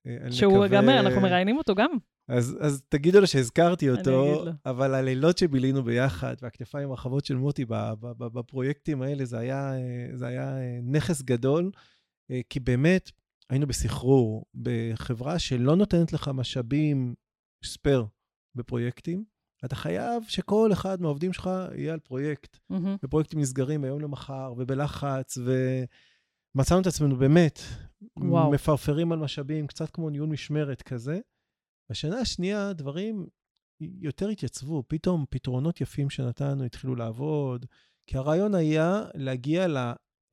אה, 0.07 0.33
שהוא 0.33 0.53
מקווה... 0.53 0.69
גם, 0.69 0.89
אנחנו 0.89 1.21
מראיינים 1.21 1.59
אותו 1.59 1.75
גם. 1.75 1.91
אז, 2.29 2.59
אז 2.61 2.83
תגידו 2.89 3.21
לו 3.21 3.27
שהזכרתי 3.27 3.91
אותו, 3.91 4.45
אבל 4.67 4.95
הלילות 4.95 5.39
שבילינו 5.39 5.85
ביחד, 5.85 6.35
והכתפיים 6.43 6.91
הרחבות 6.91 7.25
של 7.25 7.37
מוטי 7.37 7.65
בפרויקטים 8.19 9.03
האלה, 9.03 9.25
זה 9.25 9.39
היה, 9.39 9.73
זה 10.15 10.27
היה 10.27 10.57
נכס 10.83 11.23
גדול, 11.23 11.71
כי 12.51 12.61
באמת, 12.61 13.11
היינו 13.51 13.67
בסחרור, 13.67 14.45
בחברה 14.55 15.39
שלא 15.39 15.77
נותנת 15.77 16.13
לך 16.13 16.31
משאבים 16.35 17.15
ספייר 17.65 18.05
בפרויקטים. 18.57 19.25
אתה 19.65 19.77
חייב 19.77 20.23
שכל 20.29 20.73
אחד 20.73 21.01
מהעובדים 21.01 21.33
שלך 21.33 21.51
יהיה 21.75 21.93
על 21.93 22.01
פרויקט, 22.01 22.59
mm-hmm. 22.73 22.99
ופרויקטים 23.03 23.41
נסגרים 23.41 23.81
מהיום 23.81 24.01
למחר, 24.01 24.55
ובלחץ, 24.57 25.39
ומצאנו 26.55 26.81
את 26.81 26.87
עצמנו 26.87 27.17
באמת 27.17 27.61
וואו. 28.17 28.51
מפרפרים 28.51 29.13
על 29.13 29.19
משאבים, 29.19 29.67
קצת 29.67 29.91
כמו 29.91 30.11
ניהול 30.11 30.29
משמרת 30.29 30.83
כזה. 30.83 31.21
בשנה 31.91 32.19
השנייה 32.19 32.73
דברים 32.73 33.27
יותר 33.81 34.29
התייצבו, 34.29 34.85
פתאום 34.89 35.25
פתרונות 35.31 35.81
יפים 35.81 36.11
שנתנו 36.11 36.65
התחילו 36.65 36.95
לעבוד, 36.95 37.67
כי 38.07 38.17
הרעיון 38.17 38.55
היה 38.55 39.05
להגיע 39.15 39.67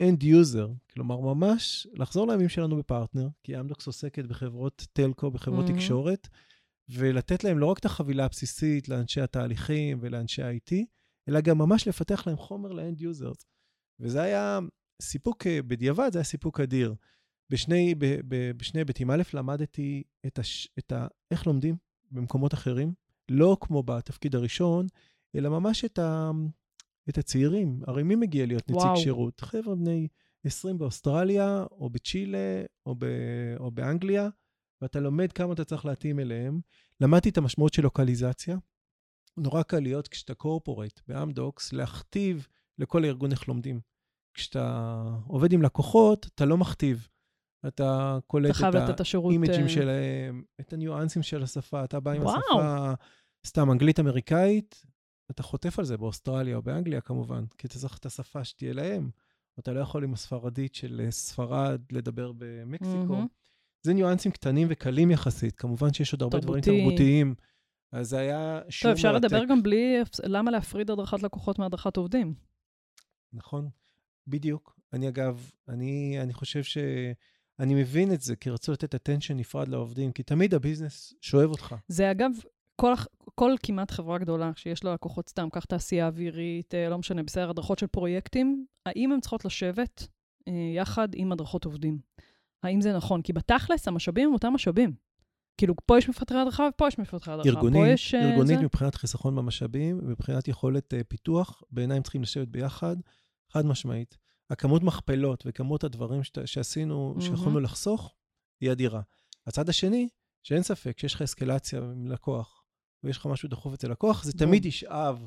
end 0.04 0.24
user, 0.24 0.70
כלומר 0.94 1.20
ממש 1.20 1.88
לחזור 1.94 2.28
לימים 2.28 2.50
שלנו 2.50 2.78
בפרטנר, 2.78 3.28
כי 3.44 3.60
אמדוקס 3.60 3.88
עוסקת 3.88 4.26
בחברות 4.26 4.88
טלקו, 4.94 5.32
בחברות 5.32 5.66
mm-hmm. 5.66 5.74
תקשורת, 5.74 6.28
ולתת 6.94 7.44
להם 7.44 7.60
לא 7.60 7.66
רק 7.66 7.80
את 7.80 7.86
החבילה 7.86 8.26
הבסיסית 8.26 8.90
לאנשי 8.90 9.22
התהליכים 9.22 9.98
ולאנשי 10.02 10.44
ה-IT, 10.44 10.76
אלא 11.30 11.42
גם 11.42 11.58
ממש 11.58 11.88
לפתח 11.88 12.28
להם 12.28 12.38
חומר 12.38 12.72
ל-end 12.72 13.02
users. 13.02 13.46
וזה 14.00 14.22
היה 14.22 14.60
סיפוק, 15.02 15.48
אה, 15.48 15.62
בדיעבד 15.62 16.10
זה 16.12 16.20
היה 16.20 16.24
סיפוק 16.24 16.60
אדיר. 16.60 16.96
בשני, 17.50 17.96
ב, 17.96 18.06
ב, 18.28 18.52
בשני 18.58 18.80
היבטים. 18.80 19.12
א', 19.12 19.22
למדתי 19.34 20.04
את, 20.26 20.40
הש, 20.40 20.68
את 20.80 20.92
ה, 20.92 21.08
איך 21.32 21.48
לומדים 21.48 21.76
במקומות 22.12 22.54
אחרים, 22.54 22.94
לא 23.30 23.58
כמו 23.62 23.84
בתפקיד 23.84 24.36
הראשון, 24.36 24.88
אלא 25.36 25.50
ממש 25.50 25.86
את, 25.86 26.00
ה, 26.00 26.32
את 27.10 27.18
הצעירים. 27.18 27.82
הרי 27.88 28.04
מי 28.04 28.16
מגיע 28.16 28.46
להיות 28.46 28.64
נציג 28.64 28.82
וואו. 28.82 28.98
שירות? 28.98 29.42
חבר'ה 29.42 29.76
בני 29.76 30.08
20 30.44 30.78
באוסטרליה, 30.78 31.66
או 31.72 31.90
בצ'ילה, 31.90 32.64
או, 32.86 32.96
ב, 32.96 33.06
או 33.60 33.72
באנגליה, 33.72 34.30
ואתה 34.84 35.00
לומד 35.00 35.32
כמה 35.32 35.54
אתה 35.54 35.66
צריך 35.66 35.86
להתאים 35.86 36.20
אליהם. 36.20 36.60
למדתי 37.02 37.30
את 37.30 37.38
המשמעות 37.38 37.74
של 37.74 37.84
לוקליזציה. 37.84 38.58
נורא 39.38 39.64
קל 39.64 39.80
להיות 39.80 40.08
כשאתה 40.08 40.34
קורפורט 40.34 41.02
באמדוקס, 41.08 41.74
להכתיב 41.74 42.48
לכל 42.78 43.04
הארגון 43.04 43.32
איך 43.32 43.48
לומדים. 43.48 43.80
כשאתה 44.34 45.04
עובד 45.28 45.54
עם 45.54 45.62
לקוחות, 45.62 46.26
אתה 46.36 46.46
לא 46.46 46.58
מכתיב. 46.58 47.08
אתה 47.68 48.18
קולט 48.28 48.56
את 48.90 49.00
האימג'ים 49.14 49.66
uh... 49.66 49.70
שלהם, 49.70 50.44
את 50.60 50.74
הניואנסים 50.74 51.24
של 51.24 51.44
השפה, 51.44 51.84
אתה 51.84 52.00
בא 52.00 52.12
עם 52.12 52.22
וואו. 52.22 52.36
השפה, 52.36 52.94
סתם 53.48 53.72
אנגלית 53.72 54.00
אמריקאית, 54.00 54.86
אתה 55.32 55.44
חוטף 55.44 55.80
על 55.80 55.86
זה 55.86 55.98
באוסטרליה 55.98 56.56
או 56.56 56.62
באנגליה 56.62 57.02
כמובן, 57.02 57.46
כי 57.58 57.68
אתה 57.68 57.80
צריך 57.80 57.98
את 57.98 58.06
השפה 58.06 58.44
שתהיה 58.44 58.74
להם. 58.74 59.10
אתה 59.60 59.74
לא 59.74 59.80
יכול 59.80 60.04
עם 60.04 60.14
הספרדית 60.14 60.76
של 60.76 61.02
אה, 61.06 61.12
ספרד 61.12 61.82
לדבר 61.92 62.32
במקסיקו. 62.38 63.22
Mm-hmm. 63.22 63.43
זה 63.84 63.94
ניואנסים 63.94 64.32
קטנים 64.32 64.68
וקלים 64.70 65.12
יחסית. 65.12 65.56
כמובן 65.56 65.94
שיש 65.94 66.14
עוד 66.14 66.22
הרבה 66.22 66.40
תרבותי. 66.42 66.62
דברים 66.62 66.84
תרבותיים. 66.84 67.36
אז 67.92 68.10
זה 68.10 68.20
היה 68.20 68.38
שיעור 68.38 68.60
מרתק. 68.60 68.82
טוב, 68.82 68.92
אפשר 68.92 69.12
לדבר 69.12 69.46
גם 69.46 69.64
בלי... 69.64 69.96
למה 70.24 70.52
להפריד 70.52 70.92
הדרכת 70.92 71.24
לקוחות 71.24 71.60
מהדרכת 71.60 71.98
עובדים? 71.98 72.34
נכון, 73.34 73.70
בדיוק. 74.28 74.80
אני 74.94 75.10
אגב, 75.10 75.52
אני, 75.70 76.18
אני 76.22 76.34
חושב 76.34 76.64
ש... 76.64 76.78
אני 77.60 77.76
מבין 77.76 78.14
את 78.14 78.22
זה, 78.22 78.36
כי 78.36 78.50
רצו 78.50 78.72
לתת 78.72 78.96
attention 78.96 79.34
נפרד 79.34 79.68
לעובדים, 79.68 80.12
כי 80.12 80.24
תמיד 80.24 80.54
הביזנס 80.54 81.14
שואב 81.22 81.50
אותך. 81.50 81.76
זה 81.88 82.12
אגב, 82.12 82.32
כל, 82.76 82.94
כל 83.36 83.56
כמעט 83.64 83.92
חברה 83.92 84.18
גדולה 84.18 84.52
שיש 84.56 84.84
לה 84.84 84.94
לקוחות 84.94 85.30
סתם, 85.30 85.50
קח 85.52 85.66
תעשייה 85.66 86.08
אווירית, 86.08 86.76
אה, 86.76 86.90
לא 86.90 86.98
משנה, 86.98 87.24
בסדר, 87.24 87.50
הדרכות 87.50 87.80
של 87.80 87.88
פרויקטים, 87.88 88.66
האם 88.86 89.12
הן 89.12 89.20
צריכות 89.20 89.46
לשבת 89.46 90.08
אה, 90.48 90.54
יחד 90.76 91.08
עם 91.16 91.32
הדרכות 91.32 91.66
עובדים? 91.66 92.00
האם 92.64 92.82
זה 92.82 92.94
נכון? 92.94 93.22
כי 93.22 93.34
בתכלס, 93.34 93.88
המשאבים 93.88 94.28
הם 94.28 94.34
אותם 94.34 94.54
משאבים. 94.54 94.94
כאילו, 95.58 95.74
פה 95.86 95.98
יש 95.98 96.10
מפתחי 96.10 96.38
הדרכה 96.38 96.68
ופה 96.74 96.88
יש 96.88 97.00
מפתחי 97.00 97.32
הדרכה. 97.32 97.50
ארגונית, 97.50 97.82
יש... 97.94 98.14
אה, 98.14 98.30
ארגונית 98.30 98.60
זה. 98.60 98.66
מבחינת 98.66 98.96
חיסכון 98.96 99.36
במשאבים, 99.36 100.00
מבחינת 100.04 100.48
יכולת 100.48 100.94
אה, 100.94 101.04
פיתוח, 101.04 101.64
בעיניי 101.72 101.98
הם 101.98 102.04
צריכים 102.04 102.22
לשבת 102.22 102.48
ביחד, 102.48 102.96
חד 103.50 103.66
משמעית. 103.66 104.18
הכמות 104.50 104.84
מכפלות 104.84 105.44
וכמות 105.46 105.84
הדברים 105.84 106.24
שת, 106.24 106.48
שעשינו, 106.48 107.10
מהמם. 107.10 107.22
שיכולנו 107.22 107.60
לחסוך, 107.60 108.16
היא 108.62 108.72
אדירה. 108.72 109.02
הצד 109.48 109.70
השני, 109.70 110.10
שאין 110.44 110.64
ספק, 110.64 111.00
שיש 111.00 111.14
לך 111.14 111.22
אסקלציה 111.22 111.80
עם 111.80 112.08
לקוח, 112.08 112.64
ויש 113.04 113.18
לך 113.18 113.26
משהו 113.26 113.50
דחוף 113.50 113.74
אצל 113.74 113.92
לקוח, 113.92 114.24
זה 114.24 114.32
בום. 114.32 114.40
תמיד 114.40 114.66
ישאב. 114.66 115.26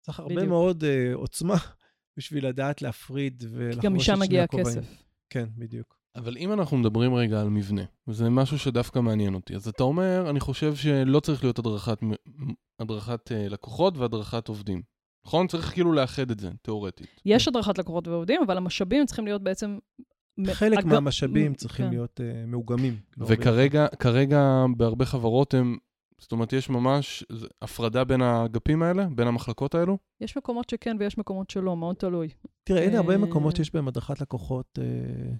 צריך 0.00 0.20
הרבה 0.20 0.34
בדיוק. 0.34 0.48
מאוד 0.48 0.84
uh, 0.84 1.14
עוצמה 1.14 1.56
בשביל 2.16 2.46
לדעת 2.46 2.82
להפריד 2.82 3.40
כי 3.40 3.46
ולחבוש 3.50 3.84
גם 3.84 3.94
משם 3.94 4.12
את 4.12 4.16
שני 4.16 4.26
מגיע 4.26 4.44
הכובעים. 4.44 4.78
הכסף. 4.78 5.02
כן, 5.30 5.48
בדיוק. 5.56 6.01
אבל 6.16 6.36
אם 6.36 6.52
אנחנו 6.52 6.76
מדברים 6.76 7.14
רגע 7.14 7.40
על 7.40 7.48
מבנה, 7.48 7.82
וזה 8.08 8.30
משהו 8.30 8.58
שדווקא 8.58 8.98
מעניין 8.98 9.34
אותי, 9.34 9.54
אז 9.54 9.68
אתה 9.68 9.82
אומר, 9.82 10.30
אני 10.30 10.40
חושב 10.40 10.74
שלא 10.74 11.20
צריך 11.20 11.44
להיות 11.44 11.58
הדרכת, 11.58 11.98
הדרכת 12.80 13.32
אה, 13.32 13.48
לקוחות 13.48 13.96
והדרכת 13.98 14.48
עובדים. 14.48 14.82
נכון? 15.26 15.46
צריך 15.46 15.72
כאילו 15.72 15.92
לאחד 15.92 16.30
את 16.30 16.40
זה, 16.40 16.50
תיאורטית. 16.62 17.06
יש 17.24 17.48
הדרכת 17.48 17.78
לקוחות 17.78 18.08
ועובדים, 18.08 18.40
אבל 18.46 18.56
המשאבים 18.56 19.06
צריכים 19.06 19.24
להיות 19.24 19.42
בעצם... 19.42 19.78
חלק 20.52 20.78
אג- 20.78 20.86
מהמשאבים 20.86 21.52
מ- 21.52 21.54
צריכים 21.54 21.86
כן. 21.86 21.90
להיות 21.90 22.20
uh, 22.20 22.46
מאוגמים. 22.46 22.96
לא 23.16 23.26
וכרגע, 23.28 23.86
כרגע 23.98 24.64
בהרבה 24.76 25.04
חברות 25.04 25.54
הם, 25.54 25.76
זאת 26.22 26.32
אומרת, 26.32 26.52
יש 26.52 26.70
ממש 26.70 27.24
הפרדה 27.62 28.04
בין 28.04 28.22
האגפים 28.22 28.82
האלה, 28.82 29.06
בין 29.14 29.28
המחלקות 29.28 29.74
האלו? 29.74 29.98
יש 30.20 30.36
מקומות 30.36 30.70
שכן 30.70 30.96
ויש 31.00 31.18
מקומות 31.18 31.50
שלא, 31.50 31.76
מאוד 31.76 31.96
תלוי. 31.96 32.28
תראה, 32.64 32.82
אין 32.82 32.94
הרבה 32.94 33.12
אה, 33.12 33.18
מקומות 33.18 33.56
שיש 33.56 33.74
בהם 33.74 33.88
הדרכת 33.88 34.20
לקוחות 34.20 34.78
אה, 34.82 34.84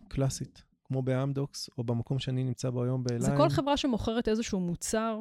קלאסית, 0.09 0.63
כמו 0.85 1.03
באמדוקס, 1.03 1.71
או 1.79 1.85
במקום 1.85 2.19
שאני 2.19 2.45
נמצא 2.45 2.71
בו 2.71 2.85
היום 2.85 3.05
באליין. 3.05 3.23
זה 3.23 3.37
כל 3.37 3.49
חברה 3.49 3.77
שמוכרת 3.77 4.29
איזשהו 4.29 4.61
מוצר, 4.61 5.21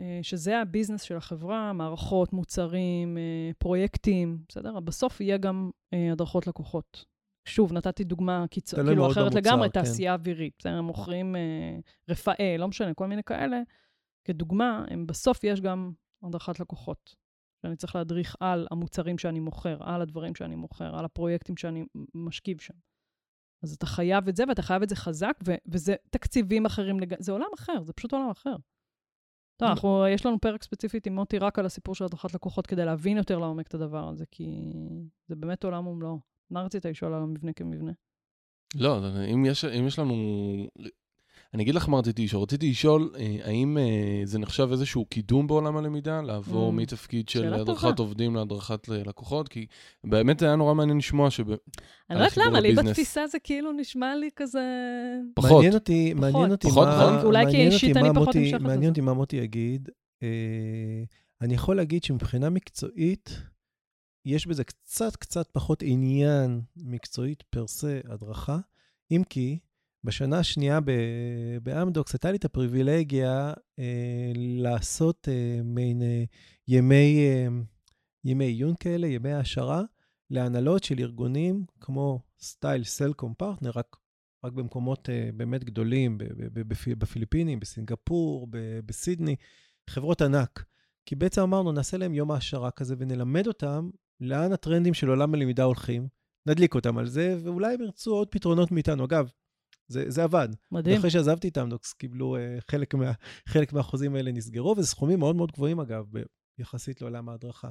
אה, 0.00 0.18
שזה 0.22 0.60
הביזנס 0.60 1.02
של 1.02 1.16
החברה, 1.16 1.72
מערכות, 1.72 2.32
מוצרים, 2.32 3.18
אה, 3.18 3.50
פרויקטים, 3.58 4.38
בסדר? 4.48 4.80
בסוף 4.80 5.20
יהיה 5.20 5.36
גם 5.36 5.70
אה, 5.94 6.12
הדרכות 6.12 6.46
לקוחות. 6.46 7.04
שוב, 7.44 7.72
נתתי 7.72 8.04
דוגמה 8.04 8.44
קיצור, 8.50 8.84
כאילו 8.84 9.10
אחרת 9.10 9.34
לגמרי, 9.34 9.70
כן. 9.70 9.80
תעשייה 9.80 10.12
אווירית. 10.12 10.54
בסדר, 10.58 10.76
הם 10.76 10.84
מוכרים 10.84 11.36
אה, 11.36 11.40
רפאל, 12.08 12.56
לא 12.58 12.68
משנה, 12.68 12.94
כל 12.94 13.06
מיני 13.06 13.22
כאלה. 13.22 13.60
כדוגמה, 14.24 14.84
הם 14.90 15.06
בסוף 15.06 15.44
יש 15.44 15.60
גם 15.60 15.92
הדרכת 16.22 16.60
לקוחות. 16.60 17.16
שאני 17.62 17.76
צריך 17.76 17.96
להדריך 17.96 18.36
על 18.40 18.66
המוצרים 18.70 19.18
שאני 19.18 19.40
מוכר, 19.40 19.78
על 19.80 20.02
הדברים 20.02 20.34
שאני 20.34 20.56
מוכר, 20.56 20.98
על 20.98 21.04
הפרויקטים 21.04 21.56
שאני 21.56 21.84
משכיב 22.14 22.60
שם. 22.60 22.74
אז 23.64 23.74
אתה 23.74 23.86
חייב 23.86 24.28
את 24.28 24.36
זה, 24.36 24.44
ואתה 24.48 24.62
חייב 24.62 24.82
את 24.82 24.88
זה 24.88 24.96
חזק, 24.96 25.38
ו- 25.46 25.54
וזה 25.66 25.94
תקציבים 26.10 26.66
אחרים, 26.66 27.00
לג... 27.00 27.14
זה 27.22 27.32
עולם 27.32 27.48
אחר, 27.54 27.82
זה 27.82 27.92
פשוט 27.92 28.12
עולם 28.12 28.30
אחר. 28.30 28.56
טוב, 29.56 29.68
אנחנו, 29.68 30.04
יש 30.08 30.26
לנו 30.26 30.40
פרק 30.40 30.62
ספציפית 30.62 31.06
עם 31.06 31.14
מוטי 31.14 31.38
רק 31.38 31.58
על 31.58 31.66
הסיפור 31.66 31.94
של 31.94 32.04
הדרכת 32.04 32.34
לקוחות, 32.34 32.66
כדי 32.66 32.84
להבין 32.84 33.16
יותר 33.16 33.38
לעומק 33.38 33.66
את 33.66 33.74
הדבר 33.74 34.08
הזה, 34.08 34.26
כי 34.26 34.46
זה 35.28 35.36
באמת 35.36 35.64
עולם 35.64 35.86
ומלואו. 35.86 36.20
מה 36.50 36.62
רצית 36.62 36.86
לשאול 36.86 37.14
על 37.14 37.22
המבנה 37.22 37.52
כמבנה? 37.52 37.92
לא, 38.74 38.98
אם 39.34 39.44
יש, 39.44 39.64
אם 39.64 39.86
יש 39.86 39.98
לנו... 39.98 40.14
אני 41.54 41.62
אגיד 41.62 41.74
לך 41.74 41.88
מה 41.88 41.98
רציתי 41.98 42.24
לשאול. 42.24 42.42
רציתי 42.42 42.70
לשאול, 42.70 43.12
אה, 43.18 43.36
האם 43.44 43.78
אה, 43.78 44.20
זה 44.24 44.38
נחשב 44.38 44.68
איזשהו 44.72 45.04
קידום 45.04 45.46
בעולם 45.46 45.76
הלמידה, 45.76 46.20
לעבור 46.22 46.70
Mm, 46.72 46.74
מתפקיד 46.74 47.28
של 47.28 47.54
הדרכת 47.54 47.80
טובה. 47.96 48.02
עובדים 48.02 48.34
להדרכת 48.34 48.88
ל- 48.88 49.08
לקוחות? 49.08 49.48
כי 49.48 49.66
באמת 50.04 50.42
היה 50.42 50.56
נורא 50.56 50.74
מעניין 50.74 50.98
לשמוע 50.98 51.30
שב... 51.30 51.50
אני 51.50 51.58
לא 52.10 52.14
יודעת 52.14 52.36
למה, 52.36 52.60
לי. 52.60 52.74
בתפיסה 52.74 53.26
זה 53.26 53.38
כאילו 53.38 53.72
נשמע 53.72 54.16
לי 54.16 54.28
כזה... 54.36 54.60
פחות. 55.34 55.50
מעניין 55.52 55.74
אותי, 55.74 56.14
מעניין 56.14 56.50
אותי 56.50 56.68
פחות, 56.68 56.88
מה... 56.88 57.06
פחות? 57.10 57.24
אולי 57.24 57.38
כי 57.40 57.44
מעניין 57.46 57.72
אישית 57.72 57.96
אני 57.96 58.08
פחות 58.14 58.36
נמשכת 58.36 58.60
מעניין 58.60 58.80
לזה. 58.80 58.88
אותי 58.88 59.00
מה 59.00 59.12
מוטי 59.12 59.36
יגיד. 59.36 59.88
אה, 60.22 60.28
אני 61.40 61.54
יכול 61.54 61.76
להגיד 61.76 62.04
שמבחינה 62.04 62.50
מקצועית, 62.50 63.40
יש 64.26 64.46
בזה 64.46 64.64
קצת 64.64 65.16
קצת 65.16 65.48
פחות 65.52 65.82
עניין 65.82 66.60
מקצועית 66.76 67.42
פר 67.50 67.66
סה 67.66 68.00
הדרכה, 68.08 68.58
אם 69.10 69.22
כי 69.30 69.58
בשנה 70.04 70.38
השנייה 70.38 70.78
באמדוקס 71.62 72.12
הייתה 72.12 72.30
לי 72.30 72.36
את 72.36 72.44
הפריבילגיה 72.44 73.52
אה, 73.78 74.32
לעשות 74.36 75.28
אה, 75.28 75.60
מעין 75.64 76.02
אה, 76.02 76.24
ימי, 76.68 77.18
אה, 77.18 77.46
ימי 78.24 78.44
עיון 78.44 78.74
כאלה, 78.80 79.06
ימי 79.06 79.32
העשרה, 79.32 79.82
להנהלות 80.30 80.84
של 80.84 80.98
ארגונים 80.98 81.64
כמו 81.80 82.20
סטייל 82.40 82.84
סלקום 82.84 83.34
פרטנר, 83.34 83.70
רק, 83.74 83.96
רק 84.44 84.52
במקומות 84.52 85.08
uh, 85.08 85.32
באמת 85.36 85.64
גדולים, 85.64 86.18
בפיליפינים, 86.98 87.60
בסינגפור, 87.60 88.48
בסידני, 88.86 89.36
חברות 89.90 90.22
ענק. 90.22 90.64
כי 91.06 91.14
בעצם 91.16 91.42
אמרנו, 91.42 91.72
נעשה 91.72 91.96
להם 91.96 92.14
יום 92.14 92.30
העשרה 92.30 92.70
כזה 92.70 92.94
ונלמד 92.98 93.46
אותם 93.46 93.90
לאן 94.20 94.52
הטרנדים 94.52 94.94
של 94.94 95.08
עולם 95.08 95.34
הלמידה 95.34 95.64
הולכים, 95.64 96.08
נדליק 96.46 96.74
אותם 96.74 96.98
על 96.98 97.06
זה, 97.06 97.38
ואולי 97.42 97.74
הם 97.74 97.80
ירצו 97.80 98.10
עוד 98.10 98.28
פתרונות 98.28 98.72
מאיתנו. 98.72 99.04
אגב, 99.04 99.30
זה, 99.90 100.04
זה 100.10 100.24
עבד. 100.24 100.48
מדהים. 100.72 100.98
אחרי 100.98 101.10
שעזבתי 101.10 101.48
את 101.48 101.58
אמדוקס, 101.58 101.92
קיבלו 101.92 102.36
uh, 102.36 102.40
חלק, 102.70 102.94
מה, 102.94 103.12
חלק 103.52 103.72
מהחוזים 103.72 104.14
האלה 104.14 104.32
נסגרו, 104.32 104.74
וזה 104.78 104.86
סכומים 104.86 105.18
מאוד 105.18 105.36
מאוד 105.36 105.52
גבוהים, 105.52 105.80
אגב, 105.80 106.06
יחסית 106.58 107.00
לעולם 107.00 107.28
ההדרכה. 107.28 107.68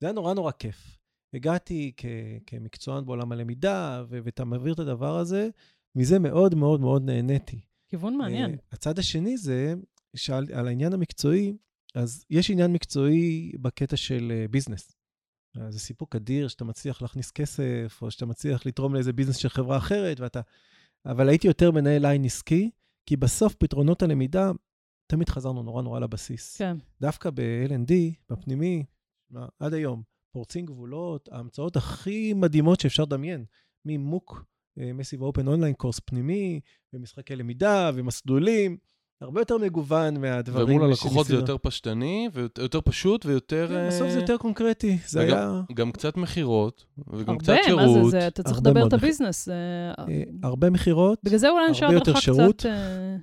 זה 0.00 0.06
היה 0.06 0.12
נורא 0.12 0.34
נורא 0.34 0.52
כיף. 0.52 0.98
הגעתי 1.34 1.92
כ- 1.96 2.04
כמקצוען 2.46 3.06
בעולם 3.06 3.32
הלמידה, 3.32 4.04
ו- 4.08 4.18
ואתה 4.24 4.44
מעביר 4.44 4.74
את 4.74 4.78
הדבר 4.78 5.18
הזה, 5.18 5.48
מזה 5.96 6.18
מאוד 6.18 6.54
מאוד 6.54 6.80
מאוד 6.80 7.02
נהניתי. 7.02 7.60
כיוון 7.88 8.16
מעניין. 8.16 8.50
אה, 8.50 8.56
הצד 8.72 8.98
השני 8.98 9.36
זה, 9.36 9.74
שעל 10.16 10.46
על 10.52 10.68
העניין 10.68 10.92
המקצועי, 10.92 11.56
אז 11.94 12.24
יש 12.30 12.50
עניין 12.50 12.72
מקצועי 12.72 13.52
בקטע 13.60 13.96
של 13.96 14.32
אה, 14.34 14.48
ביזנס. 14.48 14.96
אה, 15.56 15.70
זה 15.70 15.78
סיפוק 15.78 16.16
אדיר 16.16 16.48
שאתה 16.48 16.64
מצליח 16.64 17.02
להכניס 17.02 17.30
כסף, 17.30 17.98
או 18.02 18.10
שאתה 18.10 18.26
מצליח 18.26 18.66
לתרום 18.66 18.94
לאיזה 18.94 19.12
ביזנס 19.12 19.36
של 19.36 19.48
חברה 19.48 19.76
אחרת, 19.76 20.20
ואתה... 20.20 20.40
אבל 21.06 21.28
הייתי 21.28 21.46
יותר 21.46 21.70
מנהל 21.70 22.02
ליין 22.02 22.24
עסקי, 22.24 22.70
כי 23.06 23.16
בסוף 23.16 23.54
פתרונות 23.54 24.02
הלמידה, 24.02 24.50
תמיד 25.06 25.28
חזרנו 25.28 25.62
נורא 25.62 25.82
נורא 25.82 26.00
לבסיס. 26.00 26.56
כן. 26.56 26.76
דווקא 27.00 27.30
ב-L&D, 27.30 27.92
בפנימי, 28.30 28.84
מה, 29.30 29.46
עד 29.58 29.74
היום, 29.74 30.02
פורצים 30.32 30.66
גבולות, 30.66 31.28
ההמצאות 31.32 31.76
הכי 31.76 32.34
מדהימות 32.34 32.80
שאפשר 32.80 33.02
לדמיין, 33.02 33.44
מ 33.84 33.94
MOOC, 33.94 34.44
massive 34.76 35.22
open 35.22 35.46
online 35.48 35.74
course 35.74 36.00
פנימי, 36.00 36.60
ומשחקי 36.92 37.36
למידה, 37.36 37.90
ומסלולים, 37.94 38.76
הרבה 39.24 39.40
יותר 39.40 39.58
מגוון 39.58 40.20
מהדברים 40.20 40.76
ומול 40.76 40.90
הלקוחות 40.90 41.26
זה. 41.26 41.34
יותר 41.34 41.56
פשטני, 41.62 42.28
ויותר 42.32 42.80
פשוט, 42.80 43.26
ויותר... 43.26 43.66
כן, 43.68 43.74
אה, 43.74 43.88
בסוף 43.88 44.08
זה 44.10 44.20
יותר 44.20 44.36
קונקרטי, 44.36 44.98
זה 45.06 45.20
וגם- 45.26 45.36
היה 45.38 45.62
גם 45.74 45.92
קצת 45.92 46.16
מכירות, 46.16 46.84
וגם 47.12 47.38
קצת 47.38 47.48
הרבה, 47.48 47.62
שירות. 47.64 47.82
מה 47.96 48.04
זה, 48.04 48.10
זה, 48.10 48.26
אתה 48.26 48.42
צריך 48.42 48.56
הרבה 48.56 48.70
לדבר 48.70 48.86
את. 48.88 48.92
הביזנס. 48.92 49.48
אה, 49.48 49.92
הרבה 50.42 50.70
מכירות, 50.70 51.18
בגלל 51.24 51.38
זה 51.38 51.48
אולי 51.48 51.64
הרבה 51.82 51.96
הדרכה 51.96 52.20
שירות. 52.20 52.56
קצת, 52.56 52.66
אה, 52.68 53.16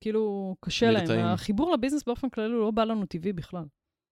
כאילו, 0.00 0.56
קשה 0.60 0.90
להם. 0.90 1.24
החיבור 1.26 1.72
לביזנס 1.72 2.02
באופן 2.06 2.28
כללי 2.28 2.52
הוא 2.54 2.60
לא 2.60 2.70
בא 2.70 2.84
לנו 2.84 3.06
טבעי 3.06 3.32
בכלל. 3.32 3.64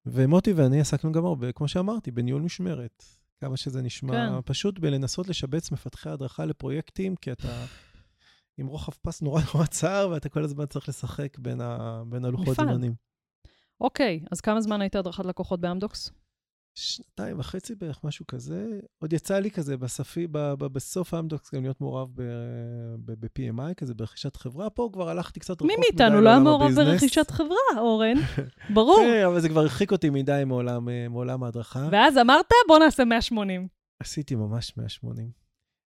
ומוטי 0.06 0.52
ואני 0.52 0.80
עסקנו 0.80 1.12
גם 1.12 1.24
הרבה, 1.26 1.52
כמו 1.52 1.68
שאמרתי, 1.68 2.10
בניהול 2.10 2.42
משמרת. 2.42 3.04
כמה 3.40 3.56
שזה 3.56 3.82
נשמע, 3.82 4.12
כן. 4.12 4.40
פשוט 4.44 4.78
בלנסות 4.78 5.28
לשבץ 5.28 5.70
מפתחי 5.72 6.10
הדרכה 6.10 6.44
לפרויקטים, 6.44 7.16
כי 7.16 7.32
אתה 7.32 7.48
עם 8.58 8.66
רוחב 8.66 8.92
פס 9.02 9.22
נורא 9.22 9.42
נורא 9.54 9.66
צר, 9.66 10.08
ואתה 10.12 10.28
כל 10.28 10.44
הזמן 10.44 10.66
צריך 10.66 10.88
לשחק 10.88 11.38
בין, 11.38 11.60
ה... 11.60 12.02
בין 12.06 12.24
הלוחות. 12.24 12.56
זמנים. 12.56 12.94
אוקיי, 13.80 14.20
אז 14.30 14.40
כמה 14.40 14.60
זמן 14.60 14.80
היית 14.80 14.96
הדרכת 14.96 15.24
לקוחות 15.24 15.60
באמדוקס? 15.60 16.10
שנתיים 16.74 17.38
וחצי 17.38 17.74
בערך, 17.74 18.04
משהו 18.04 18.26
כזה. 18.26 18.66
עוד 18.98 19.12
יצא 19.12 19.38
לי 19.38 19.50
כזה 19.50 19.76
בספי, 19.76 20.26
ב, 20.26 20.38
ב, 20.38 20.66
בסוף 20.66 21.14
האמדוקס 21.14 21.54
גם 21.54 21.62
להיות 21.62 21.80
מעורב 21.80 22.08
ב-PMI, 23.04 23.74
כזה 23.76 23.94
ברכישת 23.94 24.36
חברה. 24.36 24.70
פה 24.70 24.90
כבר 24.92 25.08
הלכתי 25.08 25.40
קצת 25.40 25.62
רחוק 25.62 25.66
מי 25.66 25.74
מדי 25.76 25.80
מאיתנו 25.80 26.20
לא 26.20 26.28
היה 26.28 26.38
לעולם 26.38 26.44
מעורב 26.44 26.62
הביזנס. 26.62 26.86
ברכישת 26.86 27.30
חברה, 27.30 27.56
אורן? 27.78 28.14
ברור. 28.74 29.00
כן, 29.00 29.26
אבל 29.26 29.40
זה 29.40 29.48
כבר 29.48 29.60
הרחיק 29.60 29.92
אותי 29.92 30.10
מדי 30.10 30.42
מעולם, 30.46 30.88
אה, 30.88 31.08
מעולם 31.08 31.42
ההדרכה. 31.42 31.88
ואז 31.92 32.18
אמרת, 32.18 32.46
בוא 32.68 32.78
נעשה 32.78 33.04
180. 33.04 33.68
עשיתי 34.00 34.34
ממש 34.34 34.76
180. 34.76 35.30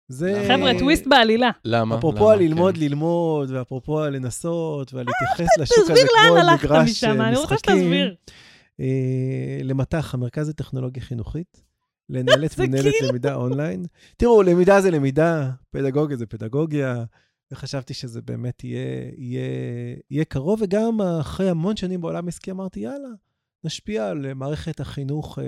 זה... 0.09 0.45
חבר'ה, 0.49 0.79
טוויסט 0.79 1.07
בעלילה. 1.07 1.51
למה? 1.65 1.99
אפרופו? 1.99 2.31
על 2.31 2.39
ללמוד, 2.39 2.75
כן. 2.75 2.81
ללמוד, 2.81 3.51
ואפרופו 3.51 4.01
על 4.01 4.17
לנסות, 4.17 4.95
ועל 4.95 5.07
להתייחס 5.07 5.59
לשוק 5.59 5.79
הזה 5.79 5.93
תסביר 5.93 6.07
כמו 6.07 6.35
לאן 6.37 6.45
אל 6.45 6.49
הלכת 6.49 6.65
מגרש 6.65 6.91
משם, 6.91 7.21
אה, 7.21 7.29
אני 7.29 7.37
רוצה 7.37 7.55
משחקים. 7.55 7.77
שתסביר. 7.79 8.15
אה, 8.81 9.59
למט"ח, 9.63 10.15
המרכז 10.15 10.49
לטכנולוגיה 10.49 11.03
חינוכית. 11.03 11.63
לנהל 12.09 12.45
את 12.45 12.51
זה 12.51 12.67
מנהלת 12.67 12.93
כאילו- 12.99 13.09
למידה 13.09 13.35
אונליין. 13.35 13.85
תראו, 14.17 14.43
למידה 14.43 14.81
זה 14.81 14.91
למידה, 14.91 15.51
פדגוגיה 15.71 16.17
זה 16.17 16.27
פדגוגיה, 16.27 17.05
וחשבתי 17.53 17.95
שזה 17.95 18.23
באמת 18.23 18.65
יהיה, 18.65 20.25
קרוב, 20.25 20.63
וגם 20.63 21.01
אחרי 21.21 21.51
המון 21.51 21.77
שנים 21.77 22.01
בעולם 22.01 22.27
העסקי 22.27 22.51
אמרתי, 22.51 22.81
יאללה, 22.81 23.09
נשפיע 23.65 24.09
על 24.09 24.35
מערכת 24.35 24.81
החינוך, 24.81 25.39
אה, 25.39 25.45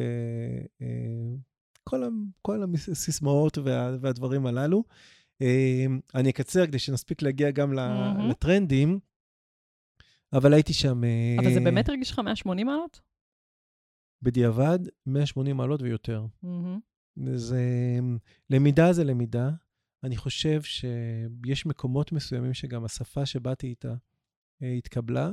אה, 0.82 0.86
כל, 2.43 2.62
הסיסמאות 2.93 3.59
וה, 3.59 3.97
והדברים 4.01 4.47
הללו. 4.47 4.84
אה, 5.43 5.87
אני 6.14 6.30
אקצר 6.30 6.66
כדי 6.66 6.78
שנספיק 6.78 7.22
להגיע 7.22 7.51
גם 7.51 7.74
מהמם. 7.74 8.30
לטרנדים, 8.30 8.99
אבל 10.32 10.53
הייתי 10.53 10.72
שם... 10.72 11.05
אה, 11.05 11.37
אבל 11.39 11.55
זה 11.55 11.61
באמת 11.61 11.89
הרגיש 11.89 12.11
לך 12.11 12.18
180 12.18 12.66
מעלות? 12.66 13.01
בדיעבד, 14.22 14.78
180 15.07 15.57
מעלות 15.57 15.82
ויותר. 15.82 16.26
מהמם. 16.43 16.80
זה, 17.34 17.61
למידה 18.51 18.93
זה 18.93 19.05
למידה. 19.05 19.51
אני 20.05 20.16
חושב 20.16 20.62
שיש 20.62 21.66
מקומות 21.66 22.12
מסוימים 22.12 22.55
שגם 22.55 22.84
השפה 22.84 23.26
שבאתי 23.26 23.66
איתה 23.66 23.95
אה, 24.62 24.72
התקבלה, 24.72 25.30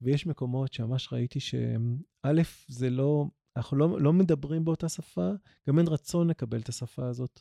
ויש 0.00 0.26
מקומות 0.26 0.72
שממש 0.72 1.12
ראיתי 1.12 1.40
שא', 1.40 2.42
זה 2.68 2.90
לא, 2.90 3.26
אנחנו 3.58 3.76
לא, 3.76 4.00
לא 4.00 4.12
מדברים 4.12 4.64
באותה 4.64 4.88
שפה, 4.88 5.30
גם 5.68 5.78
אין 5.78 5.88
רצון 5.88 6.30
לקבל 6.30 6.60
את 6.60 6.68
השפה 6.68 7.06
הזאת. 7.06 7.40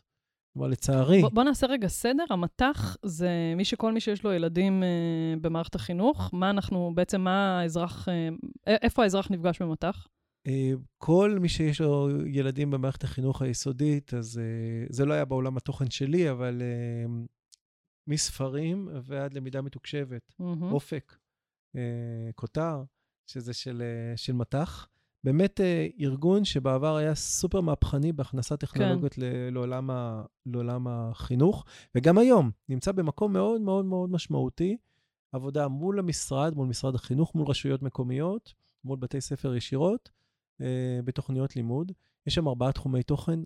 כלומר, 0.53 0.68
לצערי, 0.68 1.22
בוא, 1.22 1.30
בוא 1.30 1.43
נעשה 1.43 1.68
רגע 1.68 1.88
סדר. 1.88 2.24
המט"ח 2.30 2.97
זה 3.03 3.53
מי 3.57 3.65
שכל 3.65 3.93
מי 3.93 3.99
שיש 3.99 4.24
לו 4.24 4.34
ילדים 4.34 4.84
אה, 4.84 5.34
במערכת 5.41 5.76
החינוך. 5.76 6.30
מה 6.34 6.49
אנחנו, 6.49 6.91
בעצם 6.95 7.22
מה 7.22 7.59
האזרח, 7.59 8.09
אה, 8.09 8.30
איפה 8.68 9.03
האזרח 9.03 9.32
נפגש 9.32 9.61
במט"ח? 9.61 10.07
אה, 10.47 10.72
כל 10.97 11.38
מי 11.41 11.49
שיש 11.49 11.82
לו 11.82 12.09
ילדים 12.26 12.72
במערכת 12.72 13.03
החינוך 13.03 13.41
היסודית, 13.41 14.13
אז 14.13 14.38
אה, 14.38 14.88
זה 14.89 15.05
לא 15.05 15.13
היה 15.13 15.26
בעולם 15.26 15.57
התוכן 15.57 15.89
שלי, 15.89 16.32
אבל 16.32 16.61
אה, 16.61 17.24
מספרים 18.07 18.89
ועד 19.03 19.34
למידה 19.34 19.61
מתוקשבת. 19.61 20.36
מהמם. 20.39 20.72
אופק, 20.72 21.18
אה, 21.76 22.30
כותר, 22.36 22.84
שזה 23.30 23.53
של, 23.53 23.82
אה, 23.82 24.18
של 24.18 24.34
מט"ח. 24.34 24.88
באמת 25.24 25.61
אה, 25.61 25.88
ארגון 25.99 26.45
שבעבר 26.45 26.95
היה 26.95 27.15
סופר 27.15 27.61
מהפכני 27.61 28.13
בהכנסת 28.13 28.59
טכנולוגיות 28.59 29.13
כן. 29.13 29.22
לעולם, 29.51 29.89
ה, 29.89 30.24
לעולם 30.45 30.88
החינוך, 30.88 31.65
וגם 31.95 32.18
היום 32.18 32.51
נמצא 32.70 32.91
במקום 32.91 33.34
מאוד 33.34 33.61
מאוד 33.61 33.86
מאוד 33.86 34.09
משמעותי, 34.09 34.78
עבודה 35.32 35.68
מול 35.68 35.99
המשרד, 35.99 36.53
מול 36.55 36.68
משרד 36.68 36.95
החינוך, 36.95 37.36
מול 37.36 37.47
רשויות 37.47 37.82
מקומיות, 37.82 38.53
מול 38.84 38.97
בתי 38.97 39.22
ספר 39.22 39.55
ישירות, 39.55 40.09
אה, 40.61 40.99
בתוכניות 41.05 41.55
לימוד. 41.55 41.91
יש 42.28 42.36
שם 42.36 42.47
ארבעה 42.47 42.72
תחומי 42.72 43.03
תוכן, 43.03 43.39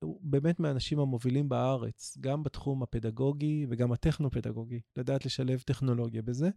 הוא 0.00 0.20
באמת 0.22 0.60
מהאנשים 0.60 0.98
המובילים 0.98 1.48
בארץ, 1.48 2.18
גם 2.20 2.42
בתחום 2.42 2.82
הפדגוגי 2.82 3.66
וגם 3.68 3.92
הטכנו-פדגוגי, 3.92 4.80
לדעת 4.96 5.26
לשלב 5.26 5.60
טכנולוגיה 5.60 6.22
בזה. 6.22 6.50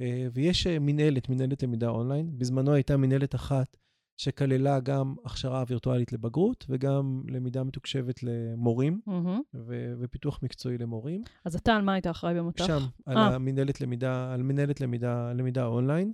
אה, 0.00 0.26
ויש 0.32 0.66
אה, 0.66 0.78
מנהלת, 0.78 1.28
מנהלת 1.28 1.62
למידה 1.62 1.88
אונליין. 1.88 2.38
בזמנו 2.38 2.72
הייתה 2.72 2.96
מנהלת 2.96 3.34
אחת 3.34 3.76
שכללה 4.18 4.80
גם 4.80 5.14
הכשרה 5.24 5.64
וירטואלית 5.68 6.12
לבגרות 6.12 6.66
וגם 6.68 7.22
למידה 7.28 7.64
מתוקשבת 7.64 8.22
למורים 8.22 9.00
מהמם. 9.06 9.40
ו- 9.54 9.92
ופיתוח 10.00 10.40
מקצועי 10.42 10.78
למורים. 10.78 11.22
אז 11.44 11.56
אתה 11.56 11.76
על 11.76 11.82
מה 11.82 11.92
היית 11.92 12.06
אחראי 12.06 12.34
במט"ח? 12.34 12.66
שם, 12.66 12.80
על 13.06 13.16
אה. 13.16 13.34
המנהלת 13.34 13.80
למידה, 13.80 14.32
על 14.34 14.42
מנהלת 14.42 14.80
למידה, 14.80 15.32
למידה 15.32 15.66
אונליין. 15.66 16.12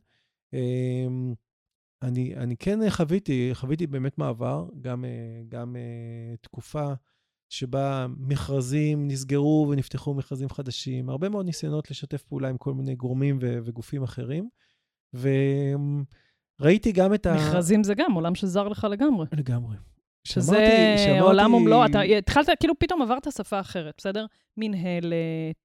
אמ, 0.53 1.35
אני, 2.03 2.37
אני 2.37 2.57
כן 2.57 2.79
חוויתי, 2.91 3.51
חוויתי 3.53 3.87
באמת 3.87 4.19
מעבר, 4.19 4.69
גם, 4.81 5.05
אה, 5.05 5.43
גם 5.49 5.77
אה, 5.77 6.37
תקופה 6.41 6.93
שבה 7.49 8.07
מכרזים 8.19 9.09
נסגרו 9.09 9.67
ונפתחו 9.71 10.15
מכרזים 10.15 10.49
חדשים, 10.49 11.09
הרבה 11.09 11.29
מאוד 11.29 11.47
ניסיונות 11.47 11.91
לשתף 11.91 12.23
פעולה 12.23 12.49
עם 12.49 12.57
כל 12.57 12.75
מיני 12.75 12.95
גורמים 12.95 13.39
ו- 13.43 13.59
וגופים 13.65 14.03
אחרים. 14.03 14.49
וראיתי 16.61 16.93
גם 16.93 17.15
את 17.15 17.27
ה... 17.27 17.35
מכרזים 17.35 17.85
זה 17.85 17.95
גם 17.95 18.13
עולם 18.13 18.35
שזר 18.35 18.69
לך 18.69 18.87
לגמרי. 18.91 19.27
לגמרי. 19.33 19.77
שזה 20.25 20.47
שמעתי- 20.57 21.05
שמעתי- 21.05 21.19
עולם 21.19 21.55
ומלואו. 21.55 21.87
אתה 21.87 22.01
התחלת, 22.01 22.49
כאילו 22.61 22.75
פתאום 22.79 23.03
עברת 23.03 23.27
שפה 23.37 23.61
אחרת, 23.61 23.95
בסדר? 23.99 24.27
מנהלת, 24.57 25.15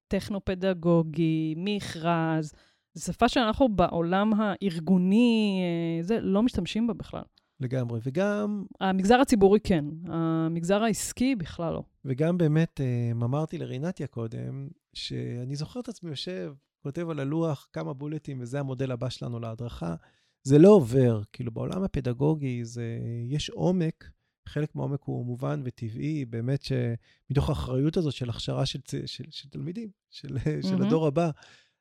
טכנו-פדגוגי, 0.08 1.54
מכרז. 1.58 2.54
זו 2.94 3.04
שפה 3.06 3.30
שאנחנו 3.30 3.70
בעולם 3.70 4.32
הארגוני, 4.38 5.62
אה, 5.62 6.04
זה, 6.04 6.20
לא 6.22 6.44
משתמשים 6.44 6.88
בה 6.88 6.94
בכלל. 6.94 7.22
לגמרי. 7.60 8.00
וגם 8.04 8.64
המגזר 8.82 9.20
הציבורי 9.20 9.60
כן, 9.60 9.86
המגזר 10.08 10.84
העסקי 10.84 11.36
בכלל 11.36 11.74
לא. 11.74 11.84
וגם 12.06 12.38
באמת, 12.38 12.82
אה, 12.82 13.12
אמרתי 13.12 13.58
לרינתיה 13.58 14.08
קודם, 14.08 14.68
שאני 14.94 15.56
זוכר 15.56 15.80
את 15.80 15.90
עצמי 15.90 16.10
יושב, 16.10 16.54
כותב 16.84 17.10
על 17.10 17.20
הלוח 17.20 17.68
כמה 17.74 17.94
בולטים, 17.94 18.38
וזה 18.42 18.60
המודל 18.60 18.92
הבא 18.92 19.10
שלנו 19.10 19.40
להדרכה. 19.40 19.96
זה 20.44 20.58
לא 20.60 20.70
עובר, 20.70 21.22
כאילו 21.34 21.52
בעולם 21.52 21.84
הפדגוגי 21.84 22.66
זה, 22.66 23.00
יש 23.30 23.50
עומק, 23.50 24.12
חלק 24.48 24.76
מהעומק 24.76 25.02
הוא 25.04 25.26
מובן 25.26 25.62
וטבעי, 25.66 26.26
באמת 26.26 26.62
שמתוך 26.64 27.50
האחריות 27.50 27.98
הזאת 27.98 28.14
של 28.14 28.30
הכשרה 28.30 28.66
של, 28.66 28.82
צ- 28.82 28.96
של, 29.06 29.24
של 29.30 29.50
תלמידים, 29.50 29.90
של, 30.10 30.38
של 30.62 30.72
מהמם. 30.76 30.86
הדור 30.88 31.08
הבא, 31.08 31.30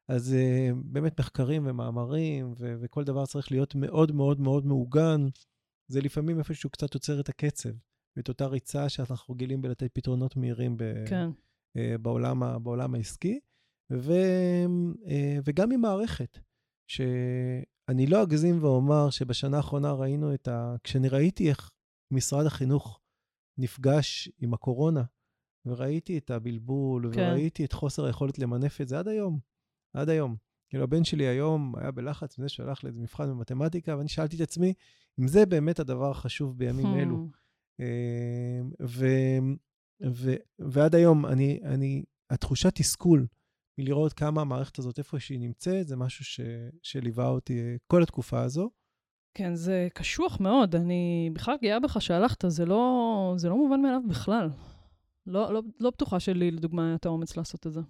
אז 0.09 0.35
uh, 0.35 0.75
באמת 0.85 1.21
מחקרים 1.21 1.63
ומאמרים, 1.67 2.53
ו- 2.59 2.75
וכל 2.81 3.05
דבר 3.05 3.27
צריך 3.27 3.51
להיות 3.53 3.75
מאוד 3.75 4.13
מאוד 4.13 4.41
מאוד 4.41 4.67
מעוגן. 4.67 5.27
זה 5.89 6.01
לפעמים 6.01 6.39
איפשהו 6.39 6.71
קצת 6.71 6.95
עוצר 6.95 7.21
את 7.21 7.29
הקצב, 7.29 7.71
ואת 8.17 8.29
אותה 8.29 8.47
ריצה 8.47 8.89
שאנחנו 8.89 9.35
רגילים 9.35 9.63
בלתת 9.63 9.91
פתרונות 9.93 10.37
מהירים 10.37 10.77
ב- 10.77 11.05
כן. 11.09 11.31
אה, 11.77 11.99
בעולם, 11.99 12.43
ה- 12.43 12.59
בעולם 12.59 12.95
העסקי, 12.95 13.41
ו, 13.93 14.13
אה, 15.09 15.39
וגם 15.45 15.73
עם 15.73 15.81
מערכת, 15.81 16.39
שאני 17.89 18.07
לא 18.07 18.23
אגזים 18.23 18.65
ואומר 18.65 19.11
שבשנה 19.11 19.57
האחרונה 19.57 19.93
ראינו 19.93 20.35
את 20.35 20.49
ה... 20.49 20.77
כשאני 20.85 21.09
ראיתי 21.09 21.49
איך 21.49 21.71
משרד 22.11 22.47
החינוך 22.47 23.01
נפגש 23.59 24.29
עם 24.41 24.55
הקורונה, 24.55 25.03
וראיתי 25.67 26.19
את 26.19 26.31
הבלבול, 26.31 27.11
כן. 27.15 27.21
וראיתי 27.21 27.65
את 27.65 27.73
חוסר 27.73 28.05
היכולת 28.05 28.39
למנף 28.39 28.81
את 28.81 28.89
זה 28.89 28.99
עד 28.99 29.09
היום, 29.09 29.39
עד 29.97 30.09
היום. 30.09 30.37
כאילו, 30.69 30.85
הבן 30.85 31.05
שלי 31.05 31.27
היום 31.27 31.75
היה 31.77 31.91
בלחץ 31.91 32.39
מזה 32.39 32.49
שהוא 32.49 32.67
הלך 32.67 32.85
לאיזה 32.85 33.01
מבחן 33.01 33.31
במתמטיקה, 33.31 33.97
ואני 33.97 34.09
שאלתי 34.09 34.37
את 34.37 34.41
עצמי, 34.41 34.75
אם 35.21 35.29
זה 35.29 35.47
באמת 35.47 35.81
הדבר 35.81 36.11
החשוב 36.11 36.59
בימים 36.59 36.87
אלו. 36.87 37.17
Hmm. 37.17 37.37
אה, 37.81 38.61
ו, 38.87 39.07
ו, 40.13 40.35
ועד 40.59 40.95
היום, 40.95 41.27
אני, 41.27 41.61
אני, 41.65 42.05
התחושת 42.31 42.75
תסכול 42.75 43.27
מלראות 43.79 44.13
כמה 44.13 44.41
המערכת 44.41 44.79
הזאת, 44.79 44.99
איפה 44.99 45.21
שהיא 45.21 45.41
נמצאת, 45.41 45.89
זה 45.89 45.97
משהו 45.97 46.25
ש, 46.25 46.41
שליווה 46.83 47.29
אותי 47.29 47.61
אה, 47.61 47.77
כל 47.87 48.03
התקופה 48.03 48.43
הזו. 48.43 48.71
כן, 49.35 49.55
זה 49.55 49.89
קשוח 49.95 50.41
מאוד. 50.41 50.75
אני 50.75 51.31
בכלל 51.33 51.55
גאה 51.63 51.81
בך 51.81 52.03
שהלכת, 52.03 52.45
זה 52.49 52.67
לא, 52.67 53.35
זה 53.37 53.49
לא 53.49 53.57
מובן 53.57 53.83
מאליו 53.83 54.01
בכלל. 54.09 54.51
לא, 55.27 55.53
לא, 55.53 55.63
לא 55.81 55.91
בטוחה 55.91 56.21
שלי, 56.21 56.51
לדוגמה, 56.51 56.87
היה 56.87 56.95
את 56.95 57.07
האומץ 57.07 57.37
לעשות 57.37 57.67
את 57.67 57.73
זה. 57.73 57.81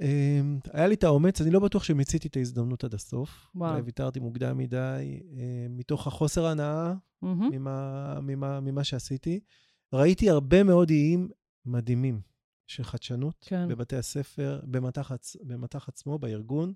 אה, 0.00 0.40
היה 0.72 0.86
לי 0.86 0.94
את 0.94 1.04
האומץ, 1.04 1.40
אני 1.40 1.50
לא 1.50 1.60
בטוח 1.60 1.84
שמיציתי 1.84 2.28
את 2.28 2.36
ההזדמנות 2.36 2.84
עד 2.84 2.94
הסוף. 2.94 3.46
וואו. 3.54 3.70
אולי 3.70 3.82
ויתרתי 3.82 4.20
מוקדם 4.20 4.58
מדי, 4.58 5.20
אה, 5.36 5.66
מתוך 5.70 6.06
החוסר 6.06 6.46
הנאה 6.46 6.94
מהמם. 7.22 7.48
ממה, 7.52 8.18
ממה, 8.22 8.60
ממה 8.60 8.84
שעשיתי. 8.84 9.40
ראיתי 9.92 10.30
הרבה 10.30 10.62
מאוד 10.62 10.90
איים 10.90 11.28
מדהימים 11.66 12.20
של 12.72 12.84
חדשנות 12.84 13.44
כן. 13.48 13.68
בבתי 13.68 13.96
הספר, 13.96 14.60
במטח. 14.64 15.12
במטח 15.42 15.88
עצמו, 15.88 16.18
בארגון, 16.18 16.72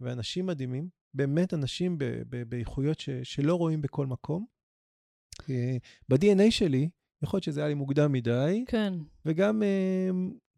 ואנשים 0.00 0.46
מדהימים, 0.46 0.88
באמת 1.14 1.54
אנשים 1.54 1.98
ב... 1.98 2.04
ב... 2.04 2.42
באיכויות 2.42 3.00
ש... 3.00 3.10
שלא 3.10 3.54
רואים 3.54 3.82
בכל 3.82 4.06
מקום. 4.06 4.46
אה, 5.50 5.76
ב-DNA 6.08 6.50
שלי, 6.50 6.88
יכול 7.22 7.36
להיות 7.36 7.44
שזה 7.44 7.60
היה 7.60 7.68
לי 7.68 7.74
מוקדם 7.74 8.12
מדי, 8.12 8.64
כן. 8.66 8.94
וגם 9.24 9.62
אה, 9.62 10.08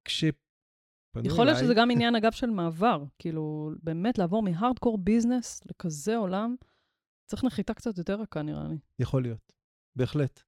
כשפנו 0.04 1.22
יכול 1.24 1.46
להיות 1.46 1.58
שזה 1.58 1.74
גם 1.74 1.90
עניין, 1.90 2.16
אגב, 2.16 2.32
של 2.32 2.50
מעבר. 2.50 3.04
כאילו, 3.18 3.70
באמת 3.82 4.18
לעבור 4.18 4.42
מהארדקור 4.42 4.98
ביזנס 4.98 5.60
לכזה 5.66 6.16
עולם, 6.16 6.54
צריך 7.26 7.44
נחיתה 7.44 7.74
קצת 7.74 7.98
יותר 7.98 8.20
רכה, 8.20 8.42
נראה 8.42 8.68
לי. 8.68 8.78
יכול 8.98 9.22
להיות, 9.22 9.52
בהחלט. 9.96 10.40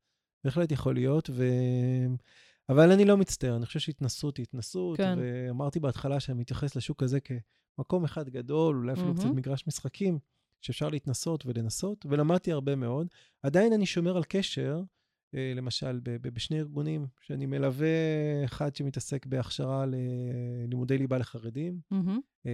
בהחלט 0.45 0.73
יכול 0.73 0.95
להיות, 0.95 1.31
ו... 1.33 1.45
אבל 2.73 2.93
אני 2.93 3.05
לא 3.05 3.17
מצטער, 3.17 3.57
אני 3.57 3.67
חושב 3.67 3.81
שהתנסות 3.81 4.37
היא 4.37 4.45
התנסות, 4.49 4.97
כן. 4.97 5.19
ואמרתי 5.19 5.81
בהתחלה 5.81 6.21
שאני 6.21 6.41
מתייחס 6.41 6.77
לשוק 6.77 7.03
הזה 7.03 7.19
כמקום 7.21 8.05
אחד 8.05 8.29
גדול, 8.29 8.77
אולי 8.77 8.93
אפילו 8.93 9.15
קצת 9.15 9.25
מהמם. 9.25 9.37
מגרש 9.37 9.67
משחקים, 9.67 10.19
שאפשר 10.61 10.89
להתנסות 10.89 11.47
ולנסות, 11.47 12.07
ולמדתי 12.09 12.53
הרבה 12.53 12.77
מאוד. 12.77 13.07
עדיין 13.43 13.73
אני 13.73 13.87
שומר 13.87 14.17
על 14.17 14.23
קשר, 14.29 14.83
אה, 15.35 15.53
למשל, 15.57 16.01
בשני 16.05 16.59
ארגונים, 16.59 17.07
שאני 17.21 17.47
מלווה 17.47 17.89
אחד 18.45 18.77
שמתעסק 18.77 19.27
בהכשרה 19.27 19.85
ללימודי 19.87 20.99
ליבה 20.99 21.19
לחרדים. 21.19 21.81
אה, 22.47 22.53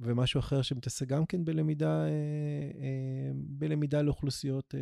ומשהו 0.00 0.40
אחר 0.40 0.62
שמתעסק 0.62 1.06
גם 1.06 1.26
כן 1.26 1.44
בלמידה, 1.44 2.06
אה, 2.06 3.30
בלמידה 3.34 4.02
לאוכלוסיות 4.02 4.74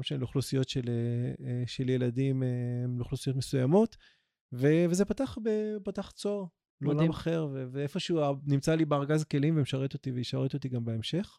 משנה, 0.00 0.18
לאוכלוסיות 0.18 0.68
של, 0.68 0.88
אה, 0.88 1.46
אה, 1.46 1.62
של 1.66 1.88
ילדים, 1.88 2.42
אה, 2.42 2.48
לאוכלוסיות 2.96 3.36
מסוימות, 3.36 3.96
ו, 4.52 4.66
וזה 4.90 5.04
פתח, 5.04 5.38
ב, 5.42 5.48
פתח 5.84 6.10
צוהר 6.10 6.44
לעולם. 6.80 7.10
אחר, 7.10 7.48
ו, 7.52 7.64
ואיפשהו 7.72 8.20
נמצא 8.46 8.74
לי 8.74 8.84
בארגז 8.84 9.24
כלים 9.24 9.56
ומשרת 9.56 9.94
אותי 9.94 10.10
וישרת 10.12 10.54
אותי 10.54 10.68
גם 10.68 10.84
בהמשך. 10.84 11.38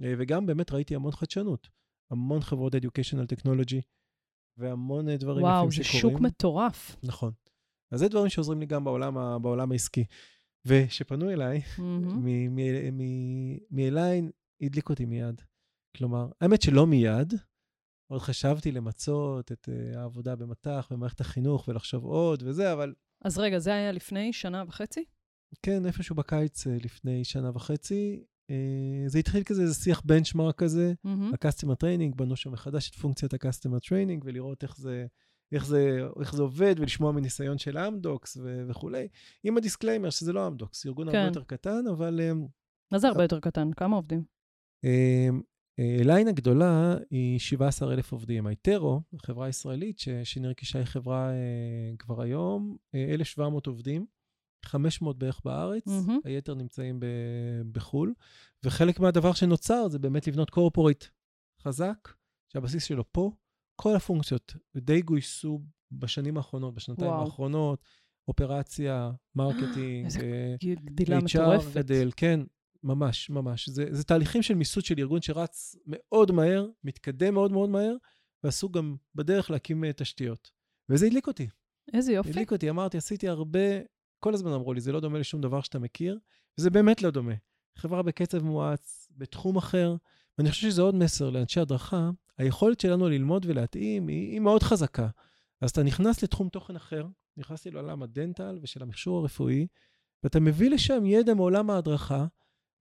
וגם 0.00 0.46
באמת 0.46 0.72
ראיתי 0.72 0.94
המון 0.94 1.12
חדשנות, 1.12 1.68
המון 2.10 2.40
חברות 2.40 2.74
educational 2.74 3.26
technology, 3.36 3.80
והמון 4.58 5.16
דברים 5.16 5.44
וואו, 5.44 5.66
יפים 5.68 5.82
זה 5.82 5.84
שקורים. 5.84 6.16
שוק 6.16 6.20
מטורף. 6.20 6.96
נכון. 7.02 7.32
אז 7.92 8.00
זה 8.00 8.08
דברים 8.08 8.28
שעוזרים 8.28 8.60
לי 8.60 8.66
גם 8.66 8.84
בעולם, 8.84 9.18
ה- 9.18 9.38
בעולם 9.38 9.72
העסקי. 9.72 10.04
וכשפנו 10.66 11.30
אליי, 11.30 11.62
מאליין 13.70 14.30
הדליק 14.60 14.90
אותי 14.90 15.04
מיד. 15.04 15.42
כלומר, 15.96 16.28
האמת 16.40 16.62
שלא 16.62 16.86
מיד, 16.86 17.34
עוד 18.10 18.20
חשבתי 18.20 18.72
למצות 18.72 19.52
את 19.52 19.68
אה, 19.68 20.00
העבודה 20.00 20.36
במט"ח, 20.36 20.88
במערכת 20.90 21.20
החינוך, 21.20 21.68
ולחשוב 21.68 22.04
עוד 22.04 22.42
וזה, 22.46 22.72
אבל 22.72 22.94
אז 23.24 23.38
רגע, 23.38 23.58
זה 23.58 23.74
היה 23.74 23.92
לפני 23.92 24.32
שנה 24.32 24.64
וחצי? 24.68 25.04
כן, 25.62 25.86
איפשהו 25.86 26.16
בקיץ 26.16 26.66
אה, 26.66 26.76
לפני 26.84 27.24
שנה 27.24 27.50
וחצי, 27.54 28.24
אה, 28.50 29.04
זה 29.06 29.18
התחיל 29.18 29.42
כזה, 29.42 29.62
איזה 29.62 29.74
שיח 29.74 30.02
בנצ'מרק 30.04 30.54
כזה, 30.58 30.92
מהמם. 31.04 31.32
ה-customer 31.34 31.74
training, 31.84 32.16
בנו 32.16 32.36
שם 32.36 32.52
מחדש 32.52 32.90
את 32.90 32.94
פונקציית 32.94 33.34
ה-customer 33.34 33.84
training, 33.84 34.20
ולראות 34.24 34.62
איך 34.62 34.76
זה, 34.76 35.06
איך 35.52 35.66
זה, 35.66 35.98
איך 36.20 36.34
זה 36.34 36.42
עובד, 36.42 36.74
ולשמוע 36.78 37.12
מניסיון 37.12 37.58
של 37.58 37.78
אמדוקס 37.78 38.36
ו- 38.36 38.64
וכולי, 38.68 39.08
עם 39.44 39.56
הדיסקליימר 39.56 40.10
שזה 40.10 40.32
לא 40.32 40.46
אמדוקס, 40.46 40.86
ארגון 40.86 41.08
הרבה 41.08 41.20
כן. 41.20 41.26
יותר 41.26 41.44
קטן, 41.44 41.86
אבל... 41.92 42.20
מה 42.92 42.98
זה 42.98 43.08
הרבה 43.08 43.24
יותר 43.24 43.40
קטן? 43.40 43.72
כמה 43.72 43.96
עובדים? 43.96 44.24
ליין 45.78 46.28
הגדולה 46.28 46.96
היא 47.10 47.38
17,000 47.38 48.12
עובדים. 48.12 48.46
הייטרו, 48.46 49.00
חברה 49.16 49.48
ישראלית 49.48 49.98
ש- 49.98 50.08
שנרכשה 50.24 50.78
היא 50.78 50.86
חברה 50.86 51.30
אה, 51.30 51.36
כבר 51.98 52.22
היום, 52.22 52.76
אה, 52.94 53.14
1,700 53.14 53.66
עובדים, 53.66 54.06
500 54.64 55.18
בערך 55.18 55.40
בארץ, 55.44 55.86
מהמם. 55.86 56.18
היתר 56.24 56.54
נמצאים 56.54 57.00
ב- 57.00 57.06
בחו"ל, 57.72 58.14
וחלק 58.64 59.00
מהדבר 59.00 59.32
שנוצר 59.32 59.88
זה 59.88 59.98
באמת 59.98 60.26
לבנות 60.26 60.50
corporate 60.50 61.06
חזק, 61.62 62.08
שהבסיס 62.52 62.84
שלו 62.84 63.04
פה, 63.12 63.30
כל 63.80 63.96
הפונקציות 63.96 64.54
די 64.76 65.02
גויסו 65.02 65.60
בשנים 65.92 66.36
האחרונות, 66.36 66.74
בשנתיים 66.74 67.10
וואו. 67.10 67.24
האחרונות, 67.24 67.84
אופרציה, 68.28 69.10
marketing, 69.34 70.04
איזה 70.06 70.20
אה, 70.20 70.74
גדילה 70.84 71.18
HR 71.18 71.22
מטורפת. 71.24 71.76
גדל, 71.76 72.10
כן, 72.16 72.40
ממש, 72.82 73.30
ממש. 73.30 73.68
זה, 73.68 73.84
זה 73.90 74.04
תהליכים 74.04 74.42
של 74.42 74.54
מיסוד 74.54 74.84
של 74.84 74.94
ארגון 74.98 75.22
שרץ 75.22 75.76
מאוד 75.86 76.32
מהר, 76.32 76.66
מתקדם 76.84 77.34
מאוד 77.34 77.52
מאוד 77.52 77.70
מהר, 77.70 77.94
ועשו 78.44 78.68
גם 78.68 78.96
בדרך 79.14 79.50
להקים 79.50 79.84
אה, 79.84 79.92
תשתיות. 79.92 80.50
וזה 80.88 81.06
הדליק 81.06 81.26
אותי. 81.26 81.48
איזה 81.94 82.12
יופי. 82.12 82.30
הדליק 82.30 82.52
אותי, 82.52 82.70
אמרתי, 82.70 82.98
עשיתי 82.98 83.28
הרבה, 83.28 83.58
כל 84.18 84.34
הזמן 84.34 84.52
אמרו 84.52 84.72
לי, 84.72 84.80
זה 84.80 84.92
לא 84.92 85.00
דומה 85.00 85.18
לשום 85.18 85.40
דבר 85.40 85.60
שאתה 85.60 85.78
מכיר, 85.78 86.18
וזה 86.58 86.70
באמת 86.70 87.02
לא 87.02 87.10
דומה. 87.10 87.34
חברה 87.78 88.02
בקצב 88.02 88.42
מואץ, 88.42 89.08
בתחום 89.16 89.56
אחר, 89.56 89.96
ואני 90.38 90.50
חושב 90.50 90.70
שזה 90.70 90.82
עוד 90.82 90.94
מסר 90.94 91.30
לאנשי 91.30 91.60
הדרכה, 91.60 92.10
היכולת 92.38 92.80
שלנו 92.80 93.08
ללמוד 93.08 93.46
ולהתאים 93.48 94.08
היא, 94.08 94.32
היא 94.32 94.40
מאוד 94.40 94.62
חזקה. 94.62 95.08
אז 95.60 95.70
אתה 95.70 95.82
נכנס 95.82 96.22
לתחום 96.22 96.48
תוכן 96.48 96.76
אחר, 96.76 97.06
נכנסתי 97.36 97.70
לעולם 97.70 98.02
הדנטל 98.02 98.58
ושל 98.62 98.82
המכשור 98.82 99.18
הרפואי, 99.18 99.66
ואתה 100.24 100.40
מביא 100.40 100.70
לשם 100.70 101.06
ידע 101.06 101.34
מעולם 101.34 101.70
ההדרכה, 101.70 102.26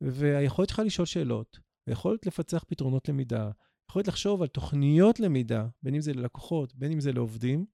והיכולת 0.02 0.70
שלך 0.70 0.80
לשאול 0.80 1.06
שאלות, 1.06 1.60
היכולת 1.88 2.26
לפצח 2.26 2.64
פתרונות 2.68 3.10
למידה, 3.10 3.52
היכולת 3.90 4.08
לחשוב 4.08 4.42
על 4.42 4.48
תוכניות 4.48 5.20
למידה, 5.20 5.68
בין 5.84 5.96
אם 5.96 6.02
זה 6.02 6.14
ללקוחות, 6.14 6.76
בין 6.76 6.92
אם 6.92 7.00
זה 7.00 7.12
לעובדים, 7.12 7.66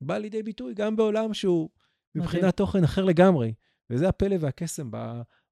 בא 0.00 0.18
לידי 0.18 0.42
ביטוי 0.42 0.74
גם 0.74 0.96
בעולם 0.96 1.34
שהוא. 1.34 1.70
מבחינת 2.14 2.56
תוכן 2.56 2.84
אחר 2.84 3.04
לגמרי. 3.04 3.54
וזה 3.90 4.08
הפלא 4.08 4.36
והקסם 4.40 4.90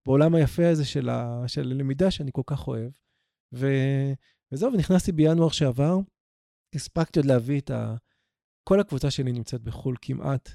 בעולם 0.07 0.35
היפה 0.35 0.69
הזה 0.69 0.85
של, 0.85 1.09
ה, 1.09 1.43
של 1.47 1.61
הלמידה 1.61 2.11
שאני 2.11 2.31
כל 2.35 2.43
כך 2.47 2.69
אוהב. 2.69 2.93
ו, 3.55 3.67
וזהו, 4.53 4.73
ונכנסתי 4.73 5.13
בינואר 5.13 5.49
שעבר, 5.49 5.99
הספקתי 6.75 7.19
עוד 7.19 7.27
להביא 7.27 7.61
את 7.61 7.71
ה... 7.71 7.97
כל 8.65 8.81
הקבוצה 8.81 9.11
שלי 9.11 9.33
נמצאת 9.33 9.63
בחו"ל 9.63 9.97
כמעט, 10.03 10.51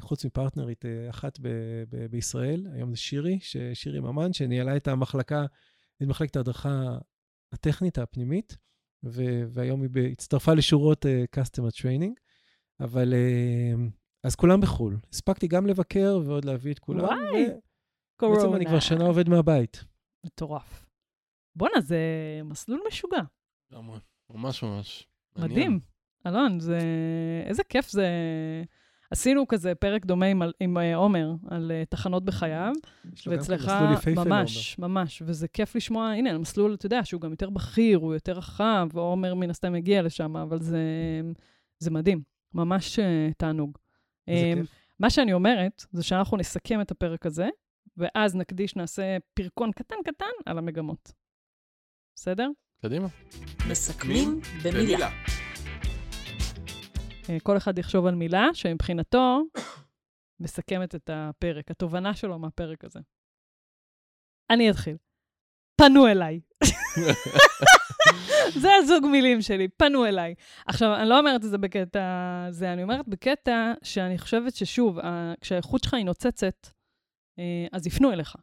חוץ 0.00 0.24
מפרטנרית 0.24 0.84
אה, 0.86 1.10
אחת 1.10 1.38
ב, 1.40 1.48
ב, 1.88 2.06
בישראל, 2.06 2.66
היום 2.72 2.90
זה 2.90 2.96
שירי, 2.96 3.38
ש- 3.40 3.56
שירי 3.74 4.00
ממן, 4.00 4.32
שניהלה 4.32 4.76
את 4.76 4.88
המחלקה, 4.88 5.44
את 6.02 6.06
מחלקת 6.06 6.36
ההדרכה 6.36 6.98
הטכנית 7.52 7.98
הפנימית, 7.98 8.56
ו, 9.04 9.22
והיום 9.48 9.82
היא 9.82 9.90
ב- 9.92 9.98
הצטרפה 10.12 10.54
לשורות 10.54 11.06
אה, 11.06 11.24
Customer 11.36 11.80
Training, 11.80 12.12
אבל 12.80 13.14
אה, 13.14 13.74
אז 14.24 14.36
כולם 14.36 14.60
בחו"ל. 14.60 14.96
הספקתי 15.12 15.48
גם 15.48 15.66
לבקר 15.66 16.20
ועוד 16.26 16.44
להביא 16.44 16.72
את 16.72 16.78
כולם. 16.78 17.04
וואי, 17.04 17.46
ו- 18.22 18.30
בעצם 18.34 18.54
אני 18.54 18.66
כבר 18.66 18.80
שנה 18.80 19.04
עובד 19.04 19.28
מהבית. 19.28 19.84
מטורף. 20.26 20.86
בואנה, 21.56 21.80
זה 21.80 21.98
מסלול 22.44 22.80
משוגע. 22.88 23.22
ממש 24.30 24.62
ממש. 24.62 25.08
מדהים. 25.36 25.80
אלון, 26.26 26.60
זה... 26.60 26.78
איזה 27.46 27.64
כיף 27.64 27.90
זה... 27.90 28.06
עשינו 29.10 29.48
כזה 29.48 29.74
פרק 29.74 30.06
דומה 30.06 30.26
עם, 30.26 30.42
עם 30.60 30.78
אה, 30.78 30.96
עומר 30.96 31.32
על 31.50 31.72
אה, 31.74 31.84
תחנות 31.84 32.24
בחייו, 32.24 32.72
ואצלך 33.26 33.72
ממש, 34.16 34.78
ממש, 34.78 35.22
וזה 35.26 35.48
כיף 35.48 35.76
לשמוע, 35.76 36.08
הנה, 36.08 36.30
המסלול, 36.30 36.74
אתה 36.74 36.86
יודע, 36.86 37.04
שהוא 37.04 37.20
גם 37.20 37.30
יותר 37.30 37.50
בכיר, 37.50 37.98
הוא 37.98 38.14
יותר 38.14 38.32
רחב, 38.32 38.88
ועומר 38.92 39.34
מן 39.34 39.50
הסתם 39.50 39.74
הגיע 39.74 40.02
לשם, 40.02 40.36
אבל 40.36 40.60
זה, 40.60 40.80
זה 41.78 41.90
מדהים, 41.90 42.22
ממש 42.54 42.98
אה, 42.98 43.30
תענוג. 43.36 43.78
איזה 44.28 44.46
אה, 44.46 44.54
כיף. 44.54 44.70
מה 45.00 45.10
שאני 45.10 45.32
אומרת, 45.32 45.84
זה 45.92 46.02
שאנחנו 46.02 46.36
נסכם 46.36 46.80
את 46.80 46.90
הפרק 46.90 47.26
הזה, 47.26 47.48
ואז 47.96 48.36
נקדיש, 48.36 48.76
נעשה 48.76 49.16
פרקון 49.34 49.72
קטן 49.72 49.96
קטן 50.04 50.26
על 50.46 50.58
המגמות. 50.58 51.12
בסדר? 52.14 52.48
קדימה. 52.82 53.08
מסכמים 53.68 54.40
במילה. 54.64 55.08
אה, 55.08 55.47
כל 57.42 57.56
אחד 57.56 57.78
יחשוב 57.78 58.06
על 58.06 58.14
מילה 58.14 58.46
שמבחינתו 58.52 59.42
מסכמת 60.40 60.94
את 60.94 61.10
הפרק, 61.12 61.70
התובנה 61.70 62.14
שלו 62.14 62.38
מהפרק 62.38 62.84
הזה. 62.84 63.00
אני 64.50 64.70
אתחיל. 64.70 64.96
פנו 65.80 66.06
אליי. 66.06 66.40
זה 68.62 68.68
הזוג 68.82 69.06
מילים 69.12 69.42
שלי, 69.42 69.68
פנו 69.68 70.06
אליי. 70.06 70.34
עכשיו, 70.66 70.94
אני 70.94 71.08
לא 71.08 71.18
אומרת 71.18 71.44
את 71.44 71.50
זה 71.50 71.58
בקטע 71.58 72.00
זה, 72.50 72.72
אני 72.72 72.82
אומרת 72.82 73.08
בקטע 73.08 73.72
שאני 73.82 74.18
חושבת 74.18 74.54
ששוב, 74.56 74.98
כשהאיכות 75.40 75.82
שלך 75.84 75.94
היא 75.94 76.04
נוצצת, 76.04 76.66
אה, 77.38 77.66
אז 77.72 77.86
יפנו 77.86 78.12
אליך. 78.12 78.36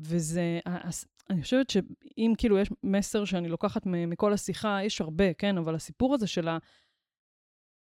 וזה, 0.00 0.60
הס- 0.66 1.06
אני 1.30 1.42
חושבת 1.42 1.70
שאם 1.70 2.32
כאילו 2.38 2.58
יש 2.58 2.70
מסר 2.82 3.24
שאני 3.24 3.48
לוקחת 3.48 3.82
מכל 3.86 4.32
השיחה, 4.32 4.78
יש 4.84 5.00
הרבה, 5.00 5.34
כן, 5.34 5.58
אבל 5.58 5.74
הסיפור 5.74 6.14
הזה 6.14 6.26
של. 6.26 6.48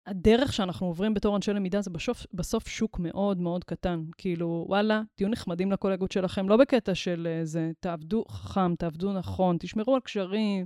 הדרך 0.06 0.54
שאנחנו 0.54 0.88
עוברים 0.88 1.14
בתור 1.14 1.36
אנשי 1.36 1.54
למידה 1.54 1.82
זה 1.82 1.90
בסוף, 1.90 2.26
בסוף 2.34 2.68
שוק 2.68 3.00
מאוד 3.00 3.40
מאוד 3.40 3.64
קטן. 3.64 4.04
כאילו, 4.18 4.66
וואלה, 4.68 5.02
תהיו 5.16 5.30
נחמדים 5.30 5.72
לקולגות 5.72 6.12
שלכם, 6.12 6.50
לא 6.50 6.58
בקטע 6.58 6.96
של 6.96 7.28
אה, 7.32 7.46
זה, 7.46 7.72
תעבדו 7.80 8.26
חכם, 8.30 8.76
תעבדו 8.76 9.14
נכון, 9.14 9.58
תשמרו 9.60 9.96
על 9.96 10.02
קשרים. 10.02 10.66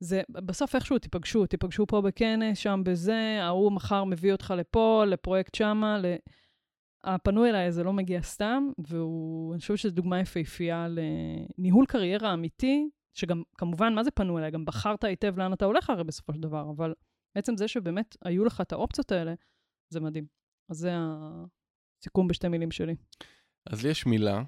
זה, 0.00 0.22
בסוף 0.28 0.74
איכשהו 0.74 0.98
תיפגשו, 0.98 1.46
תיפגשו 1.46 1.86
פה 1.86 2.00
בכנס, 2.00 2.58
שם 2.58 2.82
בזה, 2.84 3.38
ההוא 3.42 3.72
מחר 3.72 4.04
מביא 4.04 4.32
אותך 4.32 4.54
לפה, 4.56 5.04
לפרויקט 5.06 5.54
שמה, 5.54 5.98
ל... 5.98 6.04
הפנו 7.04 7.46
אליי 7.46 7.72
זה 7.72 7.84
לא 7.84 7.92
מגיע 7.92 8.22
סתם, 8.22 8.70
והוא, 8.78 9.52
אני 9.52 9.60
חושבת 9.60 9.78
שזו 9.78 9.94
דוגמה 9.94 10.20
יפהפייה 10.20 10.86
לניהול 10.88 11.86
קריירה 11.86 12.34
אמיתי, 12.34 12.88
שגם, 13.14 13.42
כמובן, 13.58 13.94
מה 13.94 14.04
זה 14.04 14.10
פנו 14.10 14.38
אליי? 14.38 14.50
גם 14.50 14.64
בחרת 14.64 15.04
היטב 15.04 15.38
לאן 15.38 15.52
אתה 15.52 15.64
הולך 15.64 15.90
הרי 15.90 16.04
בסופו 16.04 16.34
של 16.34 16.40
דבר, 16.40 16.70
אבל 16.76 16.94
עצם 17.34 17.56
זה 17.56 17.68
שבאמת 17.68 18.16
היו 18.24 18.44
לך 18.44 18.60
את 18.60 18.72
האופציות 18.72 19.12
האלה, 19.12 19.34
זה 19.92 20.00
מדהים. 20.00 20.26
אז 20.70 20.78
זה 20.78 20.92
הסיכום 20.94 22.28
בשתי 22.28 22.48
מילים 22.48 22.70
שלי. 22.70 22.94
אז 23.66 23.82
לי 23.82 23.90
יש 23.90 24.06
מילה 24.06 24.42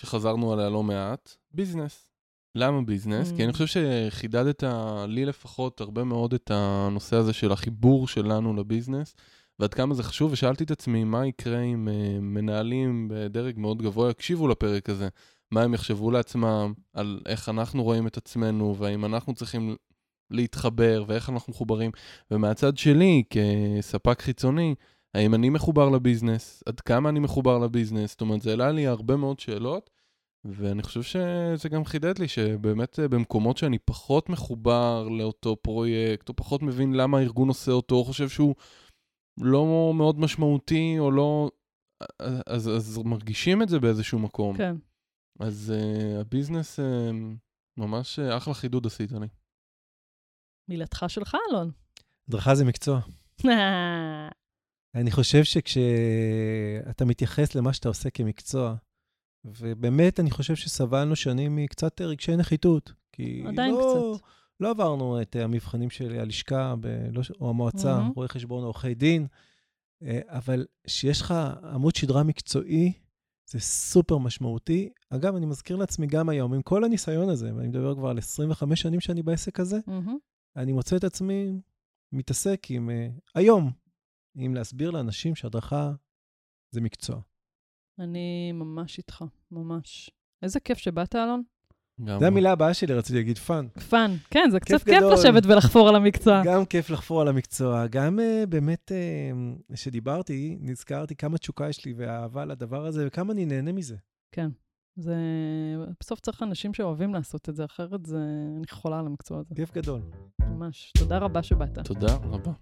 שחזרנו 0.00 0.52
עליה 0.52 0.68
לא 0.68 0.82
מעט, 0.82 1.36
ביזנס. 1.50 2.10
למה 2.54 2.82
ביזנס? 2.82 3.32
Mm. 3.32 3.36
כי 3.36 3.44
אני 3.44 3.52
חושב 3.52 3.66
שחידדת 3.66 4.64
לי 5.08 5.24
לפחות 5.24 5.80
הרבה 5.80 6.04
מאוד 6.04 6.34
את 6.34 6.50
הנושא 6.54 7.16
הזה 7.16 7.32
של 7.32 7.52
החיבור 7.52 8.08
שלנו 8.08 8.54
לביזנס, 8.54 9.14
ועד 9.58 9.74
כמה 9.74 9.94
זה 9.94 10.02
חשוב, 10.02 10.32
ושאלתי 10.32 10.64
את 10.64 10.70
עצמי 10.70 11.04
מה 11.04 11.26
יקרה 11.26 11.60
אם 11.60 11.88
uh, 11.88 12.20
מנהלים 12.20 13.08
בדרג 13.10 13.58
מאוד 13.58 13.82
גבוה 13.82 14.10
יקשיבו 14.10 14.48
לפרק 14.48 14.88
הזה, 14.88 15.08
מה 15.50 15.62
הם 15.62 15.74
יחשבו 15.74 16.10
לעצמם, 16.10 16.72
על 16.92 17.20
איך 17.26 17.48
אנחנו 17.48 17.82
רואים 17.82 18.06
את 18.06 18.16
עצמנו, 18.16 18.76
והאם 18.78 19.04
אנחנו 19.04 19.34
צריכים 19.34 19.76
להתחבר, 20.30 21.04
ואיך 21.06 21.30
אנחנו 21.30 21.50
מחוברים. 21.50 21.90
ומהצד 22.30 22.76
שלי, 22.76 23.22
כספק 23.30 24.20
חיצוני, 24.20 24.74
האם 25.14 25.34
אני 25.34 25.48
מחובר 25.48 25.88
לביזנס? 25.90 26.62
עד 26.66 26.80
כמה 26.80 27.08
אני 27.08 27.20
מחובר 27.20 27.58
לביזנס? 27.58 28.10
זאת 28.10 28.20
אומרת, 28.20 28.42
זה 28.42 28.50
העלה 28.50 28.72
לי 28.72 28.86
הרבה 28.86 29.16
מאוד 29.16 29.40
שאלות, 29.40 29.90
ואני 30.44 30.82
חושב 30.82 31.02
שזה 31.02 31.68
גם 31.68 31.84
חידד 31.84 32.18
לי 32.18 32.28
שבאמת 32.28 33.00
אה, 33.00 33.08
במקומות 33.08 33.56
שאני 33.56 33.78
פחות 33.78 34.28
מחובר 34.28 35.08
לאותו 35.08 35.56
פרויקט, 35.56 36.28
או 36.28 36.36
פחות 36.36 36.62
מבין 36.62 36.94
למה 36.94 37.18
הארגון 37.18 37.48
עושה 37.48 37.72
אותו, 37.72 37.94
או 37.94 38.04
חושב 38.04 38.28
שהוא 38.28 38.54
לא 39.40 39.92
מאוד 39.94 40.20
משמעותי, 40.20 40.96
או 40.98 41.10
לא... 41.10 41.50
אז, 42.46 42.68
אז 42.68 43.00
מרגישים 43.04 43.62
את 43.62 43.68
זה 43.68 43.80
באיזשהו 43.80 44.18
מקום. 44.18 44.56
כן. 44.56 44.76
אז 45.40 45.74
uh, 45.76 46.20
הביזנס, 46.20 46.80
uh, 46.80 46.82
ממש 47.76 48.18
uh, 48.18 48.36
אחלה 48.36 48.54
חידוד 48.54 48.86
עשית 48.86 49.12
לי. 49.12 49.26
מילתך 50.68 51.04
שלך, 51.08 51.36
אלון. 51.50 51.70
הדרכה 52.28 52.54
זה 52.54 52.64
מקצוע. 52.64 53.00
אני 54.94 55.10
חושב 55.10 55.44
שכשאתה 55.44 57.04
מתייחס 57.04 57.54
למה 57.54 57.72
שאתה 57.72 57.88
עושה 57.88 58.10
כמקצוע, 58.10 58.74
ובאמת, 59.44 60.20
אני 60.20 60.30
חושב 60.30 60.54
שסבלנו 60.56 61.16
שנים 61.16 61.56
מקצת 61.56 62.00
רגשי 62.00 62.36
נחיתות. 62.36 62.92
כי 63.12 63.44
עדיין 63.46 63.74
לא, 63.74 64.14
קצת. 64.18 64.26
לא 64.60 64.70
עברנו 64.70 65.22
את 65.22 65.36
המבחנים 65.36 65.90
של 65.90 66.18
הלשכה 66.20 66.74
ב, 66.80 66.86
לא, 67.12 67.22
או 67.40 67.50
המועצה, 67.50 67.94
מהמם. 67.96 68.12
רואי 68.16 68.28
חשבון 68.28 68.62
או 68.62 68.66
עורכי 68.66 68.94
דין, 68.94 69.26
אה, 70.02 70.20
אבל 70.26 70.66
שיש 70.86 71.20
לך 71.20 71.34
עמוד 71.72 71.96
שדרה 71.96 72.22
מקצועי, 72.22 72.92
זה 73.50 73.60
סופר 73.60 74.18
משמעותי. 74.18 74.88
אגב, 75.10 75.36
אני 75.36 75.46
מזכיר 75.46 75.76
לעצמי 75.76 76.06
גם 76.06 76.28
היום, 76.28 76.54
עם 76.54 76.62
כל 76.62 76.84
הניסיון 76.84 77.28
הזה, 77.28 77.54
ואני 77.54 77.68
מדבר 77.68 77.94
כבר 77.94 78.08
על 78.08 78.18
25 78.18 78.80
שנים 78.80 79.00
שאני 79.00 79.22
בעסק 79.22 79.60
הזה, 79.60 79.78
מהמם. 79.86 80.16
אני 80.56 80.72
מוצא 80.72 80.96
את 80.96 81.04
עצמי 81.04 81.60
מתעסק 82.12 82.66
עם, 82.70 82.90
uh, 82.90 83.20
היום, 83.34 83.70
עם 84.36 84.54
להסביר 84.54 84.90
לאנשים 84.90 85.34
שהדרכה 85.34 85.92
זה 86.70 86.80
מקצוע. 86.80 87.20
אני 87.98 88.52
ממש 88.52 88.98
איתך, 88.98 89.24
ממש. 89.50 90.10
איזה 90.42 90.60
כיף 90.60 90.78
שבאת, 90.78 91.16
אלון. 91.16 91.42
גם 92.04 92.20
זו 92.20 92.26
המילה 92.26 92.52
הבאה 92.52 92.74
שלי, 92.74 92.94
רציתי 92.94 93.18
להגיד 93.18 93.38
fun. 93.38 93.68
fun. 93.88 94.10
כן, 94.30 94.48
זה 94.50 94.60
קצת 94.60 94.82
כיף. 94.84 95.02
לשבת 95.12 95.42
ולחפור 95.46 95.88
על 95.88 95.96
המקצוע. 95.96 96.42
גם 96.44 96.64
כיף 96.64 96.90
לחפור 96.90 97.20
על 97.20 97.28
המקצוע, 97.28 97.86
גם 97.86 98.18
uh, 98.18 98.46
באמת, 98.46 98.92
כשדיברתי, 99.72 100.56
נזכרתי 100.60 101.16
כמה 101.16 101.38
תשוקה 101.38 101.68
יש 101.68 101.84
לי 101.84 101.94
ואהבה 101.96 102.44
לדבר 102.44 102.86
הזה, 102.86 103.06
וכמה 103.06 103.32
אני 103.32 103.46
נהנה 103.46 103.72
מזה. 103.72 103.96
כן. 104.32 104.48
זה... 104.96 105.16
בסוף 106.00 106.20
צריך 106.20 106.42
אנשים 106.42 106.74
שאוהבים 106.74 107.14
לעשות 107.14 107.48
את 107.48 107.56
זה, 107.56 107.64
אחרת 107.64 108.06
זה... 108.06 108.18
אני 108.56 108.66
חולה 108.70 108.98
על 108.98 109.06
המקצוע 109.06 109.38
הזה. 109.38 109.54
כיף 109.54 109.72
גדול. 109.72 110.00
ממש. 110.40 110.92
תודה 110.98 111.18
רבה 111.18 111.42
שבאת. 111.42 111.78
תודה 111.78 112.14
רבה. 112.14 112.52